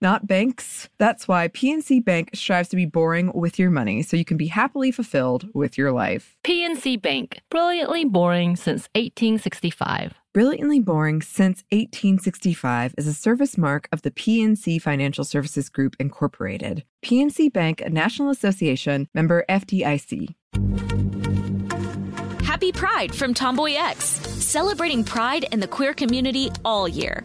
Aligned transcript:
not 0.00 0.26
banks. 0.26 0.88
That's 0.98 1.26
why 1.26 1.48
PNC 1.48 2.04
Bank 2.04 2.30
strives 2.34 2.68
to 2.70 2.76
be 2.76 2.86
boring 2.86 3.32
with 3.34 3.58
your 3.58 3.70
money 3.70 4.02
so 4.02 4.16
you 4.16 4.24
can 4.24 4.36
be 4.36 4.48
happily 4.48 4.90
fulfilled 4.90 5.48
with 5.54 5.76
your 5.76 5.92
life. 5.92 6.36
PNC 6.44 7.00
Bank, 7.00 7.40
brilliantly 7.50 8.04
boring 8.04 8.56
since 8.56 8.88
1865. 8.94 10.14
Brilliantly 10.36 10.80
Boring 10.80 11.22
Since 11.22 11.64
1865 11.72 12.94
is 12.98 13.06
a 13.06 13.14
service 13.14 13.56
mark 13.56 13.88
of 13.90 14.02
the 14.02 14.10
PNC 14.10 14.82
Financial 14.82 15.24
Services 15.24 15.70
Group, 15.70 15.96
Incorporated. 15.98 16.84
PNC 17.02 17.50
Bank, 17.50 17.80
a 17.80 17.88
National 17.88 18.28
Association 18.28 19.08
member 19.14 19.46
FDIC. 19.48 20.34
Happy 22.42 22.70
Pride 22.70 23.14
from 23.14 23.32
Tomboy 23.32 23.76
X, 23.78 24.04
celebrating 24.04 25.04
pride 25.04 25.46
and 25.52 25.62
the 25.62 25.68
queer 25.68 25.94
community 25.94 26.50
all 26.66 26.86
year. 26.86 27.24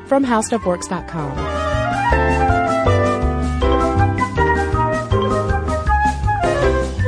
from 0.11 0.25
HowStuffWorks.com. 0.25 1.37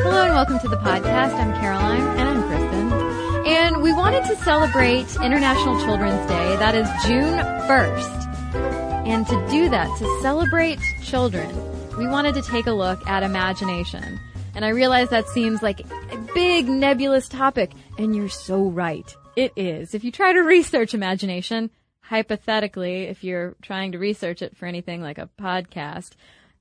Hello 0.03 0.23
and 0.23 0.33
welcome 0.33 0.57
to 0.59 0.69
the 0.69 0.77
podcast. 0.77 1.33
I'm 1.33 1.51
Caroline. 1.59 1.99
And 2.17 2.29
I'm 2.29 2.43
Kristen. 2.47 3.45
And 3.45 3.81
we 3.81 3.91
wanted 3.91 4.23
to 4.27 4.37
celebrate 4.37 5.13
International 5.17 5.77
Children's 5.81 6.25
Day. 6.29 6.55
That 6.55 6.75
is 6.75 6.87
June 7.05 7.39
1st. 7.67 9.05
And 9.05 9.27
to 9.27 9.47
do 9.51 9.67
that, 9.67 9.87
to 9.97 10.19
celebrate 10.21 10.79
children, 11.01 11.53
we 11.97 12.07
wanted 12.07 12.35
to 12.35 12.41
take 12.41 12.67
a 12.67 12.71
look 12.71 13.05
at 13.05 13.21
imagination. 13.21 14.17
And 14.55 14.63
I 14.63 14.69
realize 14.69 15.09
that 15.09 15.27
seems 15.27 15.61
like 15.61 15.81
a 15.81 16.17
big 16.33 16.69
nebulous 16.69 17.27
topic. 17.27 17.73
And 17.97 18.15
you're 18.15 18.29
so 18.29 18.69
right. 18.69 19.13
It 19.35 19.51
is. 19.57 19.93
If 19.93 20.05
you 20.05 20.11
try 20.13 20.31
to 20.31 20.39
research 20.39 20.93
imagination, 20.93 21.69
hypothetically, 22.03 23.03
if 23.03 23.23
you're 23.23 23.55
trying 23.61 23.93
to 23.93 23.99
research 23.99 24.41
it 24.41 24.55
for 24.55 24.65
anything 24.65 25.01
like 25.01 25.17
a 25.17 25.29
podcast, 25.39 26.11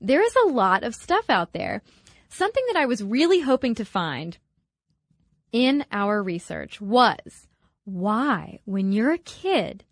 there 0.01 0.21
is 0.21 0.35
a 0.35 0.49
lot 0.49 0.83
of 0.83 0.95
stuff 0.95 1.29
out 1.29 1.53
there. 1.53 1.81
Something 2.29 2.63
that 2.67 2.79
I 2.79 2.85
was 2.85 3.03
really 3.03 3.41
hoping 3.41 3.75
to 3.75 3.85
find 3.85 4.37
in 5.51 5.85
our 5.91 6.23
research 6.23 6.81
was 6.81 7.47
why, 7.85 8.59
when 8.65 8.91
you're 8.91 9.11
a 9.11 9.17
kid, 9.17 9.83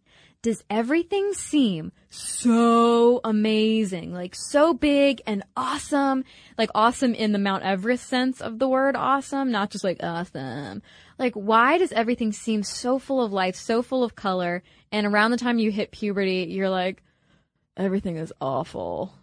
does 0.42 0.64
everything 0.70 1.34
seem 1.34 1.92
so 2.10 3.22
amazing, 3.24 4.12
like 4.12 4.36
so 4.36 4.74
big 4.74 5.22
and 5.28 5.44
awesome, 5.56 6.24
like 6.58 6.70
awesome 6.74 7.14
in 7.14 7.32
the 7.32 7.40
Mount 7.40 7.64
Everest 7.64 8.08
sense 8.08 8.42
of 8.42 8.58
the 8.58 8.68
word 8.68 8.96
awesome, 8.96 9.52
not 9.52 9.70
just 9.70 9.84
like 9.84 9.98
awesome. 10.02 10.82
Like, 11.20 11.36
why 11.36 11.78
does 11.78 11.92
everything 11.92 12.32
seem 12.32 12.64
so 12.64 12.98
full 12.98 13.24
of 13.24 13.32
life, 13.32 13.56
so 13.56 13.84
full 13.84 14.04
of 14.04 14.16
color, 14.16 14.64
and 14.92 15.06
around 15.06 15.32
the 15.32 15.38
time 15.38 15.60
you 15.60 15.72
hit 15.72 15.92
puberty, 15.92 16.48
you're 16.50 16.70
like, 16.70 17.04
everything 17.78 18.18
is 18.18 18.34
awful. 18.42 19.14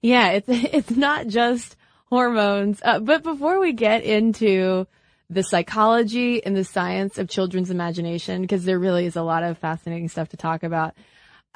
Yeah, 0.00 0.30
it's 0.30 0.48
it's 0.48 0.90
not 0.90 1.26
just 1.26 1.76
hormones. 2.06 2.80
Uh, 2.82 3.00
but 3.00 3.22
before 3.22 3.60
we 3.60 3.72
get 3.74 4.04
into 4.04 4.86
the 5.28 5.42
psychology 5.42 6.44
and 6.44 6.56
the 6.56 6.64
science 6.64 7.18
of 7.18 7.28
children's 7.28 7.70
imagination, 7.70 8.42
because 8.42 8.64
there 8.64 8.78
really 8.78 9.06
is 9.06 9.16
a 9.16 9.22
lot 9.22 9.42
of 9.42 9.58
fascinating 9.58 10.08
stuff 10.08 10.28
to 10.30 10.36
talk 10.36 10.62
about, 10.62 10.94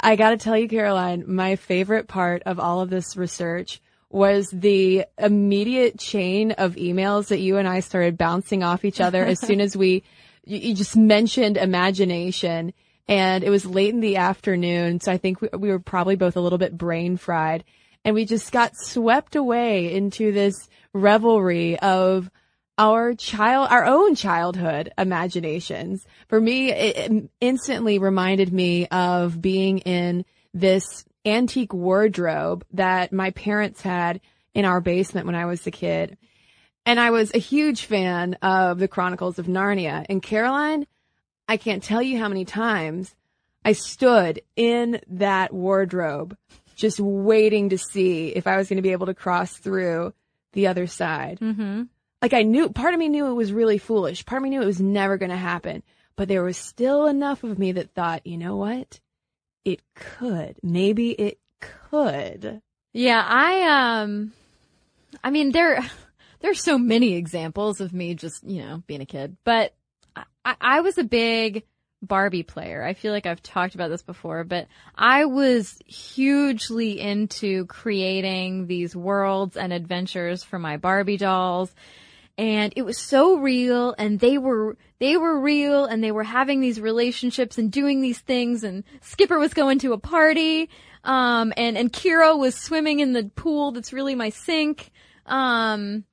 I 0.01 0.17
got 0.17 0.31
to 0.31 0.37
tell 0.37 0.57
you, 0.57 0.69
Caroline, 0.69 1.25
my 1.27 1.57
favorite 1.57 2.09
part 2.09 2.43
of 2.47 2.59
all 2.59 2.81
of 2.81 2.91
this 2.91 3.17
research 3.17 3.81
was 4.09 4.49
the 4.53 5.05
immediate 5.19 5.99
chain 5.99 6.53
of 6.53 6.75
emails 6.75 7.29
that 7.29 7.39
you 7.39 7.59
and 7.59 7.69
I 7.69 7.81
started 7.81 8.19
bouncing 8.19 8.65
off 8.65 8.85
each 8.85 9.01
other 9.01 9.25
as 9.25 9.39
soon 9.39 9.61
as 9.61 9.77
we 9.77 10.03
you, 10.45 10.75
just 10.75 10.97
mentioned 10.97 11.57
imagination. 11.57 12.73
And 13.07 13.45
it 13.45 13.51
was 13.51 13.67
late 13.67 13.93
in 13.95 14.01
the 14.01 14.17
afternoon, 14.17 15.01
so 15.01 15.13
I 15.13 15.19
think 15.19 15.41
we, 15.41 15.49
we 15.57 15.69
were 15.69 15.79
probably 15.79 16.17
both 16.17 16.37
a 16.37 16.41
little 16.41 16.59
bit 16.59 16.77
brain 16.77 17.17
fried 17.17 17.65
and 18.05 18.15
we 18.15 18.25
just 18.25 18.51
got 18.53 18.73
swept 18.77 19.37
away 19.37 19.93
into 19.93 20.33
this 20.33 20.69
revelry 20.93 21.79
of 21.79 22.31
our 22.81 23.13
child, 23.13 23.69
our 23.71 23.85
own 23.85 24.15
childhood 24.15 24.91
imaginations. 24.97 26.07
For 26.29 26.41
me, 26.41 26.73
it 26.73 27.31
instantly 27.39 27.99
reminded 27.99 28.55
me 28.55 28.87
of 28.87 29.41
being 29.41 29.81
in 29.81 30.25
this 30.55 31.05
antique 31.27 31.75
wardrobe 31.75 32.65
that 32.73 33.13
my 33.13 33.33
parents 33.33 33.83
had 33.83 34.23
in 34.55 34.65
our 34.65 34.81
basement 34.81 35.27
when 35.27 35.35
I 35.35 35.45
was 35.45 35.67
a 35.67 35.71
kid. 35.71 36.17
And 36.87 36.99
I 36.99 37.11
was 37.11 37.31
a 37.35 37.39
huge 37.39 37.85
fan 37.85 38.35
of 38.41 38.79
the 38.79 38.89
Chronicles 38.89 39.39
of 39.39 39.47
Narnia. 39.47 40.07
And 40.09 40.23
Caroline, 40.23 40.87
I 41.47 41.59
can't 41.59 41.83
tell 41.83 42.01
you 42.01 42.19
how 42.19 42.29
many 42.29 42.47
times 42.47 43.15
I 43.63 43.73
stood 43.73 44.41
in 44.57 45.03
that 45.07 45.53
wardrobe 45.53 46.35
just 46.77 46.99
waiting 46.99 47.69
to 47.69 47.79
see 47.79 48.29
if 48.29 48.47
I 48.47 48.57
was 48.57 48.71
going 48.71 48.79
to 48.79 48.83
be 48.83 48.93
able 48.93 49.07
to 49.07 49.15
cross 49.15 49.53
through 49.53 50.15
the 50.55 50.69
other 50.69 50.87
side. 50.87 51.41
Mm-hmm. 51.41 51.83
Like 52.23 52.35
I 52.35 52.43
knew, 52.43 52.69
part 52.69 52.95
of 52.95 53.01
me 53.01 53.09
knew 53.09 53.27
it 53.27 53.35
was 53.35 53.53
really 53.53 53.79
foolish. 53.79 54.27
Part 54.27 54.41
of 54.41 54.45
me 54.45 54.51
knew 54.51 54.63
it 54.63 54.67
was 54.67 54.81
never 54.81 55.17
going 55.17 55.31
to 55.31 55.37
happen. 55.37 55.83
But 56.17 56.29
there 56.29 56.43
was 56.43 56.57
still 56.57 57.07
enough 57.07 57.45
of 57.45 57.59
me 57.59 57.73
that 57.73 57.95
thought, 57.95 58.27
you 58.27 58.37
know 58.37 58.57
what? 58.57 59.01
It 59.65 59.81
could. 59.95 60.57
Maybe 60.63 61.11
it 61.13 61.39
could. 61.61 62.61
Yeah, 62.93 63.25
I 63.27 64.03
um 64.03 64.33
I 65.23 65.31
mean 65.31 65.53
there 65.53 65.81
there's 66.41 66.61
so 66.63 66.79
many 66.79 67.15
examples 67.15 67.81
of 67.81 67.93
me 67.93 68.15
just, 68.15 68.45
you 68.45 68.63
know, 68.63 68.83
being 68.87 69.01
a 69.01 69.07
kid. 69.07 69.37
But 69.45 69.75
I, 70.45 70.57
I 70.61 70.81
was 70.81 70.99
a 70.99 71.05
big 71.05 71.65
Barbie 72.03 72.43
player. 72.43 72.83
I 72.83 72.95
feel 72.95 73.13
like 73.13 73.27
I've 73.27 73.43
talked 73.43 73.75
about 73.75 73.89
this 73.89 74.03
before, 74.03 74.45
but 74.45 74.67
I 74.95 75.27
was 75.27 75.79
hugely 75.87 76.99
into 76.99 77.67
creating 77.67 78.67
these 78.67 78.97
worlds 78.97 79.57
and 79.57 79.73
adventures 79.73 80.43
for 80.43 80.59
my 80.59 80.79
Barbie 80.79 81.19
dolls. 81.19 81.73
And 82.41 82.73
it 82.75 82.87
was 82.87 82.97
so 82.97 83.37
real 83.37 83.95
and 83.99 84.19
they 84.19 84.39
were, 84.39 84.79
they 84.99 85.19
were 85.19 85.39
real 85.39 85.85
and 85.85 86.03
they 86.03 86.11
were 86.11 86.23
having 86.23 86.63
these 86.63 86.81
relationships 86.81 87.59
and 87.59 87.71
doing 87.71 88.01
these 88.01 88.19
things 88.19 88.65
and 88.65 88.83
Skipper 89.03 89.39
was 89.39 89.53
going 89.53 89.79
to 89.81 89.93
a 89.93 89.99
party. 89.99 90.71
Um, 91.05 91.53
and, 91.59 91.77
and 91.77 91.93
Kira 91.93 92.39
was 92.39 92.55
swimming 92.55 93.01
in 93.01 93.13
the 93.13 93.25
pool 93.25 93.73
that's 93.73 93.93
really 93.93 94.15
my 94.15 94.31
sink. 94.31 94.91
Um, 95.27 96.05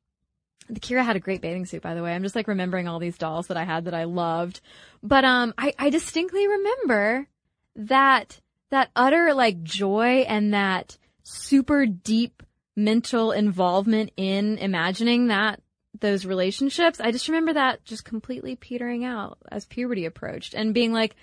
the 0.67 0.81
Kira 0.81 1.05
had 1.05 1.15
a 1.15 1.21
great 1.21 1.39
bathing 1.39 1.65
suit, 1.65 1.81
by 1.81 1.93
the 1.93 2.03
way. 2.03 2.13
I'm 2.13 2.23
just 2.23 2.35
like 2.35 2.49
remembering 2.49 2.89
all 2.89 2.99
these 2.99 3.17
dolls 3.17 3.47
that 3.47 3.55
I 3.55 3.63
had 3.63 3.85
that 3.85 3.93
I 3.93 4.03
loved. 4.03 4.59
But 5.01 5.23
um, 5.23 5.53
I, 5.57 5.73
I 5.79 5.89
distinctly 5.89 6.45
remember 6.45 7.29
that 7.77 8.41
that 8.71 8.89
utter 8.97 9.33
like 9.33 9.63
joy 9.63 10.25
and 10.27 10.53
that 10.53 10.97
super 11.23 11.85
deep 11.85 12.43
mental 12.75 13.31
involvement 13.31 14.11
in 14.17 14.57
imagining 14.57 15.27
that 15.27 15.61
those 15.99 16.25
relationships. 16.25 16.99
I 16.99 17.11
just 17.11 17.27
remember 17.27 17.53
that 17.53 17.83
just 17.85 18.05
completely 18.05 18.55
petering 18.55 19.05
out 19.05 19.37
as 19.51 19.65
puberty 19.65 20.05
approached 20.05 20.53
and 20.53 20.73
being 20.73 20.93
like, 20.93 21.15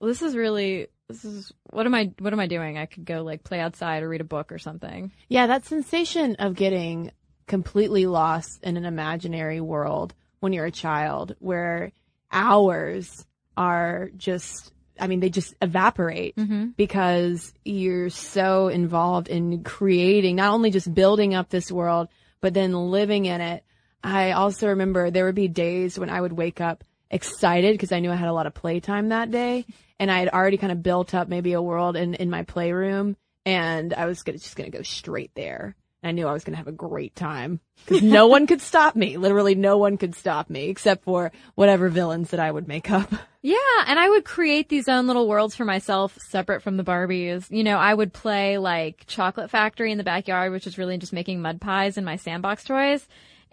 well, 0.00 0.08
this 0.08 0.22
is 0.22 0.36
really 0.36 0.88
this 1.08 1.24
is 1.24 1.52
what 1.70 1.86
am 1.86 1.94
I 1.94 2.12
what 2.18 2.32
am 2.32 2.40
I 2.40 2.46
doing? 2.46 2.76
I 2.78 2.86
could 2.86 3.04
go 3.04 3.22
like 3.22 3.44
play 3.44 3.60
outside 3.60 4.02
or 4.02 4.08
read 4.08 4.20
a 4.20 4.24
book 4.24 4.50
or 4.52 4.58
something. 4.58 5.12
Yeah, 5.28 5.46
that 5.46 5.64
sensation 5.64 6.36
of 6.36 6.54
getting 6.54 7.12
completely 7.46 8.06
lost 8.06 8.62
in 8.64 8.76
an 8.76 8.84
imaginary 8.84 9.60
world 9.60 10.14
when 10.40 10.52
you're 10.52 10.66
a 10.66 10.70
child 10.72 11.36
where 11.38 11.92
hours 12.32 13.24
are 13.56 14.10
just 14.16 14.72
I 14.98 15.08
mean, 15.08 15.20
they 15.20 15.28
just 15.28 15.54
evaporate 15.60 16.36
Mm-hmm. 16.36 16.68
because 16.76 17.52
you're 17.64 18.08
so 18.08 18.68
involved 18.68 19.28
in 19.28 19.62
creating, 19.62 20.36
not 20.36 20.52
only 20.54 20.70
just 20.70 20.92
building 20.92 21.34
up 21.34 21.50
this 21.50 21.70
world, 21.70 22.08
but 22.40 22.54
then 22.54 22.72
living 22.72 23.26
in 23.26 23.40
it. 23.42 23.62
I 24.06 24.32
also 24.32 24.68
remember 24.68 25.10
there 25.10 25.24
would 25.24 25.34
be 25.34 25.48
days 25.48 25.98
when 25.98 26.10
I 26.10 26.20
would 26.20 26.32
wake 26.32 26.60
up 26.60 26.84
excited 27.10 27.74
because 27.74 27.90
I 27.90 27.98
knew 27.98 28.10
I 28.10 28.16
had 28.16 28.28
a 28.28 28.32
lot 28.32 28.46
of 28.46 28.54
playtime 28.54 29.08
that 29.08 29.32
day 29.32 29.66
and 29.98 30.10
I 30.10 30.20
had 30.20 30.28
already 30.28 30.58
kind 30.58 30.72
of 30.72 30.82
built 30.82 31.12
up 31.12 31.28
maybe 31.28 31.54
a 31.54 31.62
world 31.62 31.96
in, 31.96 32.14
in 32.14 32.30
my 32.30 32.44
playroom 32.44 33.16
and 33.44 33.92
I 33.92 34.06
was 34.06 34.22
gonna, 34.22 34.38
just 34.38 34.54
going 34.54 34.70
to 34.70 34.76
go 34.76 34.82
straight 34.82 35.32
there. 35.34 35.74
And 36.02 36.10
I 36.10 36.12
knew 36.12 36.28
I 36.28 36.32
was 36.32 36.44
going 36.44 36.52
to 36.52 36.58
have 36.58 36.68
a 36.68 36.72
great 36.72 37.16
time 37.16 37.58
because 37.84 38.02
no 38.02 38.26
one 38.28 38.46
could 38.46 38.60
stop 38.60 38.94
me. 38.94 39.16
Literally 39.16 39.56
no 39.56 39.78
one 39.78 39.96
could 39.96 40.14
stop 40.14 40.50
me 40.50 40.68
except 40.68 41.02
for 41.02 41.32
whatever 41.56 41.88
villains 41.88 42.30
that 42.30 42.40
I 42.40 42.50
would 42.50 42.68
make 42.68 42.90
up. 42.90 43.12
Yeah, 43.42 43.84
and 43.86 43.96
I 43.96 44.08
would 44.08 44.24
create 44.24 44.68
these 44.68 44.88
own 44.88 45.06
little 45.06 45.28
worlds 45.28 45.54
for 45.54 45.64
myself 45.64 46.18
separate 46.30 46.64
from 46.64 46.76
the 46.76 46.82
Barbies. 46.82 47.48
You 47.48 47.62
know, 47.62 47.76
I 47.76 47.94
would 47.94 48.12
play 48.12 48.58
like 48.58 49.04
Chocolate 49.06 49.50
Factory 49.50 49.92
in 49.92 49.98
the 49.98 50.02
backyard, 50.02 50.50
which 50.50 50.66
is 50.66 50.78
really 50.78 50.98
just 50.98 51.12
making 51.12 51.40
mud 51.40 51.60
pies 51.60 51.96
in 51.96 52.04
my 52.04 52.16
sandbox 52.16 52.64
toys. 52.64 53.06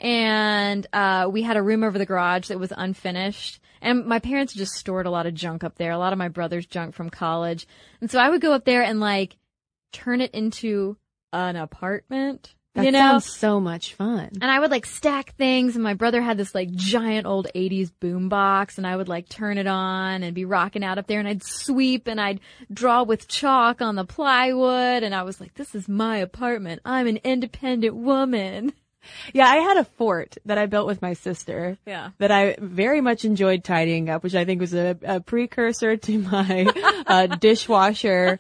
And 0.04 0.86
uh, 0.92 1.30
we 1.32 1.42
had 1.42 1.56
a 1.56 1.64
room 1.64 1.84
over 1.84 1.98
the 1.98 2.06
garage 2.06 2.50
that 2.50 2.60
was 2.60 2.74
unfinished. 2.76 3.62
And 3.82 4.06
my 4.06 4.20
parents 4.20 4.54
just 4.54 4.74
stored 4.74 5.06
a 5.06 5.10
lot 5.10 5.26
of 5.26 5.34
junk 5.34 5.64
up 5.64 5.76
there, 5.78 5.92
a 5.92 5.98
lot 5.98 6.14
of 6.14 6.20
my 6.20 6.28
brother's 6.28 6.66
junk 6.66 6.94
from 6.94 7.10
college. 7.10 7.66
And 8.02 8.12
so 8.12 8.20
I 8.20 8.30
would 8.30 8.42
go 8.42 8.52
up 8.54 8.66
there 8.66 8.84
and 8.84 9.00
like 9.00 9.38
turn 9.94 10.20
it 10.20 10.32
into 10.32 10.98
an 11.32 11.56
apartment. 11.56 12.54
That 12.76 12.86
you 12.86 12.92
know? 12.92 13.00
sounds 13.00 13.26
so 13.26 13.60
much 13.60 13.94
fun. 13.94 14.32
And 14.42 14.50
I 14.50 14.60
would 14.60 14.72
like 14.72 14.88
stack 14.88 15.36
things 15.36 15.76
and 15.76 15.84
my 15.84 15.94
brother 15.94 16.22
had 16.22 16.38
this 16.38 16.56
like 16.56 16.72
giant 16.72 17.28
old 17.28 17.48
80s 17.54 17.92
boom 18.00 18.30
box 18.30 18.80
and 18.80 18.88
I 18.88 18.96
would 18.96 19.08
like 19.08 19.30
turn 19.30 19.60
it 19.60 19.68
on 19.68 20.24
and 20.24 20.34
be 20.34 20.44
rocking 20.44 20.84
out 20.84 20.98
up 20.98 21.06
there 21.06 21.20
and 21.20 21.28
I'd 21.28 21.44
sweep 21.44 22.08
and 22.08 22.20
I'd 22.20 22.40
draw 22.74 23.04
with 23.04 23.28
chalk 23.28 23.82
on 23.82 23.96
the 23.96 24.06
plywood 24.06 25.04
and 25.04 25.14
I 25.14 25.22
was 25.22 25.40
like, 25.40 25.54
this 25.54 25.76
is 25.76 25.88
my 25.88 26.18
apartment. 26.18 26.82
I'm 26.84 27.06
an 27.06 27.20
independent 27.24 27.96
woman. 27.96 28.74
Yeah, 29.34 29.48
I 29.48 29.58
had 29.58 29.78
a 29.78 29.84
fort 29.84 30.38
that 30.46 30.58
I 30.58 30.66
built 30.66 30.88
with 30.88 31.02
my 31.02 31.14
sister. 31.14 31.78
Yeah. 31.86 32.12
That 32.20 32.32
I 32.32 32.56
very 32.60 33.02
much 33.02 33.26
enjoyed 33.26 33.64
tidying 33.64 34.10
up, 34.10 34.24
which 34.24 34.36
I 34.36 34.46
think 34.46 34.62
was 34.62 34.74
a, 34.74 34.98
a 35.04 35.20
precursor 35.20 35.98
to 35.98 36.20
my 36.20 36.66
uh, 37.06 37.28
dishwasher 37.40 38.40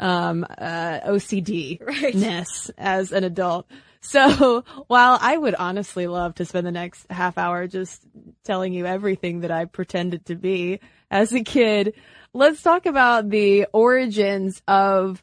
um, 0.00 0.44
uh, 0.44 1.00
OCD-ness 1.00 2.70
as 2.76 3.12
an 3.12 3.24
adult. 3.24 3.66
So 4.00 4.64
while 4.86 5.18
I 5.20 5.36
would 5.36 5.54
honestly 5.54 6.06
love 6.06 6.34
to 6.36 6.44
spend 6.44 6.66
the 6.66 6.72
next 6.72 7.06
half 7.10 7.38
hour 7.38 7.66
just 7.66 8.02
telling 8.44 8.72
you 8.72 8.86
everything 8.86 9.40
that 9.40 9.50
I 9.50 9.64
pretended 9.64 10.26
to 10.26 10.36
be 10.36 10.80
as 11.10 11.32
a 11.32 11.42
kid, 11.42 11.94
let's 12.32 12.62
talk 12.62 12.86
about 12.86 13.30
the 13.30 13.66
origins 13.72 14.62
of 14.68 15.22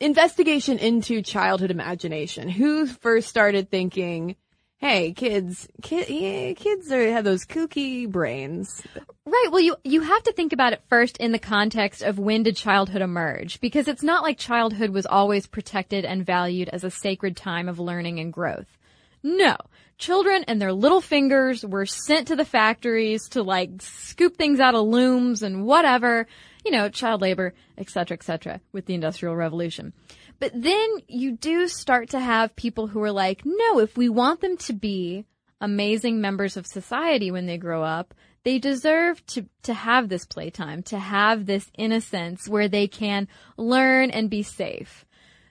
investigation 0.00 0.78
into 0.78 1.22
childhood 1.22 1.70
imagination. 1.70 2.48
Who 2.48 2.86
first 2.86 3.28
started 3.28 3.70
thinking, 3.70 4.36
"Hey, 4.78 5.12
kids, 5.12 5.68
kid, 5.82 6.08
yeah, 6.08 6.52
kids 6.54 6.90
are, 6.92 7.10
have 7.10 7.24
those 7.24 7.44
kooky 7.44 8.08
brains." 8.08 8.82
Right. 9.24 9.48
Well, 9.50 9.60
you, 9.60 9.76
you 9.82 10.02
have 10.02 10.22
to 10.24 10.32
think 10.32 10.52
about 10.52 10.72
it 10.72 10.82
first 10.88 11.16
in 11.16 11.32
the 11.32 11.40
context 11.40 12.02
of 12.02 12.18
when 12.18 12.44
did 12.44 12.54
childhood 12.56 13.02
emerge? 13.02 13.60
Because 13.60 13.88
it's 13.88 14.04
not 14.04 14.22
like 14.22 14.38
childhood 14.38 14.90
was 14.90 15.04
always 15.04 15.48
protected 15.48 16.04
and 16.04 16.24
valued 16.24 16.68
as 16.68 16.84
a 16.84 16.90
sacred 16.92 17.36
time 17.36 17.68
of 17.68 17.80
learning 17.80 18.20
and 18.20 18.32
growth. 18.32 18.78
No. 19.24 19.56
Children 19.98 20.44
and 20.46 20.60
their 20.60 20.72
little 20.72 21.00
fingers 21.00 21.64
were 21.64 21.86
sent 21.86 22.28
to 22.28 22.36
the 22.36 22.44
factories 22.44 23.30
to 23.30 23.42
like 23.42 23.70
scoop 23.80 24.36
things 24.36 24.60
out 24.60 24.76
of 24.76 24.86
looms 24.86 25.42
and 25.42 25.64
whatever, 25.64 26.28
you 26.66 26.72
know, 26.72 26.88
child 26.88 27.20
labor, 27.22 27.54
et 27.78 27.88
cetera, 27.88 28.16
et 28.16 28.24
cetera, 28.24 28.60
with 28.72 28.86
the 28.86 28.94
industrial 28.94 29.36
revolution. 29.36 29.92
But 30.40 30.50
then 30.52 30.88
you 31.06 31.32
do 31.32 31.68
start 31.68 32.10
to 32.10 32.20
have 32.20 32.56
people 32.56 32.88
who 32.88 33.00
are 33.02 33.12
like, 33.12 33.42
no, 33.44 33.78
if 33.78 33.96
we 33.96 34.08
want 34.08 34.40
them 34.40 34.56
to 34.58 34.72
be 34.72 35.24
amazing 35.60 36.20
members 36.20 36.56
of 36.56 36.66
society 36.66 37.30
when 37.30 37.46
they 37.46 37.56
grow 37.56 37.84
up, 37.84 38.14
they 38.42 38.58
deserve 38.58 39.24
to, 39.26 39.46
to 39.62 39.74
have 39.74 40.08
this 40.08 40.26
playtime, 40.26 40.82
to 40.82 40.98
have 40.98 41.46
this 41.46 41.70
innocence 41.78 42.48
where 42.48 42.68
they 42.68 42.88
can 42.88 43.28
learn 43.56 44.10
and 44.10 44.28
be 44.28 44.42
safe. 44.42 45.06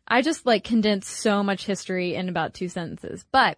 I 0.07 0.21
just 0.21 0.45
like 0.45 0.63
condensed 0.63 1.09
so 1.09 1.43
much 1.43 1.65
history 1.65 2.13
in 2.13 2.29
about 2.29 2.53
two 2.53 2.67
sentences. 2.67 3.25
But 3.31 3.57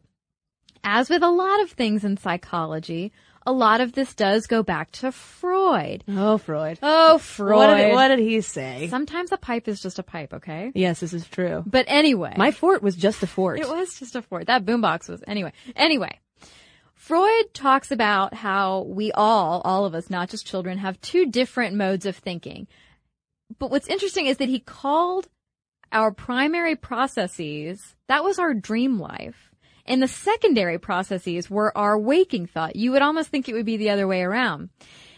as 0.83 1.09
with 1.09 1.23
a 1.23 1.29
lot 1.29 1.61
of 1.61 1.71
things 1.71 2.05
in 2.05 2.17
psychology, 2.17 3.11
a 3.47 3.51
lot 3.51 3.79
of 3.79 3.93
this 3.93 4.13
does 4.13 4.45
go 4.45 4.61
back 4.61 4.91
to 4.91 5.09
Freud. 5.09 6.03
Oh, 6.05 6.37
Freud. 6.37 6.79
Oh, 6.83 7.17
Freud. 7.17 7.55
What 7.55 7.77
did, 7.77 7.93
what 7.93 8.07
did 8.09 8.19
he 8.19 8.41
say? 8.41 8.89
Sometimes 8.89 9.31
a 9.31 9.37
pipe 9.37 9.69
is 9.69 9.81
just 9.81 9.99
a 9.99 10.03
pipe, 10.03 10.33
okay? 10.33 10.73
yes, 10.75 10.99
this 10.99 11.13
is 11.13 11.25
true. 11.25 11.63
But 11.65 11.85
anyway. 11.87 12.33
My 12.35 12.51
fort 12.51 12.83
was 12.83 12.97
just 12.97 13.23
a 13.23 13.27
fort. 13.27 13.61
It 13.61 13.69
was 13.69 13.97
just 13.97 14.17
a 14.17 14.21
fort. 14.21 14.47
That 14.47 14.65
boombox 14.65 15.07
was 15.07 15.23
anyway. 15.25 15.53
Anyway, 15.77 16.19
Freud 16.93 17.53
talks 17.53 17.89
about 17.89 18.33
how 18.33 18.81
we 18.81 19.13
all, 19.13 19.61
all 19.63 19.85
of 19.85 19.95
us, 19.95 20.09
not 20.09 20.29
just 20.29 20.45
children, 20.45 20.77
have 20.79 20.99
two 20.99 21.27
different 21.27 21.73
modes 21.73 22.05
of 22.05 22.17
thinking. 22.17 22.67
But 23.59 23.71
what's 23.71 23.87
interesting 23.87 24.25
is 24.25 24.37
that 24.37 24.49
he 24.49 24.59
called 24.59 25.29
our 25.93 26.11
primary 26.11 26.75
processes, 26.75 27.95
that 28.09 28.25
was 28.25 28.39
our 28.39 28.53
dream 28.53 28.99
life. 28.99 29.51
And 29.87 30.03
the 30.03 30.07
secondary 30.07 30.77
processes 30.77 31.49
were 31.49 31.75
our 31.77 31.97
waking 31.97 32.47
thought. 32.47 32.75
You 32.75 32.91
would 32.91 33.01
almost 33.01 33.29
think 33.29 33.47
it 33.47 33.53
would 33.53 33.65
be 33.65 33.77
the 33.77 33.89
other 33.89 34.07
way 34.07 34.21
around. 34.21 34.69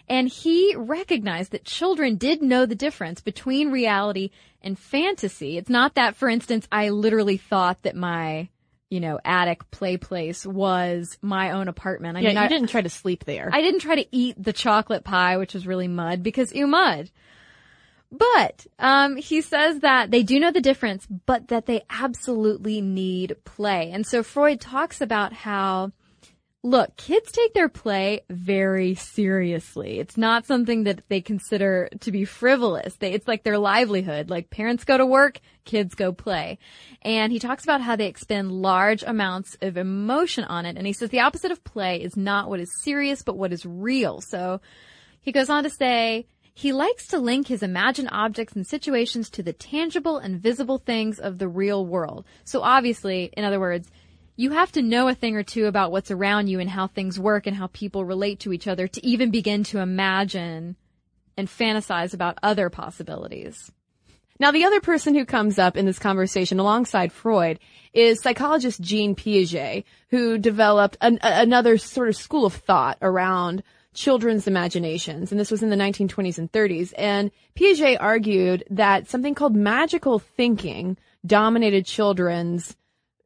And 0.07 0.27
he 0.27 0.75
recognized 0.75 1.51
that 1.51 1.66
children 1.66 2.16
did 2.16 2.42
know 2.42 2.66
the 2.66 2.75
difference 2.75 3.21
between 3.21 3.71
reality 3.71 4.31
and 4.62 4.77
fantasy. 4.77 5.57
It's 5.57 5.69
not 5.69 5.95
that, 5.95 6.16
for 6.16 6.30
instance, 6.30 6.68
I 6.71 6.89
literally 6.89 7.38
thought 7.38 7.83
that 7.83 7.95
my, 7.95 8.50
you 8.89 9.00
know, 9.00 9.19
attic 9.24 9.69
play 9.69 9.98
place 9.98 10.45
was 10.45 11.18
my 11.21 11.51
own 11.51 11.68
apartment. 11.68 12.18
I 12.18 12.21
yeah, 12.21 12.30
mean, 12.30 12.38
you 12.38 12.44
I, 12.44 12.48
didn't 12.48 12.69
try 12.69 12.81
to 12.81 12.89
sleep 12.89 13.25
there. 13.25 13.50
I 13.54 13.62
didn't 13.62 13.81
try 13.81 13.95
to 13.95 14.06
eat 14.12 14.36
the 14.42 14.54
chocolate 14.54 15.04
pie, 15.04 15.38
which 15.38 15.54
was 15.54 15.68
really 15.68 15.88
mud, 15.88 16.24
because 16.24 16.54
ew 16.54 16.66
mud. 16.66 17.12
But 18.11 18.65
um, 18.79 19.17
he 19.17 19.41
says 19.41 19.81
that 19.81 20.09
they 20.09 20.23
do 20.23 20.39
know 20.39 20.51
the 20.51 20.61
difference, 20.61 21.06
but 21.06 21.50
that 21.50 21.67
they 21.67 21.83
absolutely 21.89 22.81
need 22.81 23.35
play. 23.45 23.92
And 23.92 24.06
so 24.06 24.23
Freud 24.23 24.59
talks 24.59 24.99
about 24.99 25.31
how, 25.31 25.92
look, 26.63 26.97
kids 26.97 27.31
take 27.31 27.54
their 27.54 27.69
play 27.69 28.21
very 28.28 28.95
seriously. 28.95 29.99
It's 29.99 30.18
not 30.18 30.47
something 30.47 30.85
that 30.85 31.07
they 31.07 31.21
consider 31.21 31.87
to 31.99 32.11
be 32.11 32.25
frivolous. 32.25 32.95
They, 32.95 33.13
it's 33.13 33.28
like 33.28 33.44
their 33.44 33.59
livelihood. 33.59 34.31
Like 34.31 34.49
parents 34.49 34.85
go 34.85 34.97
to 34.97 35.06
work, 35.06 35.39
kids 35.63 35.94
go 35.94 36.11
play. 36.11 36.57
And 37.04 37.31
he 37.31 37.37
talks 37.37 37.63
about 37.63 37.81
how 37.81 37.95
they 37.95 38.07
expend 38.07 38.51
large 38.51 39.04
amounts 39.04 39.56
of 39.61 39.78
emotion 39.78 40.45
on 40.45 40.66
it. 40.66 40.78
And 40.78 40.87
he 40.87 40.94
says 40.94 41.11
the 41.11 41.19
opposite 41.19 41.51
of 41.51 41.63
play 41.63 42.01
is 42.01 42.18
not 42.18 42.49
what 42.49 42.59
is 42.59 42.81
serious, 42.83 43.21
but 43.21 43.37
what 43.37 43.54
is 43.54 43.68
real. 43.68 44.19
So 44.19 44.61
he 45.21 45.31
goes 45.31 45.51
on 45.51 45.63
to 45.63 45.69
say, 45.69 46.25
he 46.59 46.73
likes 46.73 47.07
to 47.07 47.18
link 47.18 47.47
his 47.47 47.63
imagined 47.63 48.09
objects 48.11 48.54
and 48.54 48.68
situations 48.68 49.30
to 49.30 49.42
the 49.42 49.54
tangible 49.54 50.18
and 50.18 50.42
visible 50.42 50.78
things 50.78 51.18
of 51.18 51.37
the 51.37 51.47
real 51.47 51.85
world. 51.85 52.25
So 52.44 52.61
obviously, 52.63 53.31
in 53.37 53.45
other 53.45 53.61
words, 53.61 53.89
you 54.35 54.51
have 54.51 54.69
to 54.73 54.81
know 54.81 55.07
a 55.07 55.16
thing 55.16 55.37
or 55.37 55.44
two 55.44 55.68
about 55.68 55.94
what's 55.94 56.11
around 56.11 56.47
you 56.47 56.59
and 56.59 56.69
how 56.69 56.87
things 56.87 57.18
work 57.18 57.47
and 57.47 57.56
how 57.56 57.68
people 57.68 58.04
relate 58.04 58.42
to 58.42 58.51
each 58.51 58.68
other 58.68 58.89
to 58.89 59.07
even 59.07 59.31
begin 59.31 59.63
to 59.66 59.80
imagine 59.80 60.75
and 61.37 61.47
fantasize 61.47 62.13
about 62.13 62.37
other 62.44 62.69
possibilities. 62.69 63.71
Now, 64.37 64.51
the 64.51 64.66
other 64.66 64.81
person 64.81 65.16
who 65.16 65.23
comes 65.23 65.59
up 65.59 65.78
in 65.78 65.85
this 65.85 65.97
conversation 65.97 66.59
alongside 66.59 67.13
Freud 67.13 67.59
is 67.94 68.19
psychologist 68.19 68.81
Jean 68.81 69.16
Piaget, 69.16 69.85
who 70.09 70.37
developed 70.37 70.97
an, 70.99 71.19
another 71.21 71.78
sort 71.78 72.09
of 72.09 72.18
school 72.18 72.45
of 72.45 72.54
thought 72.54 72.97
around 73.01 73.63
children's 73.94 74.48
imaginations. 74.48 75.31
And 75.31 75.40
this 75.40 75.52
was 75.52 75.64
in 75.64 75.69
the 75.69 75.76
1920s 75.76 76.38
and 76.38 76.52
30s. 76.52 76.94
And 76.98 77.31
Piaget 77.56 77.98
argued 78.00 78.64
that 78.69 79.08
something 79.10 79.36
called 79.36 79.56
magical 79.56 80.19
thinking 80.19 80.98
dominated 81.26 81.86
children's 81.86 82.76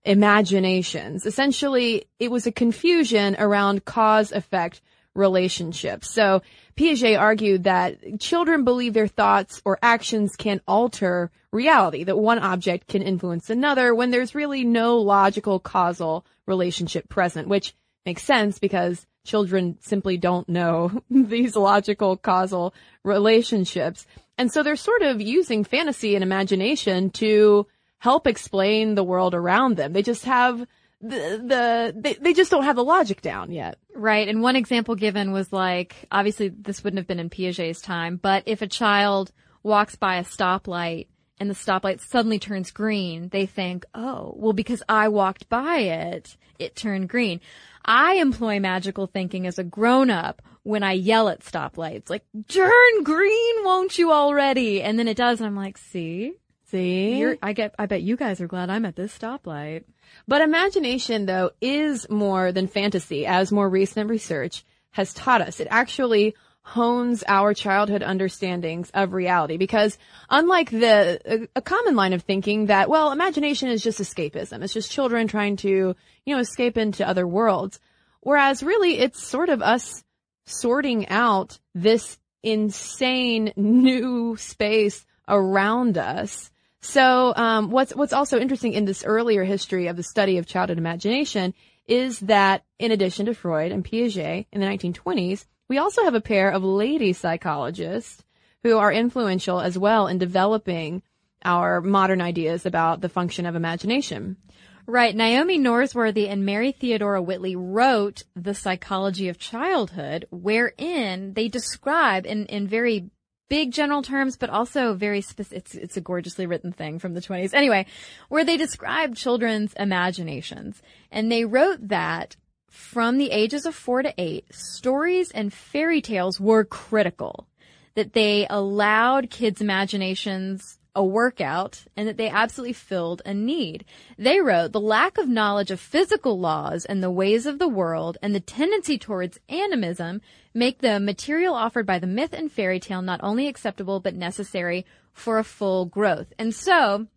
imaginations. 0.05 1.25
Essentially, 1.25 2.05
it 2.19 2.31
was 2.31 2.47
a 2.47 2.51
confusion 2.51 3.35
around 3.39 3.85
cause 3.85 4.31
effect 4.31 4.81
relationships. 5.15 6.09
So 6.09 6.41
Piaget 6.75 7.19
argued 7.19 7.65
that 7.65 8.19
children 8.19 8.63
believe 8.63 8.93
their 8.93 9.07
thoughts 9.07 9.61
or 9.63 9.77
actions 9.81 10.35
can 10.35 10.59
alter 10.67 11.31
reality, 11.51 12.03
that 12.03 12.17
one 12.17 12.39
object 12.39 12.87
can 12.87 13.03
influence 13.03 13.49
another 13.49 13.93
when 13.93 14.09
there's 14.09 14.33
really 14.33 14.63
no 14.63 14.97
logical 14.97 15.59
causal 15.59 16.25
relationship 16.47 17.07
present, 17.09 17.47
which 17.47 17.75
makes 18.05 18.23
sense 18.23 18.57
because 18.57 19.05
children 19.23 19.77
simply 19.81 20.17
don't 20.17 20.47
know 20.49 21.01
these 21.09 21.55
logical 21.55 22.17
causal 22.17 22.73
relationships. 23.03 24.05
And 24.37 24.51
so 24.51 24.63
they're 24.63 24.75
sort 24.75 25.01
of 25.01 25.21
using 25.21 25.63
fantasy 25.63 26.15
and 26.15 26.23
imagination 26.23 27.09
to 27.11 27.67
help 27.99 28.27
explain 28.27 28.95
the 28.95 29.03
world 29.03 29.33
around 29.33 29.77
them. 29.77 29.93
They 29.93 30.01
just 30.01 30.25
have 30.25 30.65
the, 31.03 31.41
the 31.43 31.93
they, 31.95 32.13
they 32.13 32.33
just 32.33 32.49
don't 32.49 32.63
have 32.63 32.75
the 32.75 32.83
logic 32.83 33.21
down 33.21 33.51
yet. 33.51 33.77
Right. 33.93 34.27
And 34.27 34.41
one 34.41 34.55
example 34.55 34.95
given 34.95 35.31
was 35.31 35.51
like, 35.53 36.07
obviously 36.11 36.49
this 36.49 36.83
wouldn't 36.83 36.97
have 36.97 37.07
been 37.07 37.19
in 37.19 37.29
Piaget's 37.29 37.81
time, 37.81 38.17
but 38.21 38.43
if 38.45 38.61
a 38.61 38.67
child 38.67 39.31
walks 39.61 39.95
by 39.95 40.17
a 40.17 40.23
stoplight 40.23 41.07
and 41.39 41.49
the 41.49 41.53
stoplight 41.55 41.99
suddenly 41.99 42.39
turns 42.39 42.71
green, 42.71 43.29
they 43.29 43.45
think, 43.45 43.85
oh, 43.93 44.33
well, 44.37 44.53
because 44.53 44.83
I 44.87 45.09
walked 45.09 45.49
by 45.49 45.79
it, 45.79 46.37
it 46.59 46.75
turned 46.75 47.09
green. 47.09 47.41
I 47.85 48.15
employ 48.15 48.59
magical 48.59 49.07
thinking 49.07 49.47
as 49.47 49.59
a 49.59 49.63
grown 49.63 50.09
up 50.09 50.41
when 50.63 50.83
I 50.83 50.93
yell 50.93 51.27
at 51.27 51.41
stoplights, 51.41 52.09
like, 52.09 52.23
turn 52.47 53.03
green, 53.03 53.65
won't 53.65 53.97
you 53.97 54.11
already? 54.11 54.81
And 54.81 54.97
then 54.97 55.07
it 55.07 55.17
does. 55.17 55.39
And 55.39 55.47
I'm 55.47 55.55
like, 55.55 55.77
see, 55.77 56.33
See? 56.65 57.17
you're, 57.17 57.37
I 57.41 57.53
get, 57.53 57.75
I 57.77 57.85
bet 57.85 58.01
you 58.01 58.15
guys 58.15 58.39
are 58.39 58.47
glad 58.47 58.69
I'm 58.69 58.85
at 58.85 58.95
this 58.95 59.17
stoplight. 59.17 59.83
But 60.27 60.41
imagination, 60.41 61.25
though, 61.25 61.51
is 61.61 62.09
more 62.09 62.51
than 62.51 62.67
fantasy, 62.67 63.25
as 63.25 63.51
more 63.51 63.69
recent 63.69 64.09
research 64.09 64.63
has 64.91 65.13
taught 65.13 65.41
us. 65.41 65.59
It 65.59 65.67
actually 65.69 66.35
hones 66.65 67.23
our 67.27 67.53
childhood 67.53 68.01
understandings 68.01 68.89
of 68.93 69.11
reality 69.11 69.57
because 69.57 69.97
unlike 70.29 70.69
the 70.69 71.19
a, 71.25 71.47
a, 71.57 71.61
common 71.61 71.93
line 71.93 72.13
of 72.13 72.21
thinking 72.21 72.67
that 72.67 72.89
well 72.89 73.11
imagination 73.11 73.67
is 73.67 73.83
just 73.83 73.99
escapism 73.99 74.63
it's 74.63 74.73
just 74.73 74.89
children 74.89 75.27
trying 75.27 75.57
to 75.57 75.93
you 76.25 76.35
know 76.35 76.41
escape 76.41 76.77
into 76.77 77.07
other 77.07 77.27
worlds 77.27 77.79
whereas 78.21 78.63
really 78.63 78.99
it's 78.99 79.21
sort 79.21 79.49
of 79.49 79.61
us 79.61 80.03
sorting 80.45 81.07
out 81.09 81.59
this 81.73 82.17
insane 82.41 83.53
new 83.55 84.35
space 84.37 85.05
around 85.27 85.97
us 85.97 86.51
so 86.81 87.33
um, 87.35 87.71
what's 87.71 87.95
what's 87.95 88.13
also 88.13 88.39
interesting 88.39 88.73
in 88.73 88.85
this 88.85 89.05
earlier 89.05 89.43
history 89.43 89.87
of 89.87 89.95
the 89.95 90.03
study 90.03 90.37
of 90.37 90.45
childhood 90.45 90.77
imagination 90.77 91.53
is 91.87 92.19
that 92.19 92.63
in 92.79 92.91
addition 92.91 93.25
to 93.25 93.33
Freud 93.33 93.71
and 93.71 93.85
Piaget 93.85 94.45
in 94.51 94.61
the 94.61 94.67
1920s 94.67 95.45
we 95.69 95.77
also 95.77 96.03
have 96.03 96.15
a 96.15 96.21
pair 96.21 96.49
of 96.51 96.63
lady 96.63 97.13
psychologists 97.13 98.23
who 98.63 98.77
are 98.77 98.91
influential 98.91 99.59
as 99.59 99.77
well 99.77 100.07
in 100.07 100.17
developing 100.17 101.01
our 101.43 101.81
modern 101.81 102.21
ideas 102.21 102.65
about 102.65 103.01
the 103.01 103.09
function 103.09 103.45
of 103.45 103.55
imagination. 103.55 104.37
Right. 104.85 105.15
Naomi 105.15 105.57
Norsworthy 105.57 106.29
and 106.29 106.45
Mary 106.45 106.73
Theodora 106.73 107.21
Whitley 107.21 107.55
wrote 107.55 108.23
The 108.35 108.53
Psychology 108.53 109.29
of 109.29 109.37
Childhood, 109.37 110.27
wherein 110.29 111.33
they 111.33 111.47
describe 111.47 112.25
in, 112.25 112.45
in 112.47 112.67
very 112.67 113.09
big 113.49 113.71
general 113.71 114.01
terms, 114.01 114.35
but 114.35 114.49
also 114.49 114.93
very 114.93 115.21
specific. 115.21 115.57
It's, 115.59 115.75
it's 115.75 115.97
a 115.97 116.01
gorgeously 116.01 116.47
written 116.47 116.73
thing 116.73 116.99
from 116.99 117.13
the 117.13 117.21
20s. 117.21 117.53
Anyway, 117.53 117.85
where 118.27 118.43
they 118.43 118.57
describe 118.57 119.15
children's 119.15 119.73
imaginations. 119.73 120.81
And 121.11 121.31
they 121.31 121.45
wrote 121.45 121.87
that 121.87 122.35
from 122.69 123.17
the 123.17 123.31
ages 123.31 123.65
of 123.65 123.75
four 123.75 124.01
to 124.01 124.13
eight, 124.17 124.53
stories 124.53 125.31
and 125.31 125.53
fairy 125.53 126.01
tales 126.01 126.41
were 126.41 126.65
critical. 126.65 127.47
That 127.95 128.13
they 128.13 128.47
allowed 128.49 129.29
kids' 129.29 129.61
imaginations 129.61 130.79
a 130.95 131.03
workout 131.03 131.85
and 131.97 132.07
that 132.07 132.17
they 132.17 132.29
absolutely 132.29 132.73
filled 132.73 133.21
a 133.25 133.33
need. 133.33 133.85
They 134.17 134.39
wrote 134.39 134.71
the 134.71 134.79
lack 134.79 135.17
of 135.17 135.27
knowledge 135.27 135.71
of 135.71 135.79
physical 135.79 136.39
laws 136.39 136.85
and 136.85 137.01
the 137.01 137.11
ways 137.11 137.45
of 137.45 137.59
the 137.59 137.67
world 137.67 138.17
and 138.21 138.35
the 138.35 138.39
tendency 138.39 138.97
towards 138.97 139.39
animism 139.49 140.21
make 140.53 140.79
the 140.79 140.99
material 140.99 141.55
offered 141.55 141.85
by 141.85 141.99
the 141.99 142.07
myth 142.07 142.33
and 142.33 142.51
fairy 142.51 142.79
tale 142.79 143.01
not 143.01 143.19
only 143.23 143.47
acceptable 143.47 143.99
but 143.99 144.13
necessary 144.13 144.85
for 145.11 145.39
a 145.39 145.43
full 145.43 145.85
growth. 145.85 146.31
And 146.37 146.53
so 146.53 147.07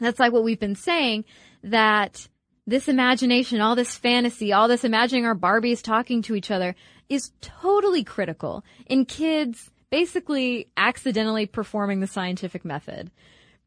that's 0.00 0.18
like 0.18 0.32
what 0.32 0.44
we've 0.44 0.60
been 0.60 0.74
saying 0.74 1.24
that 1.62 2.28
this 2.66 2.88
imagination, 2.88 3.60
all 3.60 3.76
this 3.76 3.96
fantasy, 3.96 4.52
all 4.52 4.68
this 4.68 4.84
imagining 4.84 5.26
our 5.26 5.36
Barbies 5.36 5.82
talking 5.82 6.22
to 6.22 6.34
each 6.34 6.50
other 6.50 6.74
is 7.08 7.32
totally 7.40 8.02
critical 8.02 8.64
in 8.86 9.04
kids 9.04 9.70
basically 9.94 10.66
accidentally 10.76 11.46
performing 11.46 12.00
the 12.00 12.06
scientific 12.08 12.64
method. 12.64 13.12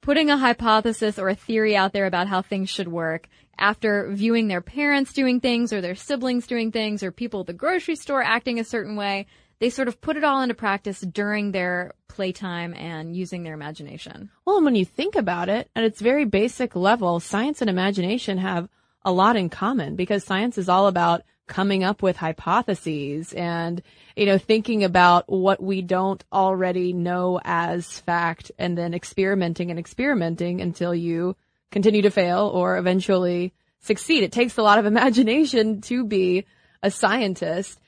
Putting 0.01 0.29
a 0.29 0.36
hypothesis 0.36 1.17
or 1.17 1.29
a 1.29 1.36
theory 1.36 1.74
out 1.74 1.93
there 1.93 2.05
about 2.05 2.27
how 2.27 2.41
things 2.41 2.69
should 2.69 2.89
work 2.89 3.29
after 3.57 4.12
viewing 4.12 4.50
their 4.50 4.60
parents 4.60 5.13
doing 5.13 5.39
things 5.39 5.72
or 5.72 5.79
their 5.79 5.96
siblings 5.96 6.46
doing 6.46 6.69
things 6.69 7.01
or 7.01 7.13
people 7.13 7.39
at 7.39 7.48
the 7.48 7.53
grocery 7.53 7.96
store 7.96 8.22
acting 8.22 8.60
a 8.60 8.65
certain 8.65 8.98
way, 8.98 9.25
they 9.60 9.69
sort 9.69 9.88
of 9.88 10.01
put 10.01 10.17
it 10.17 10.25
all 10.25 10.41
into 10.41 10.53
practice 10.53 11.00
during 11.00 11.53
their 11.53 11.93
playtime 12.10 12.74
and 12.74 13.15
using 13.15 13.43
their 13.43 13.53
imagination. 13.53 14.29
Well, 14.43 14.57
and 14.57 14.65
when 14.65 14.75
you 14.75 14.84
think 14.84 15.15
about 15.15 15.48
it, 15.48 15.69
at 15.77 15.86
its 15.86 16.01
very 16.01 16.25
basic 16.25 16.75
level, 16.75 17.22
science 17.22 17.62
and 17.62 17.69
imagination 17.69 18.38
have 18.38 18.67
a 19.05 19.13
lot 19.13 19.38
in 19.38 19.48
common 19.50 19.96
because 19.96 20.25
science 20.25 20.57
is 20.57 20.67
all 20.67 20.88
about 20.88 21.22
coming 21.48 21.86
up 21.86 22.03
with 22.03 22.17
hypotheses 22.17 23.31
and, 23.31 23.81
you 24.18 24.26
know, 24.26 24.40
thinking 24.40 24.84
about 24.84 25.30
what 25.32 25.62
we 25.62 25.84
don't 25.84 26.24
already 26.34 26.92
know 26.92 27.40
as 27.44 28.00
fact 28.00 28.52
and 28.58 28.76
then 28.76 28.96
experimenting 28.96 29.70
and 29.70 29.80
experimenting 29.80 30.60
until 30.60 30.94
you 30.96 31.36
continue 31.72 32.02
to 32.02 32.10
fail 32.10 32.48
or 32.48 32.78
eventually 32.78 33.54
succeed. 33.80 34.24
It 34.24 34.32
takes 34.32 34.58
a 34.58 34.64
lot 34.64 34.80
of 34.80 34.86
imagination 34.88 35.82
to 35.82 36.04
be 36.04 36.46
a 36.82 36.90
scientist. 36.90 37.80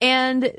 And 0.00 0.52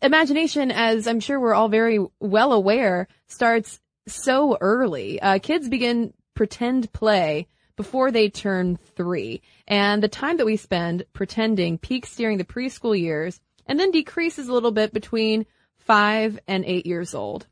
imagination, 0.00 0.70
as 0.70 1.08
I'm 1.08 1.20
sure 1.20 1.40
we're 1.40 1.54
all 1.54 1.68
very 1.68 1.98
well 2.20 2.52
aware, 2.52 3.08
starts 3.26 3.80
so 4.06 4.56
early. 4.60 5.20
Uh, 5.20 5.40
kids 5.40 5.68
begin 5.68 6.14
pretend 6.34 6.92
play 6.92 7.48
before 7.76 8.12
they 8.12 8.28
turn 8.28 8.76
three. 8.96 9.42
And 9.66 10.02
the 10.02 10.08
time 10.08 10.36
that 10.36 10.46
we 10.46 10.56
spend 10.56 11.04
pretending 11.12 11.78
peaks 11.78 12.14
during 12.14 12.38
the 12.38 12.44
preschool 12.44 12.98
years 12.98 13.40
and 13.68 13.78
then 13.78 13.90
decreases 13.90 14.48
a 14.48 14.52
little 14.52 14.72
bit 14.72 14.92
between 14.92 15.46
five 15.78 16.40
and 16.48 16.64
eight 16.64 16.86
years 16.86 17.14
old. 17.14 17.46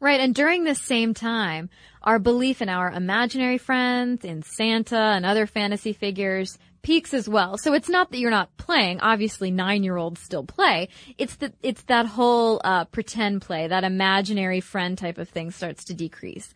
Right. 0.00 0.20
And 0.20 0.34
during 0.34 0.64
this 0.64 0.80
same 0.80 1.14
time, 1.14 1.70
our 2.02 2.18
belief 2.18 2.60
in 2.60 2.68
our 2.68 2.90
imaginary 2.90 3.58
friends, 3.58 4.24
in 4.24 4.42
Santa 4.42 4.96
and 4.96 5.24
other 5.24 5.46
fantasy 5.46 5.92
figures 5.92 6.58
peaks 6.82 7.14
as 7.14 7.28
well. 7.28 7.56
So 7.56 7.74
it's 7.74 7.88
not 7.88 8.10
that 8.10 8.18
you're 8.18 8.30
not 8.30 8.56
playing. 8.56 9.00
Obviously, 9.00 9.50
nine 9.50 9.84
year 9.84 9.96
olds 9.96 10.20
still 10.20 10.44
play. 10.44 10.88
It's 11.16 11.36
that, 11.36 11.54
it's 11.62 11.82
that 11.84 12.06
whole, 12.06 12.60
uh, 12.64 12.86
pretend 12.86 13.42
play, 13.42 13.68
that 13.68 13.84
imaginary 13.84 14.60
friend 14.60 14.98
type 14.98 15.18
of 15.18 15.28
thing 15.28 15.52
starts 15.52 15.84
to 15.84 15.94
decrease. 15.94 16.52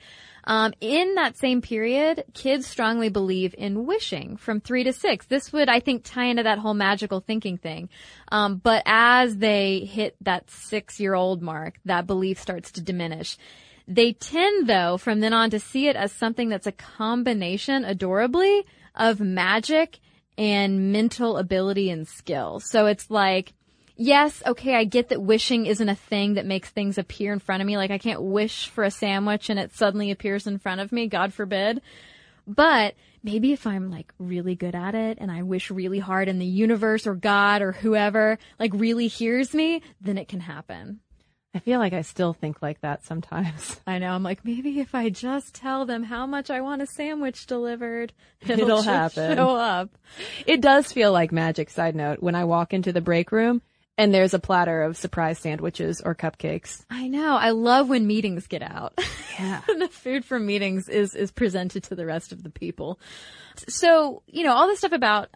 Um, 0.46 0.72
in 0.80 1.16
that 1.16 1.36
same 1.36 1.60
period, 1.60 2.24
kids 2.32 2.66
strongly 2.66 3.08
believe 3.08 3.54
in 3.58 3.84
wishing 3.84 4.36
from 4.36 4.60
three 4.60 4.84
to 4.84 4.92
six. 4.92 5.26
This 5.26 5.52
would, 5.52 5.68
I 5.68 5.80
think, 5.80 6.02
tie 6.04 6.26
into 6.26 6.44
that 6.44 6.58
whole 6.58 6.74
magical 6.74 7.20
thinking 7.20 7.58
thing. 7.58 7.88
Um, 8.30 8.56
but 8.56 8.82
as 8.86 9.36
they 9.38 9.80
hit 9.80 10.16
that 10.20 10.50
six 10.50 11.00
year 11.00 11.14
old 11.14 11.42
mark, 11.42 11.80
that 11.84 12.06
belief 12.06 12.40
starts 12.40 12.70
to 12.72 12.80
diminish. 12.80 13.36
They 13.88 14.12
tend, 14.12 14.68
though, 14.68 14.96
from 14.98 15.20
then 15.20 15.32
on 15.32 15.50
to 15.50 15.60
see 15.60 15.88
it 15.88 15.96
as 15.96 16.12
something 16.12 16.48
that's 16.48 16.66
a 16.66 16.72
combination, 16.72 17.84
adorably, 17.84 18.64
of 18.94 19.20
magic 19.20 19.98
and 20.38 20.92
mental 20.92 21.36
ability 21.38 21.90
and 21.90 22.06
skill. 22.06 22.60
So 22.60 22.86
it's 22.86 23.10
like, 23.10 23.52
yes, 23.96 24.42
okay, 24.46 24.74
I 24.74 24.84
get 24.84 25.08
that 25.08 25.22
wishing 25.22 25.66
isn't 25.66 25.88
a 25.88 25.94
thing 25.94 26.34
that 26.34 26.46
makes 26.46 26.70
things 26.70 26.98
appear 26.98 27.32
in 27.32 27.38
front 27.38 27.62
of 27.62 27.66
me. 27.66 27.76
Like 27.76 27.90
I 27.90 27.98
can't 27.98 28.22
wish 28.22 28.68
for 28.68 28.84
a 28.84 28.90
sandwich 28.90 29.50
and 29.50 29.58
it 29.58 29.74
suddenly 29.74 30.10
appears 30.10 30.46
in 30.46 30.58
front 30.58 30.80
of 30.80 30.92
me, 30.92 31.06
God 31.08 31.32
forbid. 31.32 31.80
But 32.46 32.94
maybe 33.22 33.52
if 33.52 33.66
I'm 33.66 33.90
like 33.90 34.12
really 34.18 34.54
good 34.54 34.74
at 34.74 34.94
it 34.94 35.18
and 35.20 35.30
I 35.30 35.42
wish 35.42 35.70
really 35.70 35.98
hard 35.98 36.28
and 36.28 36.40
the 36.40 36.46
universe 36.46 37.06
or 37.06 37.14
God 37.14 37.62
or 37.62 37.72
whoever 37.72 38.38
like 38.60 38.72
really 38.74 39.08
hears 39.08 39.54
me, 39.54 39.82
then 40.00 40.18
it 40.18 40.28
can 40.28 40.40
happen. 40.40 41.00
I 41.54 41.58
feel 41.58 41.78
like 41.78 41.94
I 41.94 42.02
still 42.02 42.34
think 42.34 42.60
like 42.60 42.82
that 42.82 43.02
sometimes. 43.06 43.80
I 43.86 43.98
know. 43.98 44.10
I'm 44.10 44.22
like, 44.22 44.44
maybe 44.44 44.78
if 44.78 44.94
I 44.94 45.08
just 45.08 45.54
tell 45.54 45.86
them 45.86 46.02
how 46.02 46.26
much 46.26 46.50
I 46.50 46.60
want 46.60 46.82
a 46.82 46.86
sandwich 46.86 47.46
delivered, 47.46 48.12
it'll, 48.42 48.60
It'll 48.60 48.82
happen. 48.82 49.36
Show 49.36 49.56
up. 49.56 49.88
It 50.46 50.60
does 50.60 50.92
feel 50.92 51.12
like 51.12 51.32
magic. 51.32 51.70
Side 51.70 51.96
note, 51.96 52.22
when 52.22 52.34
I 52.34 52.44
walk 52.44 52.74
into 52.74 52.92
the 52.92 53.00
break 53.00 53.32
room 53.32 53.62
and 53.98 54.12
there's 54.12 54.34
a 54.34 54.38
platter 54.38 54.82
of 54.82 54.96
surprise 54.96 55.38
sandwiches 55.38 56.00
or 56.00 56.14
cupcakes. 56.14 56.84
I 56.90 57.08
know. 57.08 57.36
I 57.36 57.50
love 57.50 57.88
when 57.88 58.06
meetings 58.06 58.46
get 58.46 58.62
out. 58.62 58.98
Yeah. 59.38 59.62
the 59.78 59.88
food 59.88 60.24
from 60.24 60.46
meetings 60.46 60.88
is, 60.88 61.14
is 61.14 61.30
presented 61.30 61.84
to 61.84 61.94
the 61.94 62.06
rest 62.06 62.32
of 62.32 62.42
the 62.42 62.50
people. 62.50 63.00
So, 63.68 64.22
you 64.26 64.44
know, 64.44 64.52
all 64.52 64.66
this 64.66 64.80
stuff 64.80 64.92
about 64.92 65.30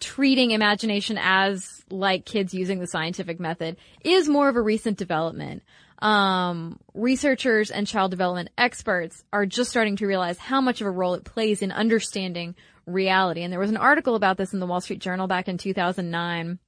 treating 0.00 0.52
imagination 0.52 1.18
as 1.20 1.82
like 1.90 2.24
kids 2.24 2.54
using 2.54 2.78
the 2.78 2.86
scientific 2.86 3.40
method 3.40 3.76
is 4.04 4.28
more 4.28 4.48
of 4.48 4.56
a 4.56 4.62
recent 4.62 4.96
development. 4.96 5.62
Um, 6.00 6.78
researchers 6.92 7.70
and 7.70 7.86
child 7.86 8.10
development 8.10 8.50
experts 8.58 9.24
are 9.32 9.46
just 9.46 9.70
starting 9.70 9.96
to 9.96 10.06
realize 10.06 10.38
how 10.38 10.60
much 10.60 10.80
of 10.80 10.86
a 10.86 10.90
role 10.90 11.14
it 11.14 11.24
plays 11.24 11.62
in 11.62 11.72
understanding 11.72 12.54
reality. 12.86 13.42
And 13.42 13.52
there 13.52 13.60
was 13.60 13.70
an 13.70 13.76
article 13.76 14.14
about 14.14 14.36
this 14.36 14.52
in 14.52 14.60
the 14.60 14.66
Wall 14.66 14.80
Street 14.80 15.00
Journal 15.00 15.26
back 15.26 15.48
in 15.48 15.58
2009 15.58 16.58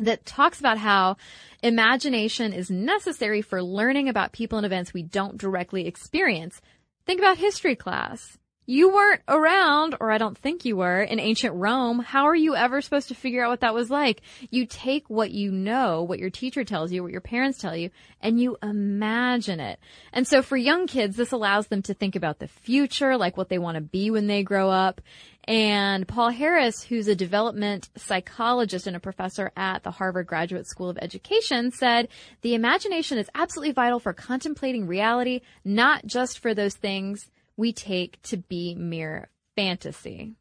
that 0.00 0.26
talks 0.26 0.58
about 0.60 0.78
how 0.78 1.16
imagination 1.62 2.52
is 2.52 2.70
necessary 2.70 3.42
for 3.42 3.62
learning 3.62 4.08
about 4.08 4.32
people 4.32 4.58
and 4.58 4.66
events 4.66 4.94
we 4.94 5.02
don't 5.02 5.38
directly 5.38 5.86
experience. 5.86 6.60
Think 7.06 7.20
about 7.20 7.38
history 7.38 7.76
class. 7.76 8.38
You 8.70 8.94
weren't 8.94 9.22
around, 9.26 9.96
or 9.98 10.12
I 10.12 10.18
don't 10.18 10.38
think 10.38 10.64
you 10.64 10.76
were, 10.76 11.02
in 11.02 11.18
ancient 11.18 11.56
Rome. 11.56 11.98
How 11.98 12.26
are 12.26 12.36
you 12.36 12.54
ever 12.54 12.80
supposed 12.80 13.08
to 13.08 13.16
figure 13.16 13.44
out 13.44 13.50
what 13.50 13.62
that 13.62 13.74
was 13.74 13.90
like? 13.90 14.22
You 14.48 14.64
take 14.64 15.10
what 15.10 15.32
you 15.32 15.50
know, 15.50 16.04
what 16.04 16.20
your 16.20 16.30
teacher 16.30 16.62
tells 16.62 16.92
you, 16.92 17.02
what 17.02 17.10
your 17.10 17.20
parents 17.20 17.58
tell 17.58 17.76
you, 17.76 17.90
and 18.20 18.40
you 18.40 18.58
imagine 18.62 19.58
it. 19.58 19.80
And 20.12 20.24
so 20.24 20.40
for 20.40 20.56
young 20.56 20.86
kids, 20.86 21.16
this 21.16 21.32
allows 21.32 21.66
them 21.66 21.82
to 21.82 21.94
think 21.94 22.14
about 22.14 22.38
the 22.38 22.46
future, 22.46 23.16
like 23.16 23.36
what 23.36 23.48
they 23.48 23.58
want 23.58 23.74
to 23.74 23.80
be 23.80 24.08
when 24.08 24.28
they 24.28 24.44
grow 24.44 24.70
up. 24.70 25.00
And 25.48 26.06
Paul 26.06 26.30
Harris, 26.30 26.80
who's 26.80 27.08
a 27.08 27.16
development 27.16 27.88
psychologist 27.96 28.86
and 28.86 28.94
a 28.94 29.00
professor 29.00 29.50
at 29.56 29.82
the 29.82 29.90
Harvard 29.90 30.28
Graduate 30.28 30.68
School 30.68 30.90
of 30.90 30.98
Education, 31.02 31.72
said 31.72 32.06
the 32.42 32.54
imagination 32.54 33.18
is 33.18 33.28
absolutely 33.34 33.72
vital 33.72 33.98
for 33.98 34.12
contemplating 34.12 34.86
reality, 34.86 35.40
not 35.64 36.06
just 36.06 36.38
for 36.38 36.54
those 36.54 36.76
things 36.76 37.28
we 37.60 37.72
take 37.72 38.20
to 38.22 38.38
be 38.38 38.74
mere 38.74 39.28
fantasy. 39.54 40.34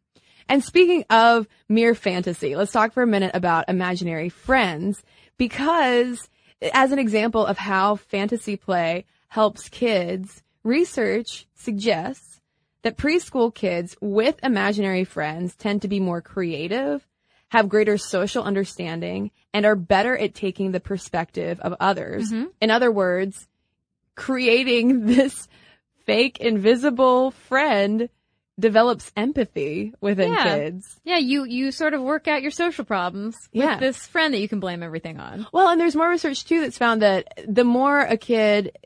And 0.48 0.64
speaking 0.64 1.04
of 1.12 1.48
mere 1.68 1.94
fantasy, 1.94 2.56
let's 2.56 2.72
talk 2.72 2.94
for 2.94 3.04
a 3.04 3.08
minute 3.08 3.32
about 3.36 3.70
imaginary 3.70 4.30
friends 4.30 5.04
because 5.38 6.28
as 6.74 6.92
an 6.92 6.98
example 6.98 7.46
of 7.46 7.58
how 7.58 7.98
fantasy 7.98 8.56
play 8.56 9.06
helps 9.28 9.70
kids, 9.70 10.42
research 10.64 11.46
suggests 11.54 12.40
that 12.82 12.98
preschool 12.98 13.54
kids 13.54 13.96
with 14.02 14.40
imaginary 14.42 15.04
friends 15.04 15.56
tend 15.56 15.82
to 15.82 15.88
be 15.90 16.00
more 16.00 16.22
creative, 16.22 17.06
have 17.50 17.68
greater 17.68 17.98
social 17.98 18.44
understanding, 18.44 19.32
and 19.54 19.66
are 19.66 19.76
better 19.76 20.18
at 20.18 20.34
taking 20.34 20.72
the 20.72 20.80
perspective 20.80 21.60
of 21.60 21.76
others. 21.82 22.32
Mm-hmm. 22.32 22.46
In 22.62 22.72
other 22.72 22.92
words, 22.92 23.48
creating 24.16 25.06
this 25.06 25.48
fake 26.06 26.40
invisible 26.40 27.32
friend 27.32 28.10
develops 28.60 29.10
empathy 29.16 29.94
within 30.02 30.34
Yeah. 30.34 30.44
kids. 30.58 31.00
Yeah, 31.06 31.18
you, 31.18 31.46
you 31.46 31.72
sort 31.72 31.94
of 31.94 32.02
work 32.02 32.28
out 32.28 32.42
your 32.42 32.52
social 32.52 32.84
problems 32.84 33.36
with 33.54 33.64
Yeah. 33.64 33.80
this 33.80 34.06
friend 34.06 34.34
that 34.34 34.40
you 34.40 34.50
can 34.50 34.60
blame 34.60 34.84
everything 34.84 35.18
on. 35.20 35.48
Well, 35.54 35.70
and 35.70 35.80
there's 35.80 35.96
more 35.96 36.10
research 36.10 36.44
too 36.44 36.60
that's 36.62 36.78
found 36.78 37.02
that 37.02 37.28
the 37.48 37.64
more 37.64 38.02
a 38.02 38.18
kid 38.18 38.78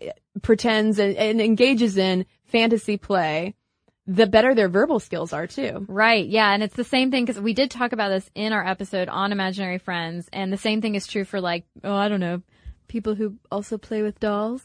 pretends 0.44 1.00
and, 1.00 1.16
and 1.18 1.42
engages 1.42 1.98
in 1.98 2.26
fantasy 2.46 2.98
play, 2.98 3.56
the 4.06 4.28
better 4.28 4.54
their 4.54 4.70
verbal 4.70 5.00
skills 5.00 5.34
are 5.34 5.48
too. 5.48 5.86
Right. 5.88 6.28
Yeah. 6.28 6.52
And 6.54 6.62
it's 6.62 6.76
the 6.76 6.84
same 6.84 7.10
thing 7.10 7.26
because 7.26 7.42
we 7.42 7.54
did 7.54 7.72
talk 7.72 7.94
about 7.94 8.10
this 8.10 8.30
in 8.36 8.54
our 8.54 8.66
episode 8.68 9.10
on 9.10 9.32
imaginary 9.32 9.80
friends. 9.80 10.30
And 10.32 10.54
the 10.54 10.58
same 10.58 10.82
thing 10.82 10.94
is 10.96 11.08
true 11.08 11.24
for 11.26 11.42
like, 11.42 11.66
oh, 11.84 11.96
I 11.96 12.10
don't 12.10 12.20
know, 12.20 12.42
people 12.88 13.16
who 13.16 13.38
also 13.52 13.78
play 13.80 14.04
with 14.04 14.20
dolls. 14.20 14.62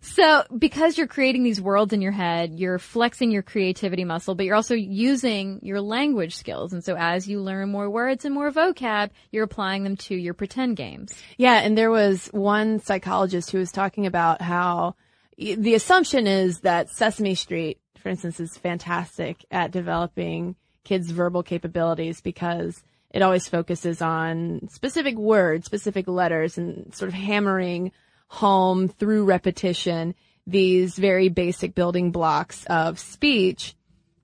So 0.00 0.44
because 0.56 0.98
you're 0.98 1.06
creating 1.06 1.42
these 1.42 1.60
worlds 1.60 1.92
in 1.92 2.02
your 2.02 2.12
head, 2.12 2.58
you're 2.58 2.78
flexing 2.78 3.30
your 3.30 3.42
creativity 3.42 4.04
muscle, 4.04 4.34
but 4.34 4.46
you're 4.46 4.54
also 4.54 4.74
using 4.74 5.60
your 5.62 5.80
language 5.80 6.36
skills. 6.36 6.72
And 6.72 6.84
so 6.84 6.96
as 6.96 7.26
you 7.26 7.40
learn 7.40 7.70
more 7.70 7.88
words 7.88 8.24
and 8.24 8.34
more 8.34 8.50
vocab, 8.50 9.10
you're 9.30 9.44
applying 9.44 9.84
them 9.84 9.96
to 9.96 10.14
your 10.14 10.34
pretend 10.34 10.76
games. 10.76 11.14
Yeah, 11.38 11.54
and 11.54 11.76
there 11.76 11.90
was 11.90 12.26
one 12.28 12.80
psychologist 12.80 13.50
who 13.50 13.58
was 13.58 13.72
talking 13.72 14.06
about 14.06 14.42
how 14.42 14.94
the 15.36 15.74
assumption 15.74 16.26
is 16.26 16.60
that 16.60 16.90
Sesame 16.90 17.34
Street, 17.34 17.78
for 17.98 18.08
instance, 18.08 18.38
is 18.40 18.56
fantastic 18.56 19.44
at 19.50 19.70
developing 19.70 20.56
kids' 20.84 21.10
verbal 21.10 21.42
capabilities 21.42 22.20
because 22.20 22.82
it 23.10 23.22
always 23.22 23.48
focuses 23.48 24.02
on 24.02 24.68
specific 24.70 25.16
words, 25.16 25.66
specific 25.66 26.08
letters, 26.08 26.58
and 26.58 26.94
sort 26.94 27.08
of 27.08 27.14
hammering 27.14 27.92
home 28.34 28.88
through 28.88 29.24
repetition 29.24 30.14
these 30.46 30.96
very 30.96 31.28
basic 31.28 31.74
building 31.74 32.10
blocks 32.10 32.64
of 32.66 32.98
speech. 32.98 33.74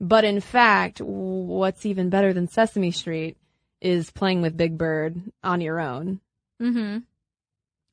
But 0.00 0.24
in 0.24 0.40
fact, 0.40 1.00
what's 1.00 1.86
even 1.86 2.10
better 2.10 2.32
than 2.32 2.48
Sesame 2.48 2.90
Street 2.90 3.36
is 3.80 4.10
playing 4.10 4.42
with 4.42 4.56
Big 4.56 4.76
Bird 4.76 5.20
on 5.42 5.60
your 5.60 5.80
own 5.80 6.20
Mm-hmm. 6.60 6.98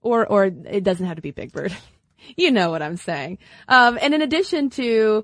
or 0.01 0.25
or 0.27 0.43
it 0.45 0.84
doesn't 0.84 1.06
have 1.06 1.15
to 1.15 1.21
be 1.21 1.32
Big 1.32 1.53
Bird. 1.53 1.73
you 2.36 2.51
know 2.51 2.69
what 2.69 2.82
I'm 2.82 2.97
saying. 2.97 3.38
Um, 3.69 3.97
and 4.01 4.13
in 4.13 4.21
addition 4.21 4.69
to 4.71 5.23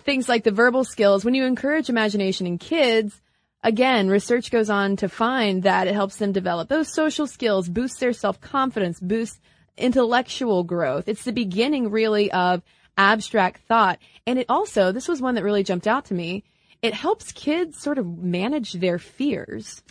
things 0.00 0.28
like 0.28 0.42
the 0.42 0.50
verbal 0.50 0.82
skills, 0.82 1.24
when 1.24 1.34
you 1.34 1.44
encourage 1.44 1.88
imagination 1.88 2.46
in 2.48 2.58
kids, 2.58 3.20
again, 3.62 4.08
research 4.08 4.50
goes 4.50 4.70
on 4.70 4.96
to 4.96 5.08
find 5.08 5.62
that 5.62 5.86
it 5.86 5.94
helps 5.94 6.16
them 6.16 6.32
develop 6.32 6.68
those 6.68 6.92
social 6.92 7.28
skills, 7.28 7.68
boosts 7.68 8.00
their 8.00 8.12
self 8.12 8.40
confidence, 8.40 8.98
boosts 8.98 9.38
intellectual 9.76 10.64
growth. 10.64 11.08
It's 11.08 11.24
the 11.24 11.32
beginning 11.32 11.90
really 11.90 12.30
of 12.32 12.62
abstract 12.96 13.62
thought. 13.62 13.98
And 14.26 14.38
it 14.38 14.46
also, 14.48 14.92
this 14.92 15.08
was 15.08 15.22
one 15.22 15.34
that 15.36 15.44
really 15.44 15.62
jumped 15.62 15.86
out 15.86 16.06
to 16.06 16.14
me. 16.14 16.44
It 16.82 16.94
helps 16.94 17.32
kids 17.32 17.80
sort 17.80 17.98
of 17.98 18.18
manage 18.18 18.74
their 18.74 18.98
fears. 18.98 19.82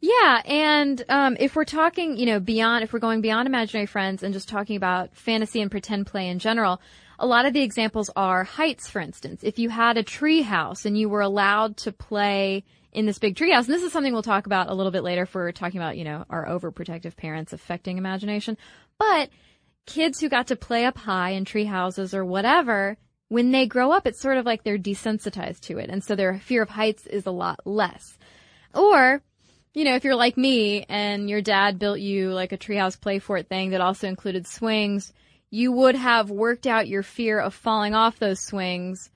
Yeah, 0.00 0.42
and 0.44 1.02
um, 1.08 1.36
if 1.40 1.56
we're 1.56 1.64
talking, 1.64 2.16
you 2.16 2.26
know, 2.26 2.38
beyond, 2.38 2.84
if 2.84 2.92
we're 2.92 2.98
going 2.98 3.22
beyond 3.22 3.48
imaginary 3.48 3.86
friends 3.86 4.22
and 4.22 4.34
just 4.34 4.48
talking 4.48 4.76
about 4.76 5.16
fantasy 5.16 5.60
and 5.60 5.70
pretend 5.70 6.06
play 6.06 6.28
in 6.28 6.38
general, 6.38 6.80
a 7.18 7.26
lot 7.26 7.46
of 7.46 7.54
the 7.54 7.62
examples 7.62 8.10
are 8.14 8.44
heights, 8.44 8.88
for 8.88 9.00
instance. 9.00 9.42
If 9.42 9.58
you 9.58 9.70
had 9.70 9.96
a 9.96 10.02
tree 10.02 10.42
house 10.42 10.84
and 10.84 10.98
you 10.98 11.08
were 11.08 11.22
allowed 11.22 11.78
to 11.78 11.92
play 11.92 12.64
in 12.92 13.06
this 13.06 13.18
big 13.18 13.36
tree 13.36 13.52
house, 13.52 13.66
and 13.66 13.74
this 13.74 13.82
is 13.82 13.92
something 13.92 14.12
we'll 14.12 14.22
talk 14.22 14.46
about 14.46 14.68
a 14.68 14.74
little 14.74 14.92
bit 14.92 15.02
later 15.02 15.22
if 15.22 15.34
we're 15.34 15.52
talking 15.52 15.80
about, 15.80 15.96
you 15.96 16.04
know, 16.04 16.24
our 16.28 16.46
overprotective 16.46 17.16
parents 17.16 17.52
affecting 17.52 17.98
imagination. 17.98 18.56
But 18.98 19.30
kids 19.86 20.20
who 20.20 20.28
got 20.28 20.48
to 20.48 20.56
play 20.56 20.84
up 20.84 20.98
high 20.98 21.30
in 21.30 21.44
tree 21.44 21.64
houses 21.64 22.14
or 22.14 22.24
whatever, 22.24 22.96
when 23.28 23.50
they 23.50 23.66
grow 23.66 23.92
up, 23.92 24.06
it's 24.06 24.20
sort 24.20 24.38
of 24.38 24.46
like 24.46 24.62
they're 24.62 24.78
desensitized 24.78 25.60
to 25.62 25.78
it. 25.78 25.90
And 25.90 26.02
so 26.02 26.14
their 26.14 26.38
fear 26.38 26.62
of 26.62 26.70
heights 26.70 27.06
is 27.06 27.26
a 27.26 27.30
lot 27.30 27.60
less. 27.64 28.18
Or, 28.74 29.22
you 29.74 29.84
know, 29.84 29.94
if 29.94 30.04
you're 30.04 30.16
like 30.16 30.36
me 30.36 30.84
and 30.88 31.28
your 31.28 31.42
dad 31.42 31.78
built 31.78 32.00
you 32.00 32.32
like 32.32 32.52
a 32.52 32.58
treehouse 32.58 33.00
play 33.00 33.18
fort 33.18 33.48
thing 33.48 33.70
that 33.70 33.80
also 33.80 34.08
included 34.08 34.46
swings, 34.46 35.12
you 35.50 35.72
would 35.72 35.94
have 35.94 36.30
worked 36.30 36.66
out 36.66 36.88
your 36.88 37.02
fear 37.02 37.40
of 37.40 37.54
falling 37.54 37.94
off 37.94 38.18
those 38.18 38.40
swings 38.40 39.10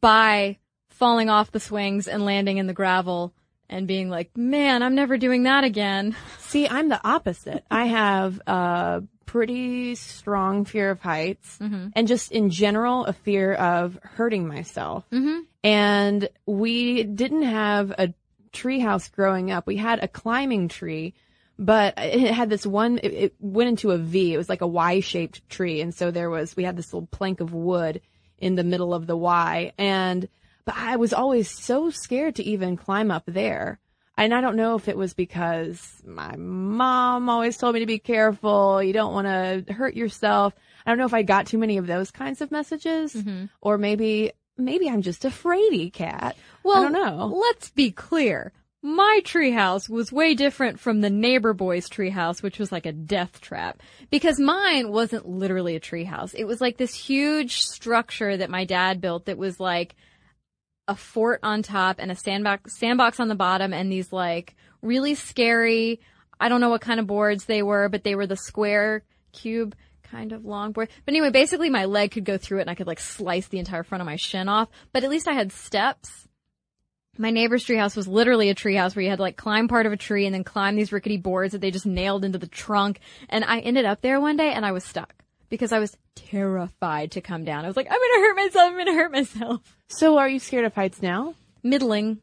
by 0.00 0.58
falling 0.88 1.30
off 1.30 1.50
the 1.50 1.60
swings 1.60 2.06
and 2.06 2.24
landing 2.24 2.58
in 2.58 2.66
the 2.66 2.74
gravel 2.74 3.32
and 3.70 3.86
being 3.86 4.10
like, 4.10 4.36
man, 4.36 4.82
I'm 4.82 4.94
never 4.94 5.16
doing 5.16 5.44
that 5.44 5.64
again. 5.64 6.14
See, 6.40 6.68
I'm 6.68 6.88
the 6.90 7.00
opposite. 7.02 7.64
I 7.70 7.86
have 7.86 8.40
a 8.46 9.02
pretty 9.24 9.94
strong 9.94 10.64
fear 10.64 10.90
of 10.90 11.00
heights 11.00 11.56
and 11.94 12.08
just 12.08 12.32
in 12.32 12.50
general 12.50 13.04
a 13.04 13.12
fear 13.12 13.54
of 13.54 13.96
hurting 14.02 14.46
myself. 14.46 15.08
Mm-hmm. 15.10 15.42
And 15.62 16.28
we 16.46 17.04
didn't 17.04 17.44
have 17.44 17.92
a 17.92 18.12
tree 18.52 18.80
house 18.80 19.08
growing 19.08 19.52
up. 19.52 19.68
We 19.68 19.76
had 19.76 20.02
a 20.02 20.08
climbing 20.08 20.66
tree, 20.66 21.14
but 21.56 21.94
it 21.96 22.34
had 22.34 22.50
this 22.50 22.66
one, 22.66 22.98
it, 22.98 23.12
it 23.12 23.34
went 23.38 23.68
into 23.68 23.92
a 23.92 23.98
V. 23.98 24.34
It 24.34 24.38
was 24.38 24.48
like 24.48 24.62
a 24.62 24.66
Y 24.66 24.98
shaped 24.98 25.48
tree. 25.48 25.80
And 25.80 25.94
so 25.94 26.10
there 26.10 26.28
was, 26.28 26.56
we 26.56 26.64
had 26.64 26.76
this 26.76 26.92
little 26.92 27.06
plank 27.06 27.40
of 27.40 27.54
wood 27.54 28.00
in 28.38 28.56
the 28.56 28.64
middle 28.64 28.92
of 28.92 29.06
the 29.06 29.16
Y. 29.16 29.72
And, 29.78 30.28
but 30.64 30.76
I 30.76 30.96
was 30.96 31.12
always 31.12 31.50
so 31.50 31.90
scared 31.90 32.36
to 32.36 32.44
even 32.44 32.76
climb 32.76 33.10
up 33.10 33.24
there. 33.26 33.78
And 34.16 34.34
I 34.34 34.42
don't 34.42 34.56
know 34.56 34.74
if 34.74 34.86
it 34.86 34.98
was 34.98 35.14
because 35.14 36.02
my 36.04 36.36
mom 36.36 37.30
always 37.30 37.56
told 37.56 37.74
me 37.74 37.80
to 37.80 37.86
be 37.86 37.98
careful. 37.98 38.82
You 38.82 38.92
don't 38.92 39.14
want 39.14 39.26
to 39.26 39.72
hurt 39.72 39.94
yourself. 39.94 40.52
I 40.84 40.90
don't 40.90 40.98
know 40.98 41.06
if 41.06 41.14
I 41.14 41.22
got 41.22 41.46
too 41.46 41.56
many 41.56 41.78
of 41.78 41.86
those 41.86 42.10
kinds 42.10 42.42
of 42.42 42.50
messages 42.50 43.14
mm-hmm. 43.14 43.46
or 43.62 43.78
maybe, 43.78 44.32
maybe 44.58 44.90
I'm 44.90 45.00
just 45.00 45.24
a 45.24 45.30
fraidy 45.30 45.90
cat. 45.90 46.36
Well, 46.62 46.80
I 46.80 46.82
don't 46.82 46.92
know. 46.92 47.26
let's 47.28 47.70
be 47.70 47.92
clear. 47.92 48.52
My 48.82 49.20
treehouse 49.24 49.88
was 49.88 50.10
way 50.10 50.34
different 50.34 50.80
from 50.80 51.00
the 51.00 51.10
neighbor 51.10 51.52
boy's 51.52 51.88
treehouse, 51.88 52.42
which 52.42 52.58
was 52.58 52.72
like 52.72 52.86
a 52.86 52.92
death 52.92 53.40
trap. 53.40 53.82
Because 54.10 54.38
mine 54.38 54.90
wasn't 54.90 55.28
literally 55.28 55.76
a 55.76 55.80
treehouse. 55.80 56.34
It 56.34 56.44
was 56.44 56.60
like 56.60 56.76
this 56.76 56.94
huge 56.94 57.60
structure 57.62 58.36
that 58.36 58.50
my 58.50 58.64
dad 58.64 59.00
built 59.00 59.26
that 59.26 59.38
was 59.38 59.60
like 59.60 59.96
a 60.90 60.96
fort 60.96 61.38
on 61.44 61.62
top 61.62 61.96
and 62.00 62.10
a 62.10 62.16
sandbox 62.16 62.76
sandbox 62.76 63.20
on 63.20 63.28
the 63.28 63.34
bottom 63.36 63.72
and 63.72 63.90
these 63.92 64.12
like 64.12 64.56
really 64.82 65.14
scary 65.14 66.00
I 66.40 66.48
don't 66.48 66.60
know 66.60 66.70
what 66.70 66.80
kind 66.80 66.98
of 66.98 67.06
boards 67.06 67.44
they 67.44 67.62
were, 67.62 67.90
but 67.90 68.02
they 68.02 68.14
were 68.14 68.26
the 68.26 68.36
square 68.36 69.04
cube 69.32 69.76
kind 70.02 70.32
of 70.32 70.44
long 70.44 70.72
board. 70.72 70.88
But 71.04 71.12
anyway, 71.12 71.30
basically 71.30 71.68
my 71.68 71.84
leg 71.84 72.12
could 72.12 72.24
go 72.24 72.38
through 72.38 72.58
it 72.58 72.62
and 72.62 72.70
I 72.70 72.74
could 72.74 72.86
like 72.86 72.98
slice 72.98 73.46
the 73.48 73.58
entire 73.58 73.82
front 73.82 74.00
of 74.00 74.06
my 74.06 74.16
shin 74.16 74.48
off. 74.48 74.68
But 74.92 75.04
at 75.04 75.10
least 75.10 75.28
I 75.28 75.34
had 75.34 75.52
steps. 75.52 76.08
My 77.18 77.30
neighbor's 77.30 77.66
treehouse 77.66 77.94
was 77.94 78.08
literally 78.08 78.48
a 78.48 78.54
treehouse 78.54 78.96
where 78.96 79.02
you 79.02 79.10
had 79.10 79.16
to 79.16 79.22
like 79.22 79.36
climb 79.36 79.68
part 79.68 79.84
of 79.84 79.92
a 79.92 79.98
tree 79.98 80.24
and 80.24 80.34
then 80.34 80.44
climb 80.44 80.76
these 80.76 80.92
rickety 80.92 81.18
boards 81.18 81.52
that 81.52 81.60
they 81.60 81.70
just 81.70 81.86
nailed 81.86 82.24
into 82.24 82.38
the 82.38 82.46
trunk. 82.48 83.00
And 83.28 83.44
I 83.44 83.58
ended 83.60 83.84
up 83.84 84.00
there 84.00 84.18
one 84.18 84.38
day 84.38 84.50
and 84.52 84.64
I 84.64 84.72
was 84.72 84.82
stuck 84.82 85.19
because 85.50 85.72
I 85.72 85.78
was 85.78 85.96
terrified 86.14 87.10
to 87.12 87.20
come 87.20 87.44
down. 87.44 87.64
I 87.64 87.68
was 87.68 87.76
like, 87.76 87.88
I'm 87.90 87.98
gonna 87.98 88.26
hurt 88.26 88.36
myself. 88.36 88.70
I'm 88.72 88.78
gonna 88.78 88.94
hurt 88.94 89.12
myself. 89.12 89.76
So 89.88 90.16
are 90.18 90.28
you 90.28 90.38
scared 90.38 90.64
of 90.64 90.74
heights 90.74 91.02
now? 91.02 91.34
Middling, 91.62 92.18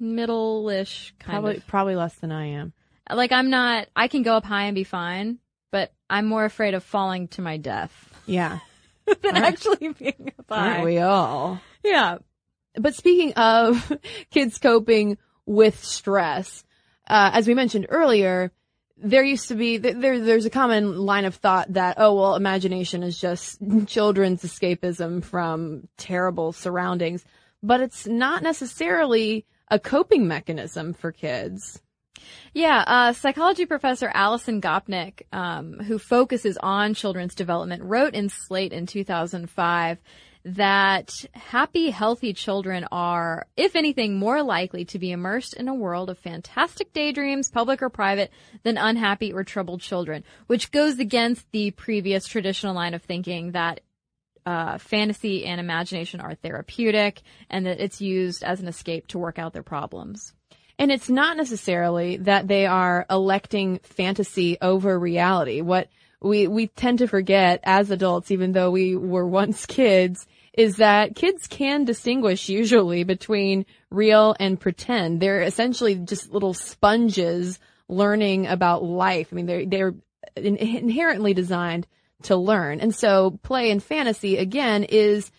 middle-ish 0.00 1.14
kind 1.18 1.34
Probably, 1.36 1.56
of. 1.58 1.66
probably 1.66 1.96
less 1.96 2.14
than 2.16 2.32
I 2.32 2.46
am. 2.46 2.72
Like 3.12 3.32
I'm 3.32 3.50
not, 3.50 3.88
I 3.94 4.08
can 4.08 4.22
go 4.22 4.34
up 4.36 4.44
high 4.44 4.64
and 4.64 4.74
be 4.74 4.84
fine, 4.84 5.38
but 5.70 5.92
I'm 6.10 6.26
more 6.26 6.44
afraid 6.44 6.74
of 6.74 6.82
falling 6.82 7.28
to 7.28 7.42
my 7.42 7.56
death 7.56 7.92
Yeah. 8.26 8.58
than 9.22 9.36
actually 9.36 9.92
being 9.92 10.32
up 10.38 10.46
high. 10.48 10.72
Aren't 10.74 10.84
we 10.84 10.98
all? 10.98 11.60
Yeah. 11.84 12.18
But 12.74 12.94
speaking 12.94 13.32
of 13.34 13.92
kids 14.30 14.58
coping 14.58 15.18
with 15.46 15.84
stress, 15.84 16.64
uh, 17.08 17.30
as 17.34 17.46
we 17.46 17.54
mentioned 17.54 17.86
earlier, 17.88 18.50
there 18.98 19.24
used 19.24 19.48
to 19.48 19.54
be 19.54 19.76
there. 19.76 20.20
There's 20.20 20.46
a 20.46 20.50
common 20.50 20.96
line 20.96 21.24
of 21.24 21.34
thought 21.36 21.72
that 21.74 21.96
oh 21.98 22.14
well, 22.14 22.34
imagination 22.34 23.02
is 23.02 23.18
just 23.18 23.58
children's 23.86 24.42
escapism 24.42 25.22
from 25.22 25.88
terrible 25.96 26.52
surroundings, 26.52 27.24
but 27.62 27.80
it's 27.80 28.06
not 28.06 28.42
necessarily 28.42 29.46
a 29.68 29.78
coping 29.78 30.26
mechanism 30.26 30.94
for 30.94 31.12
kids. 31.12 31.80
Yeah, 32.54 32.82
uh, 32.86 33.12
psychology 33.12 33.66
professor 33.66 34.10
Alison 34.12 34.60
Gopnik, 34.60 35.22
um, 35.32 35.78
who 35.80 35.98
focuses 35.98 36.56
on 36.56 36.94
children's 36.94 37.34
development, 37.34 37.82
wrote 37.82 38.14
in 38.14 38.30
Slate 38.30 38.72
in 38.72 38.86
2005 38.86 39.98
that 40.46 41.24
happy, 41.34 41.90
healthy 41.90 42.32
children 42.32 42.86
are, 42.92 43.48
if 43.56 43.74
anything, 43.74 44.16
more 44.16 44.44
likely 44.44 44.84
to 44.84 44.98
be 44.98 45.10
immersed 45.10 45.54
in 45.54 45.66
a 45.66 45.74
world 45.74 46.08
of 46.08 46.18
fantastic 46.18 46.92
daydreams, 46.92 47.50
public 47.50 47.82
or 47.82 47.90
private, 47.90 48.30
than 48.62 48.78
unhappy 48.78 49.32
or 49.32 49.42
troubled 49.42 49.80
children, 49.80 50.22
which 50.46 50.70
goes 50.70 51.00
against 51.00 51.50
the 51.50 51.72
previous 51.72 52.28
traditional 52.28 52.74
line 52.74 52.94
of 52.94 53.02
thinking 53.02 53.52
that 53.52 53.80
uh, 54.46 54.78
fantasy 54.78 55.44
and 55.44 55.58
imagination 55.58 56.20
are 56.20 56.36
therapeutic 56.36 57.22
and 57.50 57.66
that 57.66 57.80
it's 57.80 58.00
used 58.00 58.44
as 58.44 58.60
an 58.60 58.68
escape 58.68 59.08
to 59.08 59.18
work 59.18 59.40
out 59.40 59.52
their 59.52 59.64
problems. 59.64 60.32
And 60.78 60.92
it's 60.92 61.08
not 61.08 61.36
necessarily 61.36 62.18
that 62.18 62.46
they 62.46 62.66
are 62.66 63.04
electing 63.10 63.80
fantasy 63.82 64.58
over 64.62 64.96
reality. 64.96 65.60
What 65.60 65.88
we, 66.20 66.46
we 66.46 66.68
tend 66.68 66.98
to 66.98 67.08
forget 67.08 67.60
as 67.64 67.90
adults, 67.90 68.30
even 68.30 68.52
though 68.52 68.70
we 68.70 68.94
were 68.94 69.26
once 69.26 69.66
kids, 69.66 70.26
is 70.56 70.76
that 70.76 71.14
kids 71.14 71.46
can 71.46 71.84
distinguish 71.84 72.48
usually 72.48 73.04
between 73.04 73.66
real 73.90 74.34
and 74.40 74.58
pretend. 74.58 75.20
They're 75.20 75.42
essentially 75.42 75.94
just 75.96 76.32
little 76.32 76.54
sponges 76.54 77.58
learning 77.88 78.46
about 78.46 78.82
life. 78.82 79.28
I 79.30 79.34
mean, 79.36 79.46
they're, 79.46 79.66
they're 79.66 79.94
in- 80.34 80.56
inherently 80.56 81.34
designed 81.34 81.86
to 82.22 82.36
learn. 82.36 82.80
And 82.80 82.94
so 82.94 83.38
play 83.42 83.70
and 83.70 83.82
fantasy 83.82 84.38
again 84.38 84.84
is 84.84 85.30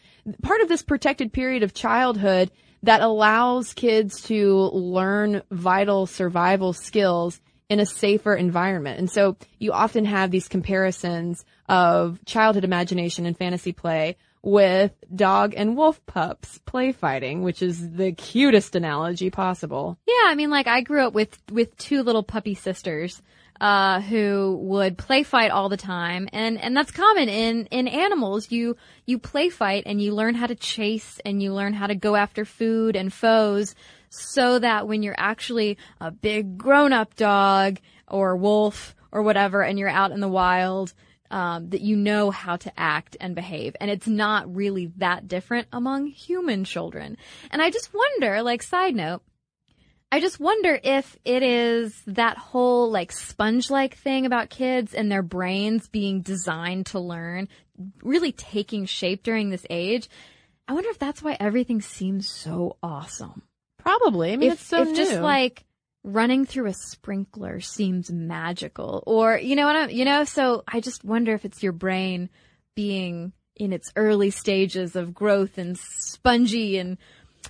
part 0.43 0.61
of 0.61 0.69
this 0.69 0.83
protected 0.83 1.33
period 1.33 1.63
of 1.63 1.73
childhood 1.73 2.51
that 2.83 3.01
allows 3.01 3.73
kids 3.73 4.21
to 4.23 4.55
learn 4.71 5.41
vital 5.49 6.05
survival 6.05 6.73
skills 6.73 7.41
in 7.69 7.79
a 7.79 7.85
safer 7.85 8.35
environment. 8.35 8.99
And 8.99 9.09
so 9.09 9.35
you 9.59 9.73
often 9.73 10.05
have 10.05 10.31
these 10.31 10.47
comparisons 10.47 11.43
of 11.67 12.23
childhood 12.25 12.63
imagination 12.63 13.25
and 13.25 13.37
fantasy 13.37 13.73
play 13.73 14.15
with 14.47 14.93
dog 15.13 15.53
and 15.57 15.75
wolf 15.75 16.03
pups 16.05 16.57
play 16.59 16.93
fighting, 16.93 17.43
which 17.43 17.61
is 17.61 17.91
the 17.91 18.13
cutest 18.13 18.77
analogy 18.77 19.29
possible. 19.29 19.97
Yeah, 20.07 20.27
I 20.27 20.35
mean, 20.35 20.49
like 20.49 20.67
I 20.67 20.79
grew 20.79 21.05
up 21.05 21.13
with 21.13 21.37
with 21.51 21.75
two 21.75 22.01
little 22.01 22.23
puppy 22.23 22.55
sisters 22.55 23.21
uh, 23.59 23.99
who 23.99 24.57
would 24.61 24.97
play 24.97 25.23
fight 25.23 25.51
all 25.51 25.67
the 25.67 25.75
time, 25.75 26.29
and 26.31 26.57
and 26.61 26.77
that's 26.77 26.91
common 26.91 27.27
in 27.27 27.65
in 27.71 27.89
animals. 27.89 28.49
You 28.49 28.77
you 29.05 29.19
play 29.19 29.49
fight 29.49 29.83
and 29.85 30.01
you 30.01 30.15
learn 30.15 30.33
how 30.33 30.47
to 30.47 30.55
chase 30.55 31.19
and 31.25 31.43
you 31.43 31.53
learn 31.53 31.73
how 31.73 31.87
to 31.87 31.95
go 31.95 32.15
after 32.15 32.45
food 32.45 32.95
and 32.95 33.11
foes, 33.11 33.75
so 34.09 34.59
that 34.59 34.87
when 34.87 35.03
you're 35.03 35.15
actually 35.17 35.77
a 35.99 36.09
big 36.09 36.57
grown 36.57 36.93
up 36.93 37.17
dog 37.17 37.79
or 38.07 38.37
wolf 38.37 38.95
or 39.11 39.23
whatever, 39.23 39.61
and 39.61 39.77
you're 39.77 39.89
out 39.89 40.11
in 40.11 40.21
the 40.21 40.29
wild. 40.29 40.93
Um, 41.29 41.71
that 41.71 41.81
you 41.81 41.97
know 41.97 42.31
how 42.31 42.55
to 42.55 42.71
act 42.79 43.17
and 43.19 43.35
behave. 43.35 43.75
And 43.81 43.91
it's 43.91 44.07
not 44.07 44.55
really 44.55 44.93
that 44.97 45.27
different 45.27 45.67
among 45.73 46.07
human 46.07 46.63
children. 46.63 47.17
And 47.51 47.61
I 47.61 47.69
just 47.69 47.93
wonder, 47.93 48.41
like, 48.43 48.63
side 48.63 48.95
note, 48.95 49.21
I 50.11 50.21
just 50.21 50.39
wonder 50.39 50.79
if 50.81 51.17
it 51.25 51.43
is 51.43 52.01
that 52.07 52.37
whole 52.37 52.89
like 52.89 53.11
sponge 53.11 53.69
like 53.69 53.97
thing 53.97 54.25
about 54.25 54.49
kids 54.49 54.93
and 54.93 55.11
their 55.11 55.21
brains 55.21 55.89
being 55.89 56.21
designed 56.21 56.87
to 56.87 56.99
learn 56.99 57.49
really 58.01 58.31
taking 58.31 58.85
shape 58.85 59.23
during 59.23 59.49
this 59.49 59.65
age. 59.69 60.09
I 60.67 60.73
wonder 60.73 60.89
if 60.89 60.99
that's 60.99 61.21
why 61.21 61.35
everything 61.39 61.81
seems 61.81 62.29
so 62.29 62.77
awesome. 62.81 63.41
Probably. 63.77 64.33
I 64.33 64.37
mean, 64.37 64.51
if, 64.51 64.59
it's 64.59 64.67
so 64.67 64.83
if 64.83 64.95
just 64.95 65.19
like 65.19 65.63
running 66.03 66.45
through 66.45 66.67
a 66.67 66.73
sprinkler 66.73 67.59
seems 67.59 68.11
magical 68.11 69.03
or, 69.05 69.37
you 69.37 69.55
know 69.55 69.65
what 69.65 69.75
I'm, 69.75 69.89
you 69.89 70.05
know, 70.05 70.23
so 70.23 70.63
I 70.67 70.79
just 70.79 71.03
wonder 71.03 71.33
if 71.33 71.45
it's 71.45 71.63
your 71.63 71.73
brain 71.73 72.29
being 72.75 73.33
in 73.55 73.73
its 73.73 73.91
early 73.95 74.29
stages 74.29 74.95
of 74.95 75.13
growth 75.13 75.57
and 75.57 75.77
spongy 75.77 76.77
and 76.77 76.97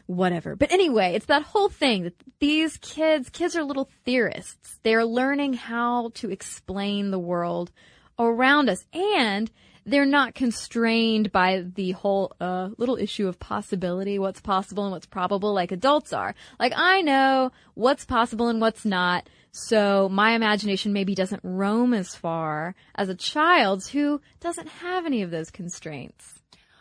whatever. 0.06 0.56
But 0.56 0.72
anyway, 0.72 1.14
it's 1.14 1.26
that 1.28 1.44
whole 1.44 1.70
thing 1.70 2.04
that 2.04 2.16
these 2.40 2.78
kids, 2.78 3.30
kids 3.30 3.56
are 3.56 3.64
little 3.64 3.90
theorists. 4.06 4.80
They're 4.84 5.06
learning 5.06 5.54
how 5.54 6.12
to 6.16 6.32
explain 6.32 7.12
the 7.12 7.20
world 7.20 7.72
around 8.18 8.70
us 8.70 8.86
and 8.94 9.52
they're 9.88 10.06
not 10.06 10.36
constrained 10.36 11.32
by 11.32 11.63
the 11.76 11.91
whole 11.93 12.36
uh, 12.41 12.69
little 12.78 12.97
issue 12.97 13.30
of 13.30 13.39
possibility, 13.39 14.19
what's 14.19 14.41
possible 14.41 14.84
and 14.84 14.91
what's 14.91 15.06
probable, 15.06 15.54
like 15.54 15.71
adults 15.71 16.12
are. 16.12 16.36
Like 16.60 16.73
I 16.76 17.02
know 17.02 17.54
what's 17.73 18.04
possible 18.04 18.50
and 18.50 18.60
what's 18.60 18.84
not, 18.84 19.30
so 19.52 20.10
my 20.10 20.34
imagination 20.34 20.91
maybe 20.91 21.15
doesn't 21.15 21.39
roam 21.41 21.93
as 21.93 22.13
far 22.13 22.76
as 22.95 23.08
a 23.08 23.15
child's 23.15 23.88
who 23.88 24.19
doesn't 24.41 24.67
have 24.67 25.06
any 25.06 25.21
of 25.21 25.32
those 25.32 25.50
constraints. 25.50 26.34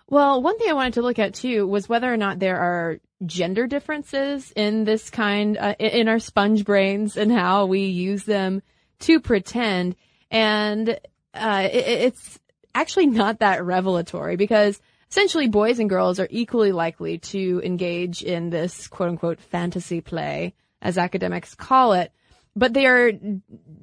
Well, 0.08 0.42
one 0.42 0.58
thing 0.58 0.68
I 0.68 0.74
wanted 0.74 0.94
to 0.94 1.02
look 1.02 1.20
at 1.20 1.34
too 1.34 1.66
was 1.66 1.88
whether 1.88 2.12
or 2.12 2.16
not 2.16 2.40
there 2.40 2.58
are 2.58 2.98
gender 3.24 3.68
differences 3.68 4.52
in 4.56 4.82
this 4.82 5.10
kind, 5.10 5.56
uh, 5.56 5.74
in 5.78 6.08
our 6.08 6.18
sponge 6.18 6.64
brains 6.64 7.16
and 7.16 7.30
how 7.30 7.66
we 7.66 7.86
use 7.86 8.24
them 8.24 8.62
to 9.00 9.20
pretend. 9.20 9.94
And, 10.28 10.98
uh, 11.34 11.68
it, 11.70 11.86
it's 11.86 12.40
actually 12.76 13.06
not 13.06 13.40
that 13.40 13.64
revelatory 13.64 14.36
because 14.36 14.80
essentially 15.10 15.48
boys 15.48 15.78
and 15.78 15.88
girls 15.88 16.20
are 16.20 16.28
equally 16.30 16.72
likely 16.72 17.18
to 17.18 17.60
engage 17.64 18.22
in 18.22 18.50
this 18.50 18.86
quote 18.86 19.08
unquote 19.08 19.40
fantasy 19.40 20.00
play, 20.00 20.54
as 20.82 20.98
academics 20.98 21.54
call 21.54 21.94
it. 21.94 22.12
But 22.54 22.74
there 22.74 23.08
are 23.08 23.12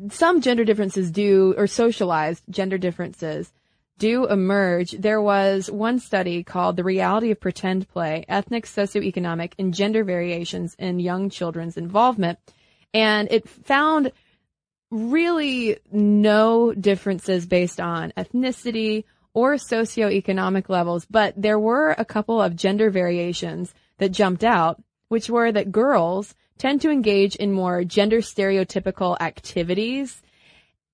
some 0.10 0.42
gender 0.42 0.64
differences 0.64 1.12
do, 1.12 1.54
or 1.58 1.68
socialized 1.68 2.44
gender 2.50 2.78
differences 2.78 3.52
do 4.00 4.26
emerge. 4.28 4.92
There 4.92 5.22
was 5.22 5.70
one 5.70 6.00
study 6.00 6.44
called 6.44 6.76
The 6.76 6.84
Reality 6.84 7.32
of 7.32 7.40
Pretend 7.40 7.88
Play, 7.88 8.26
Ethnic, 8.28 8.66
Socioeconomic, 8.66 9.54
and 9.60 9.74
Gender 9.74 10.04
Variations 10.04 10.76
in 10.80 11.00
Young 11.00 11.30
Children's 11.30 11.78
Involvement. 11.78 12.40
And 12.94 13.28
it 13.32 13.48
found 13.48 14.12
really 14.94 15.78
no 15.92 16.72
differences 16.72 17.48
based 17.48 17.80
on 17.80 18.14
ethnicity 18.16 19.06
or 19.34 19.56
socioeconomic 19.56 20.70
levels, 20.70 21.06
but 21.06 21.34
there 21.36 21.58
were 21.58 21.96
a 21.98 22.06
couple 22.06 22.40
of 22.40 22.56
gender 22.56 22.92
variations 22.92 23.74
that 23.98 24.10
jumped 24.10 24.44
out, 24.44 24.82
which 25.08 25.30
were 25.30 25.52
that 25.52 25.72
girls 25.72 26.36
tend 26.60 26.82
to 26.82 26.92
engage 26.92 27.36
in 27.36 27.52
more 27.52 27.84
gender 27.84 28.20
stereotypical 28.20 29.20
activities 29.20 30.22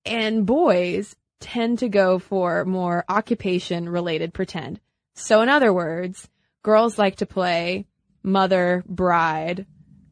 and 0.06 0.46
boys 0.46 1.14
tend 1.38 1.78
to 1.78 1.88
go 1.88 2.18
for 2.18 2.64
more 2.64 3.04
occupation 3.08 3.88
related 3.88 4.32
pretend. 4.32 4.80
So 5.14 5.42
in 5.42 5.50
other 5.50 5.72
words, 5.72 6.28
girls 6.62 6.98
like 6.98 7.16
to 7.16 7.26
play 7.26 7.86
mother, 8.22 8.82
bride, 8.88 9.66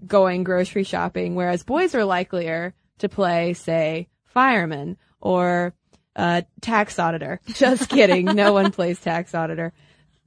going 0.07 0.45
grocery 0.45 0.85
shopping, 0.85 1.35
whereas 1.35 1.63
boys 1.63 1.95
are 1.95 2.05
likelier 2.05 2.75
to 2.99 3.09
play, 3.09 3.55
say, 3.55 4.09
fireman 4.27 4.97
or 5.21 5.75
uh, 6.17 6.43
tax 6.61 6.99
auditor. 6.99 7.41
Just 7.49 7.89
kidding. 7.89 8.25
no 8.27 8.53
one 8.55 8.71
plays 8.73 9.01
tax 9.01 9.35
auditor. 9.35 9.73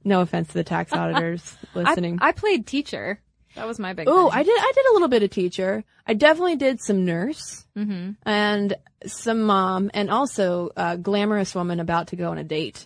No 0.04 0.20
offense 0.20 0.48
to 0.48 0.54
the 0.54 0.64
tax 0.64 0.92
auditors 0.94 1.56
listening. 1.74 2.18
I, 2.20 2.28
I 2.28 2.32
played 2.32 2.66
teacher. 2.66 3.20
That 3.54 3.66
was 3.66 3.78
my 3.78 3.92
big. 3.92 4.08
Oh. 4.08 4.30
I 4.30 4.42
did. 4.42 4.58
I 4.58 4.72
did 4.74 4.86
a 4.86 4.92
little 4.94 5.08
bit 5.08 5.22
of 5.22 5.30
teacher. 5.30 5.84
I 6.06 6.14
definitely 6.14 6.56
did 6.56 6.80
some 6.82 7.04
nurse 7.04 7.64
Mm-hmm. 7.76 8.10
and 8.28 8.74
some 9.06 9.42
mom, 9.42 9.90
and 9.94 10.10
also 10.10 10.70
a 10.76 10.96
glamorous 10.98 11.54
woman 11.54 11.80
about 11.80 12.08
to 12.08 12.16
go 12.16 12.30
on 12.30 12.38
a 12.38 12.44
date. 12.44 12.84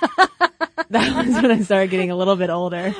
that 0.00 1.26
was 1.26 1.34
when 1.34 1.50
I 1.50 1.60
started 1.62 1.90
getting 1.90 2.10
a 2.10 2.16
little 2.16 2.36
bit 2.36 2.50
older. 2.50 2.94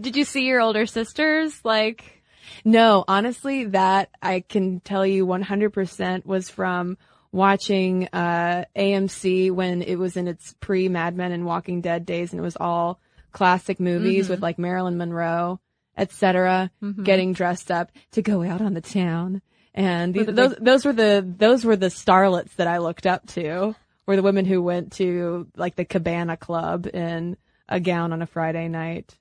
Did 0.00 0.16
you 0.16 0.24
see 0.24 0.46
your 0.46 0.60
older 0.60 0.86
sisters? 0.86 1.58
Like, 1.64 2.21
No, 2.64 3.04
honestly, 3.08 3.64
that 3.66 4.10
I 4.22 4.40
can 4.40 4.80
tell 4.80 5.06
you 5.06 5.26
100% 5.26 6.26
was 6.26 6.48
from 6.50 6.96
watching 7.32 8.08
uh, 8.12 8.64
AMC 8.76 9.50
when 9.50 9.82
it 9.82 9.96
was 9.96 10.16
in 10.16 10.28
its 10.28 10.54
pre 10.60 10.88
Mad 10.88 11.16
Men 11.16 11.32
and 11.32 11.46
Walking 11.46 11.80
Dead 11.80 12.04
days, 12.04 12.32
and 12.32 12.40
it 12.40 12.42
was 12.42 12.56
all 12.56 13.00
classic 13.32 13.80
movies 13.80 14.28
with 14.28 14.42
like 14.42 14.58
Marilyn 14.58 14.98
Monroe, 14.98 15.58
etc., 15.96 16.70
getting 17.04 17.32
dressed 17.32 17.70
up 17.70 17.90
to 18.12 18.22
go 18.22 18.42
out 18.42 18.60
on 18.60 18.74
the 18.74 18.80
town 18.80 19.40
And 19.74 20.14
the 20.14 20.24
those, 20.32 20.54
big- 20.54 20.64
those 20.64 20.84
were 20.84 20.92
the, 20.92 21.34
those 21.38 21.64
were 21.64 21.76
the 21.76 21.86
starlets 21.86 22.54
that 22.56 22.66
I 22.66 22.78
looked 22.78 23.06
up 23.06 23.26
to, 23.28 23.74
were 24.06 24.16
the 24.16 24.22
women 24.22 24.44
who 24.44 24.62
went 24.62 24.92
to 24.94 25.46
like 25.56 25.76
the 25.76 25.86
Cabana 25.86 26.36
Club 26.36 26.86
in 26.92 27.36
a 27.68 27.80
gown 27.80 28.12
on 28.12 28.20
a 28.20 28.26
Friday 28.26 28.68
night 28.68 29.16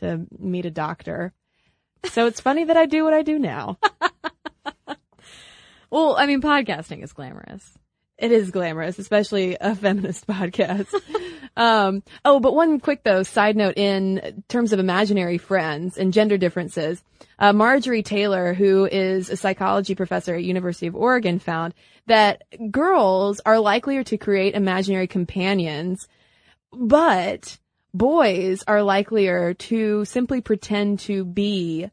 to 0.00 0.26
meet 0.38 0.66
a 0.66 0.70
doctor. 0.70 1.32
So 2.06 2.26
it's 2.26 2.40
funny 2.40 2.64
that 2.64 2.76
I 2.76 2.86
do 2.86 3.04
what 3.04 3.14
I 3.14 3.22
do 3.22 3.38
now. 3.38 3.78
Well, 5.94 6.16
I 6.16 6.26
mean, 6.26 6.42
podcasting 6.42 7.04
is 7.04 7.12
glamorous. 7.12 7.78
It 8.18 8.32
is 8.32 8.50
glamorous, 8.50 8.98
especially 8.98 9.56
a 9.60 9.76
feminist 9.76 10.26
podcast. 10.26 10.92
um, 11.56 12.02
oh, 12.24 12.40
but 12.40 12.52
one 12.52 12.80
quick 12.80 13.04
though, 13.04 13.22
side 13.22 13.54
note 13.56 13.76
in 13.76 14.42
terms 14.48 14.72
of 14.72 14.80
imaginary 14.80 15.38
friends 15.38 15.96
and 15.96 16.12
gender 16.12 16.36
differences. 16.36 17.00
Uh, 17.38 17.52
Marjorie 17.52 18.02
Taylor, 18.02 18.54
who 18.54 18.86
is 18.90 19.30
a 19.30 19.36
psychology 19.36 19.94
professor 19.94 20.34
at 20.34 20.42
University 20.42 20.88
of 20.88 20.96
Oregon, 20.96 21.38
found 21.38 21.74
that 22.08 22.42
girls 22.72 23.40
are 23.46 23.60
likelier 23.60 24.02
to 24.02 24.18
create 24.18 24.54
imaginary 24.54 25.06
companions, 25.06 26.08
but 26.72 27.56
boys 27.92 28.64
are 28.66 28.82
likelier 28.82 29.54
to 29.54 30.04
simply 30.06 30.40
pretend 30.40 30.98
to 30.98 31.24
be 31.24 31.88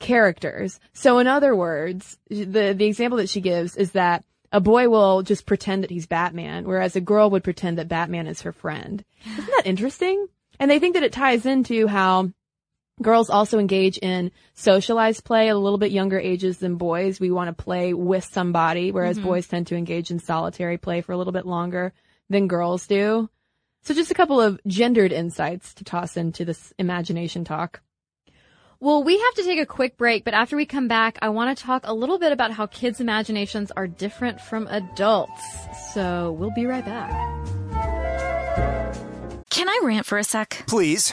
characters. 0.00 0.80
So 0.92 1.18
in 1.18 1.28
other 1.28 1.54
words, 1.54 2.18
the 2.28 2.74
the 2.76 2.86
example 2.86 3.18
that 3.18 3.28
she 3.28 3.40
gives 3.40 3.76
is 3.76 3.92
that 3.92 4.24
a 4.50 4.60
boy 4.60 4.88
will 4.88 5.22
just 5.22 5.46
pretend 5.46 5.84
that 5.84 5.90
he's 5.90 6.08
Batman, 6.08 6.64
whereas 6.66 6.96
a 6.96 7.00
girl 7.00 7.30
would 7.30 7.44
pretend 7.44 7.78
that 7.78 7.88
Batman 7.88 8.26
is 8.26 8.42
her 8.42 8.52
friend. 8.52 9.04
Isn't 9.24 9.46
that 9.46 9.66
interesting? 9.66 10.26
And 10.58 10.68
they 10.68 10.80
think 10.80 10.94
that 10.94 11.04
it 11.04 11.12
ties 11.12 11.46
into 11.46 11.86
how 11.86 12.32
girls 13.00 13.30
also 13.30 13.58
engage 13.58 13.96
in 13.98 14.32
socialized 14.54 15.24
play 15.24 15.48
at 15.48 15.54
a 15.54 15.58
little 15.58 15.78
bit 15.78 15.92
younger 15.92 16.18
ages 16.18 16.58
than 16.58 16.76
boys. 16.76 17.20
We 17.20 17.30
want 17.30 17.56
to 17.56 17.64
play 17.64 17.94
with 17.94 18.24
somebody, 18.24 18.90
whereas 18.90 19.16
mm-hmm. 19.16 19.26
boys 19.26 19.46
tend 19.46 19.68
to 19.68 19.76
engage 19.76 20.10
in 20.10 20.18
solitary 20.18 20.78
play 20.78 21.00
for 21.00 21.12
a 21.12 21.16
little 21.16 21.32
bit 21.32 21.46
longer 21.46 21.92
than 22.28 22.48
girls 22.48 22.86
do. 22.86 23.30
So 23.82 23.94
just 23.94 24.10
a 24.10 24.14
couple 24.14 24.40
of 24.40 24.60
gendered 24.66 25.12
insights 25.12 25.72
to 25.74 25.84
toss 25.84 26.16
into 26.16 26.44
this 26.44 26.74
imagination 26.78 27.44
talk. 27.44 27.80
Well, 28.82 29.04
we 29.04 29.18
have 29.18 29.34
to 29.34 29.42
take 29.42 29.60
a 29.60 29.66
quick 29.66 29.98
break, 29.98 30.24
but 30.24 30.32
after 30.32 30.56
we 30.56 30.64
come 30.64 30.88
back, 30.88 31.18
I 31.20 31.28
want 31.28 31.54
to 31.54 31.62
talk 31.62 31.82
a 31.84 31.92
little 31.92 32.18
bit 32.18 32.32
about 32.32 32.50
how 32.50 32.64
kids' 32.64 32.98
imaginations 32.98 33.70
are 33.72 33.86
different 33.86 34.40
from 34.40 34.66
adults. 34.68 35.42
So 35.92 36.32
we'll 36.32 36.54
be 36.54 36.64
right 36.64 36.82
back. 36.82 37.10
Can 39.50 39.68
I 39.68 39.80
rant 39.82 40.06
for 40.06 40.16
a 40.16 40.24
sec? 40.24 40.64
Please. 40.66 41.12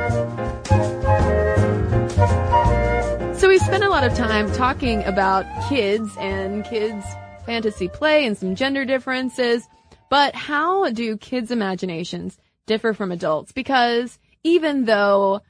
So 3.41 3.49
we 3.49 3.57
spent 3.57 3.83
a 3.83 3.89
lot 3.89 4.03
of 4.03 4.13
time 4.13 4.51
talking 4.51 5.03
about 5.03 5.47
kids 5.67 6.15
and 6.19 6.63
kids 6.63 7.03
fantasy 7.43 7.87
play 7.87 8.27
and 8.27 8.37
some 8.37 8.53
gender 8.53 8.85
differences, 8.85 9.67
but 10.11 10.35
how 10.35 10.91
do 10.91 11.17
kids' 11.17 11.49
imaginations 11.49 12.37
differ 12.67 12.93
from 12.93 13.11
adults? 13.11 13.51
Because 13.51 14.19
even 14.43 14.85
though 14.85 15.41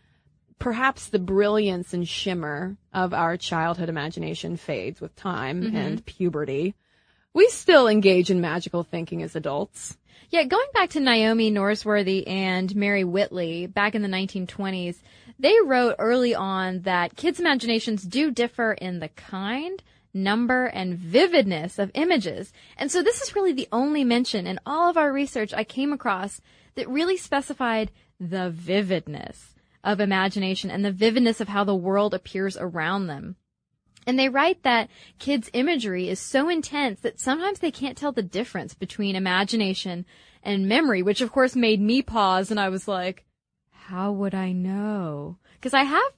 perhaps 0.58 1.10
the 1.10 1.20
brilliance 1.20 1.94
and 1.94 2.08
shimmer 2.08 2.78
of 2.94 3.14
our 3.14 3.36
childhood 3.36 3.90
imagination 3.90 4.56
fades 4.56 5.02
with 5.02 5.14
time 5.18 5.62
mm-hmm. 5.62 5.76
and 5.76 6.06
puberty, 6.06 6.76
we 7.34 7.50
still 7.50 7.90
engage 7.90 8.32
in 8.32 8.40
magical 8.40 8.84
thinking 8.84 9.22
as 9.22 9.36
adults. 9.36 9.98
Yeah, 10.30 10.46
going 10.46 10.68
back 10.74 10.92
to 10.92 11.02
Naomi 11.02 11.52
Norsworthy 11.52 12.24
and 12.26 12.74
Mary 12.74 13.04
Whitley 13.04 13.68
back 13.68 13.96
in 13.96 14.02
the 14.02 14.08
1920s, 14.08 14.96
they 15.42 15.56
wrote 15.66 15.96
early 15.98 16.36
on 16.36 16.82
that 16.82 17.16
kids' 17.16 17.40
imaginations 17.40 18.04
do 18.04 18.30
differ 18.30 18.74
in 18.74 19.00
the 19.00 19.10
kind, 19.10 19.82
number, 20.14 20.66
and 20.66 20.96
vividness 20.96 21.80
of 21.80 21.90
images. 21.96 22.54
And 22.78 22.92
so 22.92 23.02
this 23.02 23.22
is 23.22 23.36
really 23.36 23.52
the 23.52 23.68
only 23.72 24.04
mention 24.04 24.46
in 24.46 24.60
all 24.66 24.90
of 24.90 24.98
our 24.98 25.12
research 25.12 25.54
I 25.54 25.64
came 25.64 25.92
across 25.92 26.42
that 26.76 26.88
really 26.88 27.18
specified 27.18 27.92
the 28.20 28.52
vividness 28.52 29.56
of 29.84 30.00
imagination 30.00 30.70
and 30.70 30.86
the 30.86 30.92
vividness 30.92 31.42
of 31.42 31.48
how 31.48 31.64
the 31.64 31.76
world 31.76 32.14
appears 32.14 32.56
around 32.56 33.08
them. 33.08 33.36
And 34.06 34.20
they 34.20 34.30
write 34.30 34.62
that 34.62 34.90
kids' 35.18 35.50
imagery 35.54 36.08
is 36.08 36.20
so 36.20 36.50
intense 36.50 37.00
that 37.02 37.20
sometimes 37.20 37.60
they 37.60 37.72
can't 37.72 37.98
tell 37.98 38.12
the 38.12 38.22
difference 38.22 38.76
between 38.76 39.16
imagination 39.16 40.06
and 40.44 40.68
memory, 40.70 41.02
which 41.02 41.22
of 41.22 41.32
course 41.32 41.56
made 41.56 41.82
me 41.82 42.04
pause 42.04 42.52
and 42.52 42.60
I 42.60 42.70
was 42.70 42.88
like, 42.88 43.26
how 43.92 44.14
would 44.14 44.34
I 44.34 44.54
know? 44.54 45.36
Because 45.56 45.74
I 45.74 45.84
have 45.84 46.12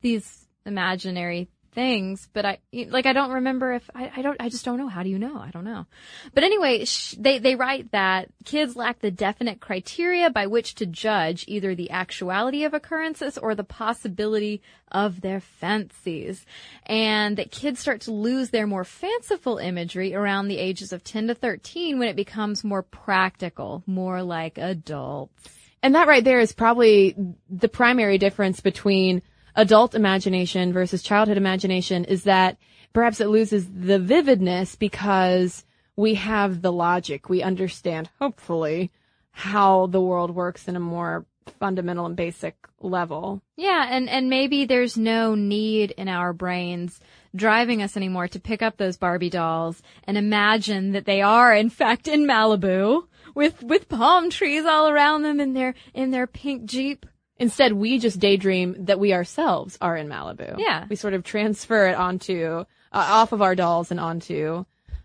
these 0.00 0.46
imaginary 0.64 1.50
things, 1.72 2.26
but 2.32 2.46
I 2.46 2.58
like 2.72 3.04
I 3.04 3.12
don't 3.12 3.32
remember 3.32 3.74
if 3.74 3.90
I, 3.94 4.10
I 4.16 4.22
don't 4.22 4.40
I 4.40 4.48
just 4.48 4.64
don't 4.64 4.78
know. 4.78 4.88
How 4.88 5.02
do 5.02 5.10
you 5.10 5.18
know? 5.18 5.38
I 5.38 5.50
don't 5.50 5.66
know. 5.66 5.84
But 6.32 6.44
anyway, 6.44 6.86
sh- 6.86 7.16
they 7.18 7.38
they 7.38 7.54
write 7.54 7.92
that 7.92 8.30
kids 8.46 8.76
lack 8.76 9.00
the 9.00 9.10
definite 9.10 9.60
criteria 9.60 10.30
by 10.30 10.46
which 10.46 10.76
to 10.76 10.86
judge 10.86 11.44
either 11.46 11.74
the 11.74 11.90
actuality 11.90 12.64
of 12.64 12.72
occurrences 12.72 13.36
or 13.36 13.54
the 13.54 13.62
possibility 13.62 14.62
of 14.90 15.20
their 15.20 15.40
fancies, 15.40 16.46
and 16.86 17.36
that 17.36 17.50
kids 17.50 17.78
start 17.78 18.00
to 18.02 18.10
lose 18.10 18.48
their 18.48 18.66
more 18.66 18.84
fanciful 18.84 19.58
imagery 19.58 20.14
around 20.14 20.48
the 20.48 20.56
ages 20.56 20.94
of 20.94 21.04
10 21.04 21.26
to 21.26 21.34
13 21.34 21.98
when 21.98 22.08
it 22.08 22.16
becomes 22.16 22.64
more 22.64 22.82
practical, 22.82 23.82
more 23.86 24.22
like 24.22 24.56
adults. 24.56 25.57
And 25.82 25.94
that 25.94 26.08
right 26.08 26.24
there 26.24 26.40
is 26.40 26.52
probably 26.52 27.16
the 27.48 27.68
primary 27.68 28.18
difference 28.18 28.60
between 28.60 29.22
adult 29.54 29.94
imagination 29.94 30.72
versus 30.72 31.02
childhood 31.02 31.36
imagination 31.36 32.04
is 32.04 32.24
that 32.24 32.56
perhaps 32.92 33.20
it 33.20 33.28
loses 33.28 33.68
the 33.68 33.98
vividness 33.98 34.76
because 34.76 35.64
we 35.96 36.14
have 36.14 36.62
the 36.62 36.72
logic. 36.72 37.28
We 37.28 37.42
understand, 37.42 38.08
hopefully, 38.20 38.90
how 39.30 39.86
the 39.86 40.00
world 40.00 40.34
works 40.34 40.68
in 40.68 40.76
a 40.76 40.80
more 40.80 41.26
fundamental 41.58 42.06
and 42.06 42.16
basic 42.16 42.54
level. 42.80 43.42
Yeah, 43.56 43.86
and, 43.90 44.08
and 44.08 44.28
maybe 44.28 44.64
there's 44.64 44.96
no 44.96 45.34
need 45.34 45.92
in 45.92 46.08
our 46.08 46.32
brains 46.32 47.00
driving 47.34 47.82
us 47.82 47.96
anymore 47.96 48.28
to 48.28 48.40
pick 48.40 48.62
up 48.62 48.76
those 48.76 48.96
Barbie 48.96 49.30
dolls 49.30 49.82
and 50.04 50.16
imagine 50.16 50.92
that 50.92 51.04
they 51.04 51.20
are 51.20 51.54
in 51.54 51.70
fact 51.70 52.08
in 52.08 52.26
Malibu 52.26 53.06
with, 53.34 53.62
with 53.62 53.88
palm 53.88 54.30
trees 54.30 54.64
all 54.64 54.88
around 54.88 55.22
them 55.22 55.40
in 55.40 55.54
their, 55.54 55.74
in 55.94 56.10
their 56.10 56.26
pink 56.26 56.64
Jeep. 56.64 57.06
Instead, 57.36 57.72
we 57.72 57.98
just 57.98 58.18
daydream 58.18 58.74
that 58.86 58.98
we 58.98 59.12
ourselves 59.12 59.78
are 59.80 59.96
in 59.96 60.08
Malibu. 60.08 60.58
Yeah. 60.58 60.86
We 60.88 60.96
sort 60.96 61.14
of 61.14 61.22
transfer 61.22 61.86
it 61.86 61.94
onto, 61.94 62.46
uh, 62.56 62.64
off 62.92 63.32
of 63.32 63.42
our 63.42 63.54
dolls 63.54 63.90
and 63.90 64.00
onto 64.00 64.64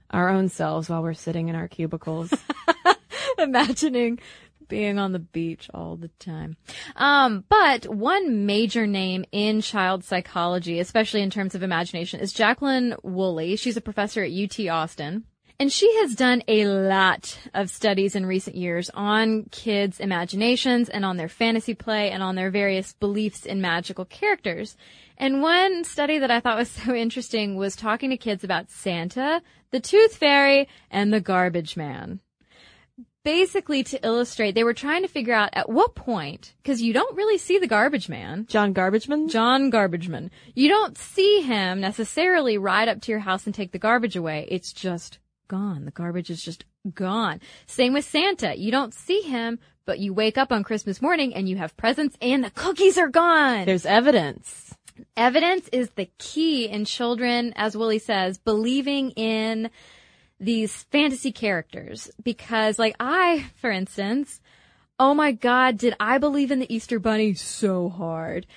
our 0.09 0.29
own 0.29 0.49
selves 0.49 0.89
while 0.89 1.03
we're 1.03 1.13
sitting 1.13 1.49
in 1.49 1.55
our 1.55 1.67
cubicles. 1.67 2.33
Imagining 3.37 4.19
being 4.67 4.97
on 4.97 5.11
the 5.11 5.19
beach 5.19 5.69
all 5.73 5.95
the 5.95 6.07
time. 6.19 6.57
Um, 6.95 7.43
but 7.49 7.87
one 7.87 8.45
major 8.45 8.87
name 8.87 9.25
in 9.31 9.61
child 9.61 10.03
psychology, 10.03 10.79
especially 10.79 11.21
in 11.21 11.29
terms 11.29 11.53
of 11.55 11.63
imagination, 11.63 12.19
is 12.19 12.33
Jacqueline 12.33 12.95
Woolley. 13.03 13.55
She's 13.55 13.77
a 13.77 13.81
professor 13.81 14.23
at 14.23 14.31
UT 14.31 14.67
Austin. 14.67 15.25
And 15.59 15.71
she 15.71 15.93
has 15.97 16.15
done 16.15 16.43
a 16.47 16.65
lot 16.65 17.37
of 17.53 17.69
studies 17.69 18.15
in 18.15 18.25
recent 18.25 18.55
years 18.55 18.89
on 18.93 19.45
kids' 19.51 19.99
imaginations 19.99 20.89
and 20.89 21.05
on 21.05 21.17
their 21.17 21.29
fantasy 21.29 21.73
play 21.73 22.11
and 22.11 22.23
on 22.23 22.35
their 22.35 22.49
various 22.49 22.93
beliefs 22.93 23.45
in 23.45 23.61
magical 23.61 24.05
characters. 24.05 24.75
And 25.17 25.41
one 25.41 25.83
study 25.83 26.17
that 26.19 26.31
I 26.31 26.39
thought 26.39 26.57
was 26.57 26.69
so 26.85 26.93
interesting 26.93 27.55
was 27.55 27.75
talking 27.75 28.09
to 28.09 28.17
kids 28.17 28.43
about 28.43 28.71
Santa, 28.71 29.41
the 29.71 29.79
Tooth 29.79 30.17
Fairy, 30.17 30.67
and 30.89 31.13
the 31.13 31.21
Garbage 31.21 31.77
Man 31.77 32.19
basically 33.23 33.83
to 33.83 34.05
illustrate, 34.05 34.53
they 34.53 34.63
were 34.63 34.73
trying 34.73 35.01
to 35.01 35.07
figure 35.07 35.33
out 35.33 35.49
at 35.53 35.69
what 35.69 35.95
point, 35.95 36.53
because 36.61 36.81
you 36.81 36.93
don't 36.93 37.15
really 37.15 37.37
see 37.37 37.57
the 37.57 37.67
garbage 37.67 38.09
man. 38.09 38.45
John 38.47 38.73
Garbageman? 38.73 39.29
John 39.29 39.71
Garbageman. 39.71 40.29
You 40.53 40.69
don't 40.69 40.97
see 40.97 41.41
him 41.41 41.79
necessarily 41.79 42.57
ride 42.57 42.89
up 42.89 43.01
to 43.01 43.11
your 43.11 43.19
house 43.19 43.45
and 43.45 43.55
take 43.55 43.71
the 43.71 43.79
garbage 43.79 44.15
away. 44.15 44.47
It's 44.49 44.73
just 44.73 45.19
gone. 45.53 45.85
The 45.85 45.91
garbage 45.91 46.31
is 46.31 46.41
just 46.41 46.65
gone. 46.95 47.39
Same 47.67 47.93
with 47.93 48.05
Santa. 48.05 48.57
You 48.57 48.71
don't 48.71 48.91
see 48.91 49.21
him, 49.21 49.59
but 49.85 49.99
you 49.99 50.11
wake 50.11 50.35
up 50.35 50.51
on 50.51 50.63
Christmas 50.63 50.99
morning 50.99 51.35
and 51.35 51.47
you 51.47 51.57
have 51.57 51.77
presents 51.77 52.17
and 52.23 52.43
the 52.43 52.49
cookies 52.49 52.97
are 52.97 53.07
gone. 53.07 53.65
There's 53.65 53.85
evidence. 53.85 54.73
Evidence 55.15 55.69
is 55.71 55.91
the 55.91 56.09
key 56.17 56.67
in 56.67 56.85
children, 56.85 57.53
as 57.55 57.77
Woolley 57.77 57.99
says, 57.99 58.39
believing 58.39 59.11
in 59.11 59.69
these 60.39 60.73
fantasy 60.85 61.31
characters 61.31 62.09
because 62.23 62.79
like 62.79 62.95
I, 62.99 63.45
for 63.57 63.69
instance, 63.69 64.41
oh 64.97 65.13
my 65.13 65.33
God, 65.33 65.77
did 65.77 65.95
I 65.99 66.17
believe 66.17 66.49
in 66.49 66.61
the 66.61 66.73
Easter 66.73 66.97
bunny 66.97 67.35
so 67.35 67.89
hard? 67.89 68.47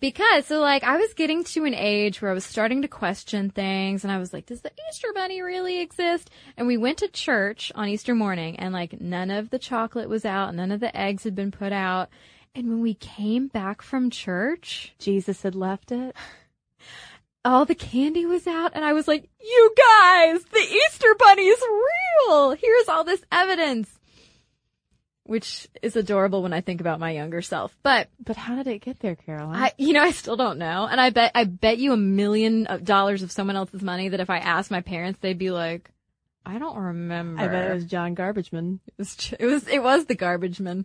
Because 0.00 0.46
so 0.46 0.60
like 0.60 0.84
I 0.84 0.96
was 0.96 1.14
getting 1.14 1.44
to 1.44 1.64
an 1.64 1.74
age 1.74 2.20
where 2.20 2.30
I 2.30 2.34
was 2.34 2.44
starting 2.44 2.82
to 2.82 2.88
question 2.88 3.50
things 3.50 4.04
and 4.04 4.12
I 4.12 4.18
was 4.18 4.32
like, 4.32 4.46
does 4.46 4.62
the 4.62 4.72
Easter 4.88 5.08
bunny 5.14 5.40
really 5.40 5.80
exist? 5.80 6.30
And 6.56 6.66
we 6.66 6.76
went 6.76 6.98
to 6.98 7.08
church 7.08 7.70
on 7.74 7.88
Easter 7.88 8.14
morning 8.14 8.56
and 8.58 8.72
like 8.72 9.00
none 9.00 9.30
of 9.30 9.50
the 9.50 9.58
chocolate 9.58 10.08
was 10.08 10.24
out, 10.24 10.54
none 10.54 10.72
of 10.72 10.80
the 10.80 10.96
eggs 10.96 11.24
had 11.24 11.34
been 11.34 11.50
put 11.50 11.72
out. 11.72 12.08
And 12.54 12.68
when 12.68 12.80
we 12.80 12.94
came 12.94 13.48
back 13.48 13.82
from 13.82 14.10
church, 14.10 14.94
Jesus 14.98 15.42
had 15.42 15.54
left 15.54 15.92
it 15.92 16.14
all 17.44 17.64
the 17.64 17.74
candy 17.74 18.26
was 18.26 18.46
out 18.46 18.72
and 18.74 18.84
I 18.84 18.92
was 18.92 19.06
like, 19.06 19.28
you 19.40 19.74
guys, 19.76 20.42
the 20.44 20.58
Easter 20.58 21.14
bunny 21.18 21.46
is 21.46 21.62
real. 22.26 22.52
Here's 22.52 22.88
all 22.88 23.04
this 23.04 23.24
evidence. 23.30 23.93
Which 25.26 25.68
is 25.80 25.96
adorable 25.96 26.42
when 26.42 26.52
I 26.52 26.60
think 26.60 26.82
about 26.82 27.00
my 27.00 27.10
younger 27.10 27.40
self. 27.40 27.74
But, 27.82 28.08
but 28.22 28.36
how 28.36 28.56
did 28.56 28.66
it 28.66 28.80
get 28.80 29.00
there, 29.00 29.16
Caroline? 29.16 29.56
I, 29.56 29.72
you 29.78 29.94
know, 29.94 30.02
I 30.02 30.10
still 30.10 30.36
don't 30.36 30.58
know. 30.58 30.86
And 30.86 31.00
I 31.00 31.08
bet, 31.08 31.32
I 31.34 31.44
bet 31.44 31.78
you 31.78 31.94
a 31.94 31.96
million 31.96 32.68
dollars 32.84 33.22
of 33.22 33.32
someone 33.32 33.56
else's 33.56 33.82
money 33.82 34.10
that 34.10 34.20
if 34.20 34.28
I 34.28 34.36
asked 34.36 34.70
my 34.70 34.82
parents, 34.82 35.18
they'd 35.22 35.38
be 35.38 35.50
like, 35.50 35.90
I 36.44 36.58
don't 36.58 36.76
remember. 36.76 37.40
I 37.40 37.48
bet 37.48 37.70
it 37.70 37.74
was 37.74 37.86
John 37.86 38.14
Garbageman. 38.14 38.80
It 38.86 38.94
was, 38.98 39.34
it 39.40 39.46
was, 39.46 39.66
it 39.68 39.82
was 39.82 40.04
the 40.04 40.14
Garbageman. 40.14 40.84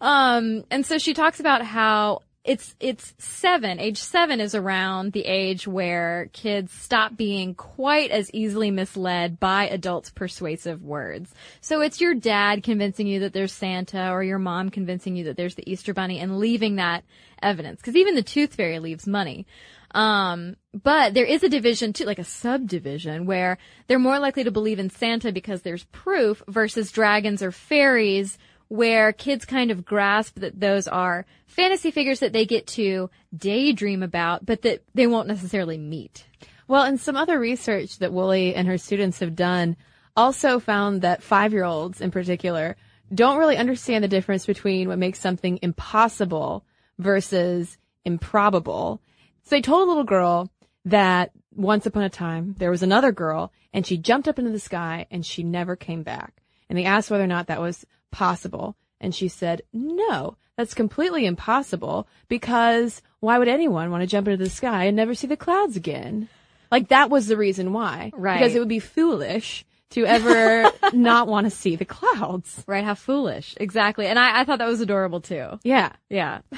Um, 0.00 0.64
and 0.70 0.86
so 0.86 0.98
she 0.98 1.12
talks 1.12 1.40
about 1.40 1.62
how 1.62 2.22
it's 2.42 2.74
it's 2.80 3.14
seven. 3.18 3.78
Age 3.78 3.98
seven 3.98 4.40
is 4.40 4.54
around 4.54 5.12
the 5.12 5.26
age 5.26 5.66
where 5.66 6.30
kids 6.32 6.72
stop 6.72 7.14
being 7.14 7.54
quite 7.54 8.10
as 8.10 8.32
easily 8.32 8.70
misled 8.70 9.38
by 9.38 9.68
adults' 9.68 10.10
persuasive 10.10 10.82
words. 10.82 11.34
So 11.60 11.82
it's 11.82 12.00
your 12.00 12.14
dad 12.14 12.62
convincing 12.62 13.06
you 13.06 13.20
that 13.20 13.34
there's 13.34 13.52
Santa, 13.52 14.10
or 14.10 14.24
your 14.24 14.38
mom 14.38 14.70
convincing 14.70 15.16
you 15.16 15.24
that 15.24 15.36
there's 15.36 15.54
the 15.54 15.70
Easter 15.70 15.92
Bunny, 15.92 16.18
and 16.18 16.38
leaving 16.38 16.76
that 16.76 17.04
evidence. 17.42 17.80
Because 17.80 17.96
even 17.96 18.14
the 18.14 18.22
Tooth 18.22 18.54
Fairy 18.54 18.78
leaves 18.78 19.06
money. 19.06 19.46
Um, 19.92 20.56
but 20.72 21.14
there 21.14 21.24
is 21.24 21.42
a 21.42 21.48
division 21.48 21.92
too, 21.92 22.04
like 22.04 22.18
a 22.18 22.24
subdivision 22.24 23.26
where 23.26 23.58
they're 23.86 23.98
more 23.98 24.18
likely 24.18 24.44
to 24.44 24.50
believe 24.50 24.78
in 24.78 24.88
Santa 24.88 25.32
because 25.32 25.62
there's 25.62 25.84
proof 25.84 26.42
versus 26.48 26.92
dragons 26.92 27.42
or 27.42 27.52
fairies 27.52 28.38
where 28.70 29.12
kids 29.12 29.44
kind 29.44 29.72
of 29.72 29.84
grasp 29.84 30.38
that 30.38 30.60
those 30.60 30.86
are 30.86 31.26
fantasy 31.48 31.90
figures 31.90 32.20
that 32.20 32.32
they 32.32 32.46
get 32.46 32.68
to 32.68 33.10
daydream 33.36 34.00
about, 34.00 34.46
but 34.46 34.62
that 34.62 34.80
they 34.94 35.08
won't 35.08 35.26
necessarily 35.26 35.76
meet. 35.76 36.24
Well, 36.68 36.84
and 36.84 37.00
some 37.00 37.16
other 37.16 37.36
research 37.36 37.98
that 37.98 38.12
Woolley 38.12 38.54
and 38.54 38.68
her 38.68 38.78
students 38.78 39.18
have 39.18 39.34
done 39.34 39.76
also 40.16 40.60
found 40.60 41.02
that 41.02 41.20
five 41.20 41.52
year 41.52 41.64
olds 41.64 42.00
in 42.00 42.12
particular 42.12 42.76
don't 43.12 43.38
really 43.38 43.56
understand 43.56 44.04
the 44.04 44.08
difference 44.08 44.46
between 44.46 44.86
what 44.86 44.98
makes 44.98 45.18
something 45.18 45.58
impossible 45.62 46.64
versus 46.96 47.76
improbable. 48.04 49.02
So 49.42 49.56
they 49.56 49.62
told 49.62 49.82
a 49.82 49.90
little 49.90 50.04
girl 50.04 50.48
that 50.84 51.32
once 51.56 51.86
upon 51.86 52.04
a 52.04 52.08
time 52.08 52.54
there 52.58 52.70
was 52.70 52.84
another 52.84 53.10
girl 53.10 53.52
and 53.72 53.84
she 53.84 53.96
jumped 53.96 54.28
up 54.28 54.38
into 54.38 54.52
the 54.52 54.60
sky 54.60 55.06
and 55.10 55.26
she 55.26 55.42
never 55.42 55.74
came 55.74 56.04
back. 56.04 56.40
And 56.68 56.78
they 56.78 56.84
asked 56.84 57.10
whether 57.10 57.24
or 57.24 57.26
not 57.26 57.48
that 57.48 57.60
was 57.60 57.84
possible. 58.10 58.76
And 59.00 59.14
she 59.14 59.28
said, 59.28 59.62
no, 59.72 60.36
that's 60.56 60.74
completely 60.74 61.24
impossible 61.24 62.06
because 62.28 63.00
why 63.20 63.38
would 63.38 63.48
anyone 63.48 63.90
want 63.90 64.02
to 64.02 64.06
jump 64.06 64.28
into 64.28 64.42
the 64.42 64.50
sky 64.50 64.84
and 64.84 64.96
never 64.96 65.14
see 65.14 65.26
the 65.26 65.36
clouds 65.36 65.76
again? 65.76 66.28
Like 66.70 66.88
that 66.88 67.10
was 67.10 67.26
the 67.26 67.36
reason 67.36 67.72
why. 67.72 68.12
Right. 68.14 68.38
Because 68.38 68.54
it 68.54 68.58
would 68.58 68.68
be 68.68 68.78
foolish 68.78 69.64
to 69.90 70.04
ever 70.04 70.70
not 70.92 71.28
want 71.28 71.46
to 71.46 71.50
see 71.50 71.76
the 71.76 71.84
clouds. 71.84 72.62
Right. 72.66 72.84
How 72.84 72.94
foolish. 72.94 73.54
Exactly. 73.58 74.06
And 74.06 74.18
I, 74.18 74.40
I 74.40 74.44
thought 74.44 74.58
that 74.58 74.68
was 74.68 74.80
adorable 74.80 75.20
too. 75.20 75.58
Yeah. 75.62 75.92
Yeah. 76.08 76.40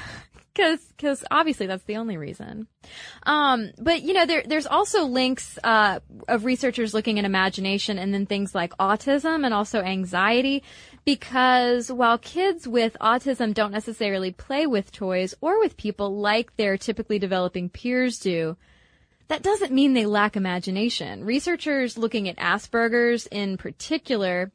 Cause, 0.55 0.85
cause 0.99 1.23
obviously 1.31 1.65
that's 1.65 1.83
the 1.85 1.95
only 1.95 2.15
reason. 2.15 2.67
Um, 3.23 3.71
but 3.79 4.03
you 4.03 4.13
know, 4.13 4.27
there, 4.27 4.43
there's 4.45 4.67
also 4.67 5.05
links, 5.05 5.57
uh, 5.63 5.99
of 6.27 6.45
researchers 6.45 6.93
looking 6.93 7.17
at 7.17 7.25
imagination 7.25 7.97
and 7.97 8.13
then 8.13 8.27
things 8.27 8.53
like 8.53 8.77
autism 8.77 9.45
and 9.45 9.51
also 9.51 9.81
anxiety 9.81 10.61
because 11.05 11.91
while 11.91 12.17
kids 12.17 12.67
with 12.67 12.95
autism 13.01 13.53
don't 13.53 13.71
necessarily 13.71 14.31
play 14.31 14.65
with 14.65 14.91
toys 14.91 15.35
or 15.41 15.59
with 15.59 15.77
people 15.77 16.15
like 16.15 16.55
their 16.55 16.77
typically 16.77 17.19
developing 17.19 17.69
peers 17.69 18.19
do, 18.19 18.55
that 19.27 19.43
doesn't 19.43 19.71
mean 19.73 19.93
they 19.93 20.05
lack 20.05 20.35
imagination. 20.35 21.25
Researchers 21.25 21.97
looking 21.97 22.29
at 22.29 22.37
Asperger's 22.37 23.27
in 23.27 23.57
particular 23.57 24.51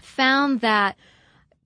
found 0.00 0.60
that 0.60 0.96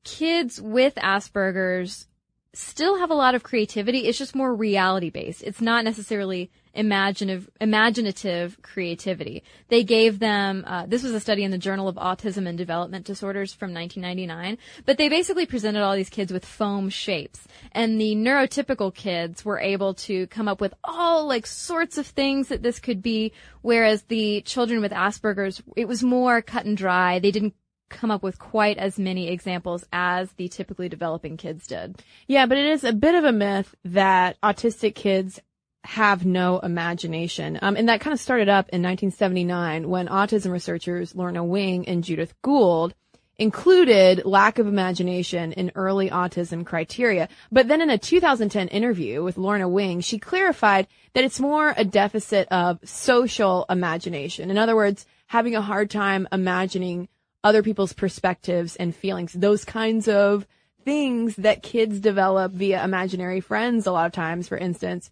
kids 0.05 0.61
with 0.61 0.95
Asperger's 0.97 2.07
still 2.53 2.99
have 2.99 3.11
a 3.11 3.15
lot 3.15 3.35
of 3.35 3.43
creativity. 3.43 4.07
It's 4.07 4.19
just 4.19 4.35
more 4.35 4.55
reality 4.55 5.11
based. 5.11 5.43
It's 5.43 5.61
not 5.61 5.85
necessarily 5.85 6.51
imaginative, 6.75 7.49
imaginative 7.61 8.61
creativity. 8.63 9.43
They 9.69 9.85
gave 9.85 10.19
them, 10.19 10.65
uh, 10.67 10.87
this 10.87 11.03
was 11.03 11.13
a 11.13 11.21
study 11.21 11.45
in 11.45 11.51
the 11.51 11.59
Journal 11.59 11.89
of 11.89 11.97
Autism 11.97 12.47
and 12.49 12.59
Development 12.59 13.05
Disorders 13.05 13.53
from 13.53 13.73
1999, 13.73 14.59
but 14.85 14.99
they 14.99 15.09
basically 15.09 15.47
presented 15.47 15.83
all 15.83 15.95
these 15.95 16.11
kids 16.11 16.33
with 16.33 16.45
foam 16.45 16.89
shapes. 16.89 17.47
And 17.73 18.01
the 18.01 18.15
neurotypical 18.15 18.95
kids 18.95 19.45
were 19.45 19.61
able 19.61 19.95
to 19.95 20.27
come 20.29 20.49
up 20.49 20.61
with 20.61 20.75
all 20.85 21.27
like 21.27 21.47
sorts 21.47 21.99
of 21.99 22.07
things 22.07 22.49
that 22.49 22.63
this 22.63 22.79
could 22.79 23.03
be, 23.03 23.33
whereas 23.63 24.03
the 24.03 24.43
children 24.43 24.81
with 24.81 24.93
Asperger's, 24.93 25.63
it 25.77 25.89
was 25.89 26.03
more 26.03 26.43
cut 26.43 26.67
and 26.67 26.77
dry. 26.77 27.19
They 27.19 27.31
didn't 27.31 27.55
come 27.91 28.11
up 28.11 28.23
with 28.23 28.39
quite 28.39 28.79
as 28.79 28.99
many 28.99 29.29
examples 29.29 29.85
as 29.93 30.33
the 30.33 30.49
typically 30.49 30.89
developing 30.89 31.37
kids 31.37 31.67
did. 31.67 32.03
Yeah, 32.27 32.47
but 32.47 32.59
it 32.59 32.67
is 32.67 32.85
a 32.85 32.93
bit 32.93 33.15
of 33.15 33.25
a 33.25 33.33
myth 33.33 33.75
that 33.85 34.41
autistic 34.43 34.95
kids 34.95 35.41
have 35.85 36.25
no 36.25 36.59
imagination. 36.59 37.59
Um, 37.61 37.77
and 37.77 37.89
that 37.89 38.01
kind 38.01 38.15
of 38.15 38.21
started 38.21 38.49
up 38.49 38.69
in 38.71 38.83
1979 38.83 39.89
when 39.89 40.09
autism 40.09 40.51
researchers 40.51 41.15
Lorna 41.15 41.45
Wing 41.45 41.87
and 41.87 42.03
Judith 42.03 42.35
Gould 42.43 42.95
included 43.37 44.25
lack 44.25 44.59
of 44.59 44.67
imagination 44.67 45.53
in 45.53 45.73
early 45.75 46.09
autism 46.09 46.65
criteria. 46.65 47.29
But 47.51 47.69
then 47.69 47.83
in 47.83 47.91
a 47.91 47.99
2010 47.99 48.69
interview 48.69 49.23
with 49.23 49.37
Lorna 49.37 49.69
Wing, 49.69 50.01
she 50.01 50.19
clarified 50.19 50.87
that 51.15 51.25
it's 51.25 51.41
more 51.41 51.75
a 51.77 51.85
deficit 51.85 52.49
of 52.49 52.79
social 52.85 53.67
imagination. 53.69 54.51
In 54.51 54.59
other 54.59 54.77
words, 54.77 55.05
having 55.27 55.55
a 55.55 55.63
hard 55.63 55.91
time 55.91 56.29
imagining 56.33 57.09
other 57.43 57.63
people's 57.63 57.93
perspectives 57.93 58.77
and 58.77 58.97
feelings. 58.97 59.33
Those 59.33 59.65
kinds 59.65 60.09
of 60.09 60.47
things 60.85 61.37
that 61.37 61.63
kids 61.63 62.01
develop 62.01 62.53
via 62.53 62.85
imaginary 62.85 63.41
friends 63.41 63.87
a 63.87 63.93
lot 63.93 64.07
of 64.07 64.13
times, 64.13 64.49
for 64.49 64.57
instance, 64.57 65.11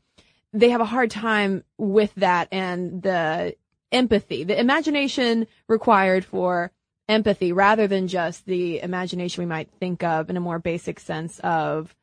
they 0.53 0.71
have 0.71 0.81
a 0.81 0.87
hard 0.87 1.11
time 1.11 1.65
with 1.79 2.15
that 2.17 2.49
and 2.53 3.03
the 3.03 3.57
empathy, 3.91 4.45
the 4.45 4.59
imagination 4.59 5.47
required 5.69 6.25
for 6.25 6.71
empathy 7.09 7.53
rather 7.53 7.87
than 7.87 8.09
just 8.09 8.47
the 8.47 8.81
imagination 8.81 9.43
we 9.43 9.47
might 9.47 9.71
think 9.81 10.03
of 10.03 10.31
in 10.31 10.37
a 10.37 10.41
more 10.41 10.59
basic 10.59 11.01
sense 11.01 11.39
of 11.41 11.95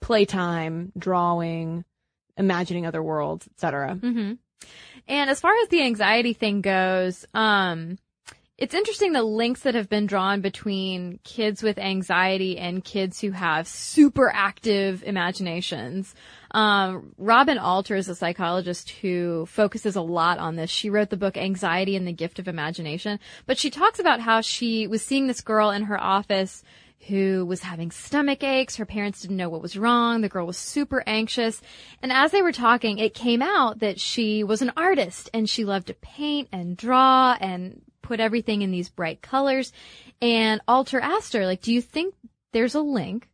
playtime, 0.00 0.92
drawing, 0.98 1.84
imagining 2.36 2.86
other 2.86 3.02
worlds, 3.02 3.48
etc. 3.54 3.96
Mm-hmm. 4.00 4.34
And 5.08 5.30
as 5.30 5.40
far 5.40 5.52
as 5.62 5.68
the 5.68 5.82
anxiety 5.82 6.32
thing 6.32 6.60
goes, 6.60 7.26
um, 7.34 7.98
it's 8.58 8.74
interesting 8.74 9.12
the 9.12 9.22
links 9.24 9.62
that 9.62 9.74
have 9.74 9.88
been 9.88 10.06
drawn 10.06 10.40
between 10.40 11.18
kids 11.24 11.62
with 11.62 11.78
anxiety 11.78 12.58
and 12.58 12.84
kids 12.84 13.20
who 13.20 13.32
have 13.32 13.66
super 13.66 14.30
active 14.32 15.02
imaginations. 15.02 16.14
Um, 16.52 17.14
Robin 17.16 17.58
Alter 17.58 17.96
is 17.96 18.08
a 18.08 18.14
psychologist 18.14 18.90
who 18.90 19.46
focuses 19.46 19.96
a 19.96 20.02
lot 20.02 20.38
on 20.38 20.56
this. 20.56 20.70
She 20.70 20.90
wrote 20.90 21.10
the 21.10 21.16
book 21.16 21.36
Anxiety 21.36 21.96
and 21.96 22.06
the 22.06 22.12
Gift 22.12 22.38
of 22.38 22.46
Imagination, 22.46 23.18
but 23.46 23.58
she 23.58 23.70
talks 23.70 23.98
about 23.98 24.20
how 24.20 24.42
she 24.42 24.86
was 24.86 25.02
seeing 25.02 25.26
this 25.26 25.40
girl 25.40 25.70
in 25.70 25.84
her 25.84 26.00
office 26.00 26.62
who 27.08 27.44
was 27.46 27.62
having 27.62 27.90
stomach 27.90 28.44
aches. 28.44 28.76
Her 28.76 28.86
parents 28.86 29.22
didn't 29.22 29.36
know 29.36 29.48
what 29.48 29.62
was 29.62 29.76
wrong. 29.76 30.20
The 30.20 30.28
girl 30.28 30.46
was 30.46 30.58
super 30.58 31.02
anxious. 31.06 31.60
And 32.00 32.12
as 32.12 32.30
they 32.30 32.42
were 32.42 32.52
talking, 32.52 32.98
it 32.98 33.14
came 33.14 33.42
out 33.42 33.80
that 33.80 33.98
she 33.98 34.44
was 34.44 34.62
an 34.62 34.72
artist 34.76 35.28
and 35.34 35.48
she 35.48 35.64
loved 35.64 35.88
to 35.88 35.94
paint 35.94 36.48
and 36.52 36.76
draw 36.76 37.36
and 37.40 37.82
put 38.02 38.20
everything 38.20 38.62
in 38.62 38.70
these 38.70 38.88
bright 38.88 39.20
colors. 39.20 39.72
And 40.20 40.60
Alter 40.68 41.00
asked 41.00 41.32
her, 41.32 41.44
like, 41.44 41.60
do 41.60 41.72
you 41.72 41.80
think 41.80 42.14
there's 42.52 42.74
a 42.74 42.80
link 42.80 43.28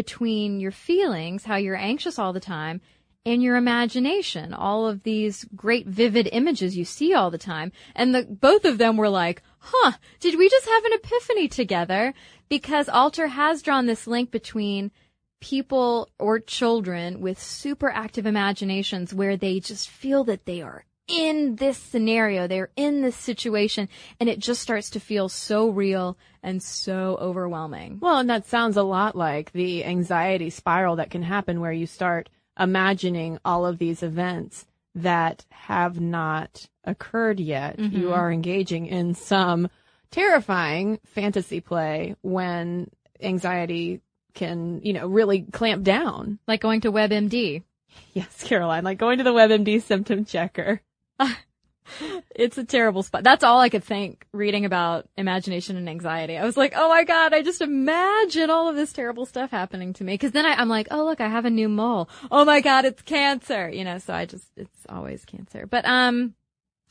between 0.00 0.60
your 0.60 0.70
feelings, 0.70 1.44
how 1.44 1.56
you're 1.56 1.76
anxious 1.76 2.18
all 2.18 2.32
the 2.32 2.40
time, 2.40 2.80
and 3.26 3.42
your 3.42 3.56
imagination, 3.56 4.54
all 4.54 4.88
of 4.88 5.02
these 5.02 5.44
great 5.54 5.86
vivid 5.86 6.26
images 6.32 6.74
you 6.74 6.86
see 6.86 7.12
all 7.12 7.30
the 7.30 7.36
time. 7.36 7.70
And 7.94 8.14
the, 8.14 8.22
both 8.22 8.64
of 8.64 8.78
them 8.78 8.96
were 8.96 9.10
like, 9.10 9.42
huh, 9.58 9.92
did 10.18 10.38
we 10.38 10.48
just 10.48 10.66
have 10.66 10.84
an 10.86 10.94
epiphany 10.94 11.48
together? 11.48 12.14
Because 12.48 12.88
Alter 12.88 13.26
has 13.26 13.60
drawn 13.60 13.84
this 13.84 14.06
link 14.06 14.30
between 14.30 14.90
people 15.38 16.08
or 16.18 16.40
children 16.40 17.20
with 17.20 17.38
super 17.38 17.90
active 17.90 18.24
imaginations 18.24 19.12
where 19.12 19.36
they 19.36 19.60
just 19.60 19.90
feel 19.90 20.24
that 20.24 20.46
they 20.46 20.62
are 20.62 20.86
in 21.10 21.56
this 21.56 21.76
scenario, 21.76 22.46
they're 22.46 22.70
in 22.76 23.02
this 23.02 23.16
situation, 23.16 23.88
and 24.18 24.28
it 24.28 24.38
just 24.38 24.62
starts 24.62 24.90
to 24.90 25.00
feel 25.00 25.28
so 25.28 25.68
real 25.68 26.16
and 26.42 26.62
so 26.62 27.18
overwhelming. 27.20 27.98
Well, 28.00 28.18
and 28.18 28.30
that 28.30 28.46
sounds 28.46 28.76
a 28.76 28.82
lot 28.82 29.16
like 29.16 29.52
the 29.52 29.84
anxiety 29.84 30.50
spiral 30.50 30.96
that 30.96 31.10
can 31.10 31.22
happen 31.22 31.60
where 31.60 31.72
you 31.72 31.86
start 31.86 32.28
imagining 32.58 33.38
all 33.44 33.66
of 33.66 33.78
these 33.78 34.02
events 34.02 34.66
that 34.94 35.44
have 35.50 36.00
not 36.00 36.68
occurred 36.84 37.40
yet. 37.40 37.78
Mm-hmm. 37.78 37.96
You 37.96 38.12
are 38.12 38.32
engaging 38.32 38.86
in 38.86 39.14
some 39.14 39.68
terrifying 40.10 40.98
fantasy 41.04 41.60
play 41.60 42.16
when 42.22 42.90
anxiety 43.20 44.00
can, 44.34 44.80
you 44.82 44.92
know, 44.92 45.06
really 45.06 45.42
clamp 45.42 45.84
down. 45.84 46.38
Like 46.46 46.60
going 46.60 46.82
to 46.82 46.92
WebMD. 46.92 47.62
Yes, 48.12 48.44
Caroline, 48.44 48.84
like 48.84 48.98
going 48.98 49.18
to 49.18 49.24
the 49.24 49.32
WebMD 49.32 49.82
symptom 49.82 50.24
checker. 50.24 50.80
it's 52.34 52.58
a 52.58 52.64
terrible 52.64 53.02
spot. 53.02 53.24
That's 53.24 53.44
all 53.44 53.60
I 53.60 53.68
could 53.68 53.84
think 53.84 54.26
reading 54.32 54.64
about 54.64 55.08
imagination 55.16 55.76
and 55.76 55.88
anxiety. 55.88 56.36
I 56.36 56.44
was 56.44 56.56
like, 56.56 56.72
oh 56.76 56.88
my 56.88 57.04
god, 57.04 57.32
I 57.32 57.42
just 57.42 57.60
imagine 57.60 58.50
all 58.50 58.68
of 58.68 58.76
this 58.76 58.92
terrible 58.92 59.26
stuff 59.26 59.50
happening 59.50 59.92
to 59.94 60.04
me. 60.04 60.16
Cause 60.18 60.32
then 60.32 60.46
I, 60.46 60.60
am 60.60 60.68
like, 60.68 60.88
oh 60.90 61.04
look, 61.04 61.20
I 61.20 61.28
have 61.28 61.44
a 61.44 61.50
new 61.50 61.68
mole. 61.68 62.08
Oh 62.30 62.44
my 62.44 62.60
god, 62.60 62.84
it's 62.84 63.02
cancer. 63.02 63.68
You 63.68 63.84
know, 63.84 63.98
so 63.98 64.14
I 64.14 64.26
just, 64.26 64.46
it's 64.56 64.86
always 64.88 65.24
cancer. 65.24 65.66
But, 65.66 65.84
um, 65.84 66.34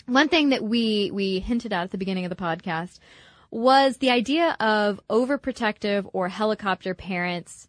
one 0.05 0.27
thing 0.27 0.49
that 0.49 0.63
we, 0.63 1.11
we 1.11 1.39
hinted 1.39 1.71
at 1.71 1.83
at 1.83 1.91
the 1.91 1.97
beginning 1.97 2.25
of 2.25 2.29
the 2.29 2.35
podcast 2.35 2.97
was 3.51 3.97
the 3.97 4.09
idea 4.09 4.55
of 4.59 4.99
overprotective 5.09 6.09
or 6.13 6.29
helicopter 6.29 6.93
parents 6.93 7.68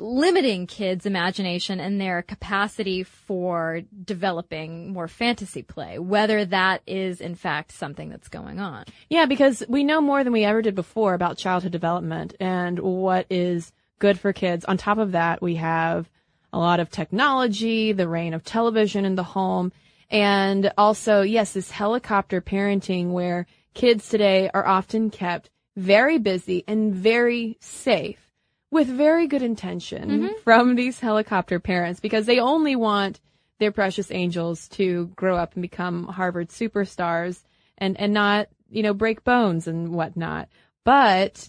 limiting 0.00 0.66
kids' 0.66 1.06
imagination 1.06 1.80
and 1.80 2.00
their 2.00 2.22
capacity 2.22 3.02
for 3.02 3.82
developing 4.04 4.92
more 4.92 5.08
fantasy 5.08 5.62
play, 5.62 5.98
whether 5.98 6.44
that 6.44 6.82
is 6.86 7.20
in 7.20 7.34
fact 7.34 7.72
something 7.72 8.08
that's 8.08 8.28
going 8.28 8.60
on. 8.60 8.84
Yeah, 9.08 9.26
because 9.26 9.62
we 9.68 9.84
know 9.84 10.00
more 10.00 10.24
than 10.24 10.32
we 10.32 10.44
ever 10.44 10.62
did 10.62 10.74
before 10.74 11.14
about 11.14 11.38
childhood 11.38 11.72
development 11.72 12.34
and 12.40 12.78
what 12.78 13.26
is 13.30 13.72
good 13.98 14.18
for 14.18 14.32
kids. 14.32 14.64
On 14.64 14.76
top 14.76 14.98
of 14.98 15.12
that, 15.12 15.40
we 15.40 15.56
have 15.56 16.08
a 16.52 16.58
lot 16.58 16.80
of 16.80 16.90
technology, 16.90 17.92
the 17.92 18.08
reign 18.08 18.34
of 18.34 18.44
television 18.44 19.04
in 19.04 19.14
the 19.14 19.22
home, 19.22 19.72
and 20.10 20.70
also, 20.76 21.22
yes, 21.22 21.54
this 21.54 21.70
helicopter 21.70 22.42
parenting 22.42 23.12
where 23.12 23.46
kids 23.72 24.08
today 24.08 24.50
are 24.52 24.66
often 24.66 25.08
kept 25.08 25.48
very 25.76 26.18
busy 26.18 26.64
and 26.68 26.94
very 26.94 27.56
safe 27.60 28.21
with 28.72 28.88
very 28.88 29.26
good 29.26 29.42
intention 29.42 30.08
mm-hmm. 30.08 30.28
from 30.42 30.74
these 30.74 30.98
helicopter 30.98 31.60
parents 31.60 32.00
because 32.00 32.24
they 32.24 32.40
only 32.40 32.74
want 32.74 33.20
their 33.60 33.70
precious 33.70 34.10
angels 34.10 34.66
to 34.66 35.12
grow 35.14 35.36
up 35.36 35.52
and 35.54 35.62
become 35.62 36.04
Harvard 36.04 36.48
superstars 36.48 37.42
and, 37.76 38.00
and 38.00 38.14
not, 38.14 38.48
you 38.70 38.82
know, 38.82 38.94
break 38.94 39.22
bones 39.24 39.68
and 39.68 39.92
whatnot. 39.92 40.48
But 40.84 41.48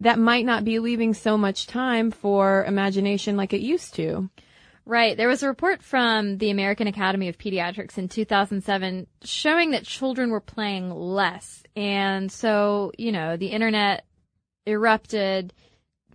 that 0.00 0.18
might 0.18 0.44
not 0.44 0.64
be 0.64 0.80
leaving 0.80 1.14
so 1.14 1.38
much 1.38 1.68
time 1.68 2.10
for 2.10 2.64
imagination 2.64 3.36
like 3.36 3.52
it 3.52 3.60
used 3.60 3.94
to. 3.94 4.28
Right. 4.84 5.16
There 5.16 5.28
was 5.28 5.44
a 5.44 5.48
report 5.48 5.82
from 5.82 6.38
the 6.38 6.50
American 6.50 6.88
Academy 6.88 7.28
of 7.28 7.38
Pediatrics 7.38 7.98
in 7.98 8.08
2007 8.08 9.06
showing 9.22 9.70
that 9.70 9.84
children 9.84 10.30
were 10.30 10.40
playing 10.40 10.90
less. 10.90 11.62
And 11.76 12.32
so, 12.32 12.90
you 12.98 13.12
know, 13.12 13.36
the 13.36 13.48
internet 13.48 14.04
erupted 14.66 15.54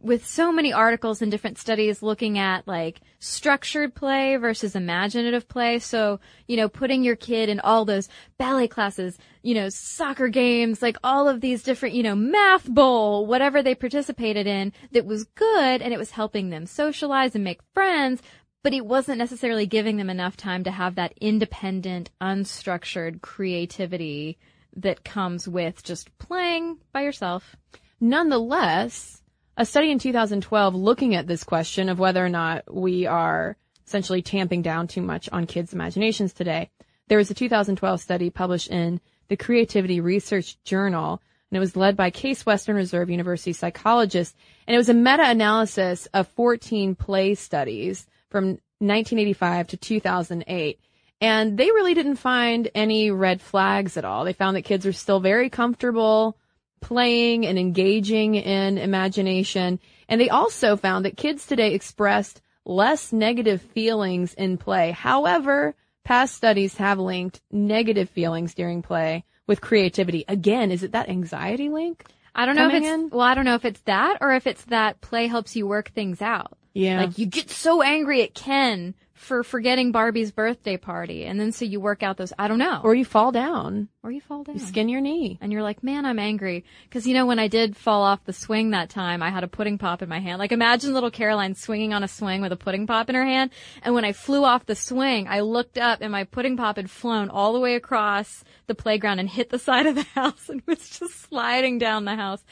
with 0.04 0.28
so 0.28 0.52
many 0.52 0.74
articles 0.74 1.22
and 1.22 1.32
different 1.32 1.58
studies 1.58 2.04
looking 2.04 2.38
at 2.38 2.68
like 2.68 3.00
structured 3.20 3.96
play 3.96 4.36
versus 4.36 4.76
imaginative 4.76 5.48
play. 5.48 5.80
So, 5.80 6.20
you 6.46 6.58
know, 6.58 6.68
putting 6.68 7.04
your 7.04 7.16
kid 7.16 7.48
in 7.48 7.62
all 7.62 7.86
those 7.86 8.10
ballet 8.38 8.68
classes, 8.68 9.18
you 9.42 9.56
know, 9.56 9.70
soccer 9.70 10.28
games, 10.28 10.82
like 10.82 10.98
all 11.06 11.30
of 11.30 11.40
these 11.40 11.64
different, 11.64 11.96
you 11.96 12.04
know, 12.04 12.16
math 12.16 12.68
bowl, 12.68 13.26
whatever 13.26 13.64
they 13.64 13.76
participated 13.76 14.46
in 14.46 14.74
that 14.92 15.06
was 15.06 15.24
good 15.24 15.82
and 15.82 15.94
it 15.94 16.00
was 16.00 16.12
helping 16.12 16.50
them 16.50 16.66
socialize 16.66 17.34
and 17.34 17.44
make 17.46 17.62
friends, 17.74 18.22
but 18.62 18.74
it 18.74 18.86
wasn't 18.86 19.18
necessarily 19.18 19.66
giving 19.66 19.96
them 19.96 20.10
enough 20.10 20.36
time 20.36 20.66
to 20.66 20.72
have 20.72 20.96
that 20.96 21.14
independent, 21.22 22.10
unstructured 22.22 23.22
creativity 23.22 24.38
that 24.76 25.06
comes 25.06 25.48
with 25.48 25.82
just 25.82 26.18
playing 26.18 26.78
by 26.92 27.04
yourself. 27.04 27.56
Nonetheless, 28.02 29.22
a 29.58 29.66
study 29.66 29.92
in 29.92 30.00
2012 30.00 30.76
looking 30.76 31.16
at 31.16 31.28
this 31.28 31.44
question 31.44 31.90
of 31.90 32.00
whether 32.00 32.26
or 32.26 32.30
not 32.30 32.74
we 32.74 33.06
are 33.06 33.56
essentially 33.86 34.22
tamping 34.22 34.62
down 34.62 34.88
too 34.88 35.02
much 35.02 35.30
on 35.32 35.46
kids' 35.46 35.74
imaginations 35.74 36.34
today. 36.34 36.70
There 37.08 37.18
was 37.18 37.30
a 37.30 37.36
2012 37.36 38.02
study 38.02 38.30
published 38.30 38.70
in 38.70 39.00
the 39.28 39.38
Creativity 39.38 40.00
Research 40.00 40.62
Journal, 40.64 41.22
and 41.52 41.58
it 41.58 41.60
was 41.60 41.76
led 41.76 41.96
by 41.96 42.10
Case 42.10 42.46
Western 42.46 42.76
Reserve 42.76 43.10
University 43.10 43.54
psychologists, 43.54 44.36
and 44.68 44.74
it 44.74 44.78
was 44.78 44.90
a 44.90 44.94
meta-analysis 44.94 46.08
of 46.14 46.28
14 46.30 46.96
play 46.96 47.36
studies 47.36 48.08
from 48.30 48.60
1985 48.80 49.68
to 49.68 49.78
2008. 49.78 50.80
And 51.22 51.58
they 51.58 51.68
really 51.68 51.94
didn't 51.94 52.16
find 52.18 52.70
any 52.74 53.12
red 53.12 53.42
flags 53.42 53.98
at 53.98 54.06
all. 54.06 54.26
They 54.26 54.34
found 54.34 54.58
that 54.58 54.64
kids 54.64 54.86
are 54.86 54.94
still 54.94 55.20
very 55.20 55.50
comfortable 55.50 56.38
playing 56.84 57.48
and 57.48 57.58
engaging 57.58 58.36
in 58.36 58.78
imagination. 58.78 59.80
And 60.08 60.22
they 60.22 60.30
also 60.30 60.76
found 60.76 61.06
that 61.06 61.18
kids 61.18 61.48
today 61.48 61.74
expressed 61.74 62.42
less 62.66 63.12
negative 63.12 63.62
feelings 63.62 64.34
in 64.36 64.58
play. 64.58 64.92
However, 64.92 65.74
past 66.04 66.36
studies 66.36 66.76
have 66.76 67.00
linked 67.00 67.42
negative 67.52 68.10
feelings 68.10 68.54
during 68.54 68.82
play 68.82 69.24
with 69.48 69.62
creativity. 69.62 70.26
Again, 70.28 70.72
is 70.72 70.84
it 70.84 70.92
that 70.92 71.10
anxiety 71.10 71.70
link? 71.70 72.06
I 72.36 72.46
don't 72.46 72.56
know 72.56 72.68
if 72.68 72.74
it's, 72.74 72.86
in? 72.86 73.10
well, 73.10 73.22
I 73.22 73.34
don't 73.34 73.46
know 73.46 73.56
if 73.56 73.66
it's 73.66 73.82
that 73.82 74.18
or 74.22 74.34
if 74.34 74.48
it's 74.48 74.66
that 74.66 75.02
play 75.02 75.28
helps 75.28 75.56
you 75.56 75.68
work 75.68 75.92
things 75.92 76.22
out. 76.22 76.58
Yeah. 76.74 77.02
Like 77.02 77.18
you 77.18 77.26
get 77.26 77.50
so 77.50 77.82
angry 77.82 78.24
at 78.24 78.34
Ken 78.34 78.96
for 79.24 79.44
forgetting 79.44 79.92
Barbie's 79.92 80.32
birthday 80.32 80.78
party. 80.78 81.26
And 81.26 81.40
then 81.40 81.52
so 81.52 81.66
you 81.66 81.80
work 81.80 82.04
out 82.04 82.18
those, 82.18 82.34
I 82.38 82.48
don't 82.48 82.60
know. 82.60 82.82
Or 82.84 82.94
you 82.94 83.06
fall 83.06 83.32
down. 83.32 83.90
Or 84.04 84.12
you 84.12 84.22
fall 84.22 84.44
down. 84.44 84.56
You 84.56 84.62
skin 84.62 84.90
your 84.90 85.02
knee. 85.02 85.38
And 85.42 85.52
you're 85.52 85.64
like, 85.64 85.84
man, 85.84 86.06
I'm 86.06 86.20
angry. 86.20 86.66
Cause 86.92 87.08
you 87.08 87.14
know, 87.14 87.26
when 87.26 87.40
I 87.40 87.48
did 87.48 87.76
fall 87.76 88.04
off 88.04 88.26
the 88.26 88.34
swing 88.34 88.72
that 88.72 88.90
time, 88.90 89.24
I 89.24 89.30
had 89.30 89.44
a 89.44 89.48
pudding 89.48 89.78
pop 89.78 90.02
in 90.02 90.10
my 90.10 90.20
hand. 90.20 90.40
Like 90.40 90.52
imagine 90.52 90.94
little 90.94 91.12
Caroline 91.12 91.56
swinging 91.56 91.94
on 91.94 92.04
a 92.04 92.08
swing 92.08 92.42
with 92.42 92.52
a 92.52 92.58
pudding 92.58 92.86
pop 92.86 93.10
in 93.10 93.16
her 93.16 93.26
hand. 93.26 93.52
And 93.82 93.96
when 93.96 94.06
I 94.06 94.12
flew 94.12 94.44
off 94.44 94.66
the 94.66 94.76
swing, 94.76 95.28
I 95.28 95.40
looked 95.40 95.78
up 95.78 96.00
and 96.02 96.12
my 96.12 96.26
pudding 96.26 96.58
pop 96.58 96.76
had 96.76 96.90
flown 96.90 97.30
all 97.30 97.54
the 97.54 97.60
way 97.60 97.76
across 97.76 98.44
the 98.68 98.76
playground 98.76 99.20
and 99.20 99.30
hit 99.30 99.50
the 99.50 99.60
side 99.60 99.86
of 99.86 99.96
the 99.96 100.04
house 100.16 100.50
and 100.50 100.62
was 100.68 100.90
just 100.90 101.22
sliding 101.22 101.80
down 101.80 102.06
the 102.06 102.16
house. 102.16 102.44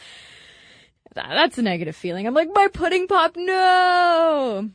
That's 1.14 1.58
a 1.58 1.62
negative 1.62 1.96
feeling. 1.96 2.26
I'm 2.26 2.34
like, 2.34 2.50
my 2.54 2.68
pudding 2.70 3.08
pop, 3.08 3.36
no! 3.36 4.70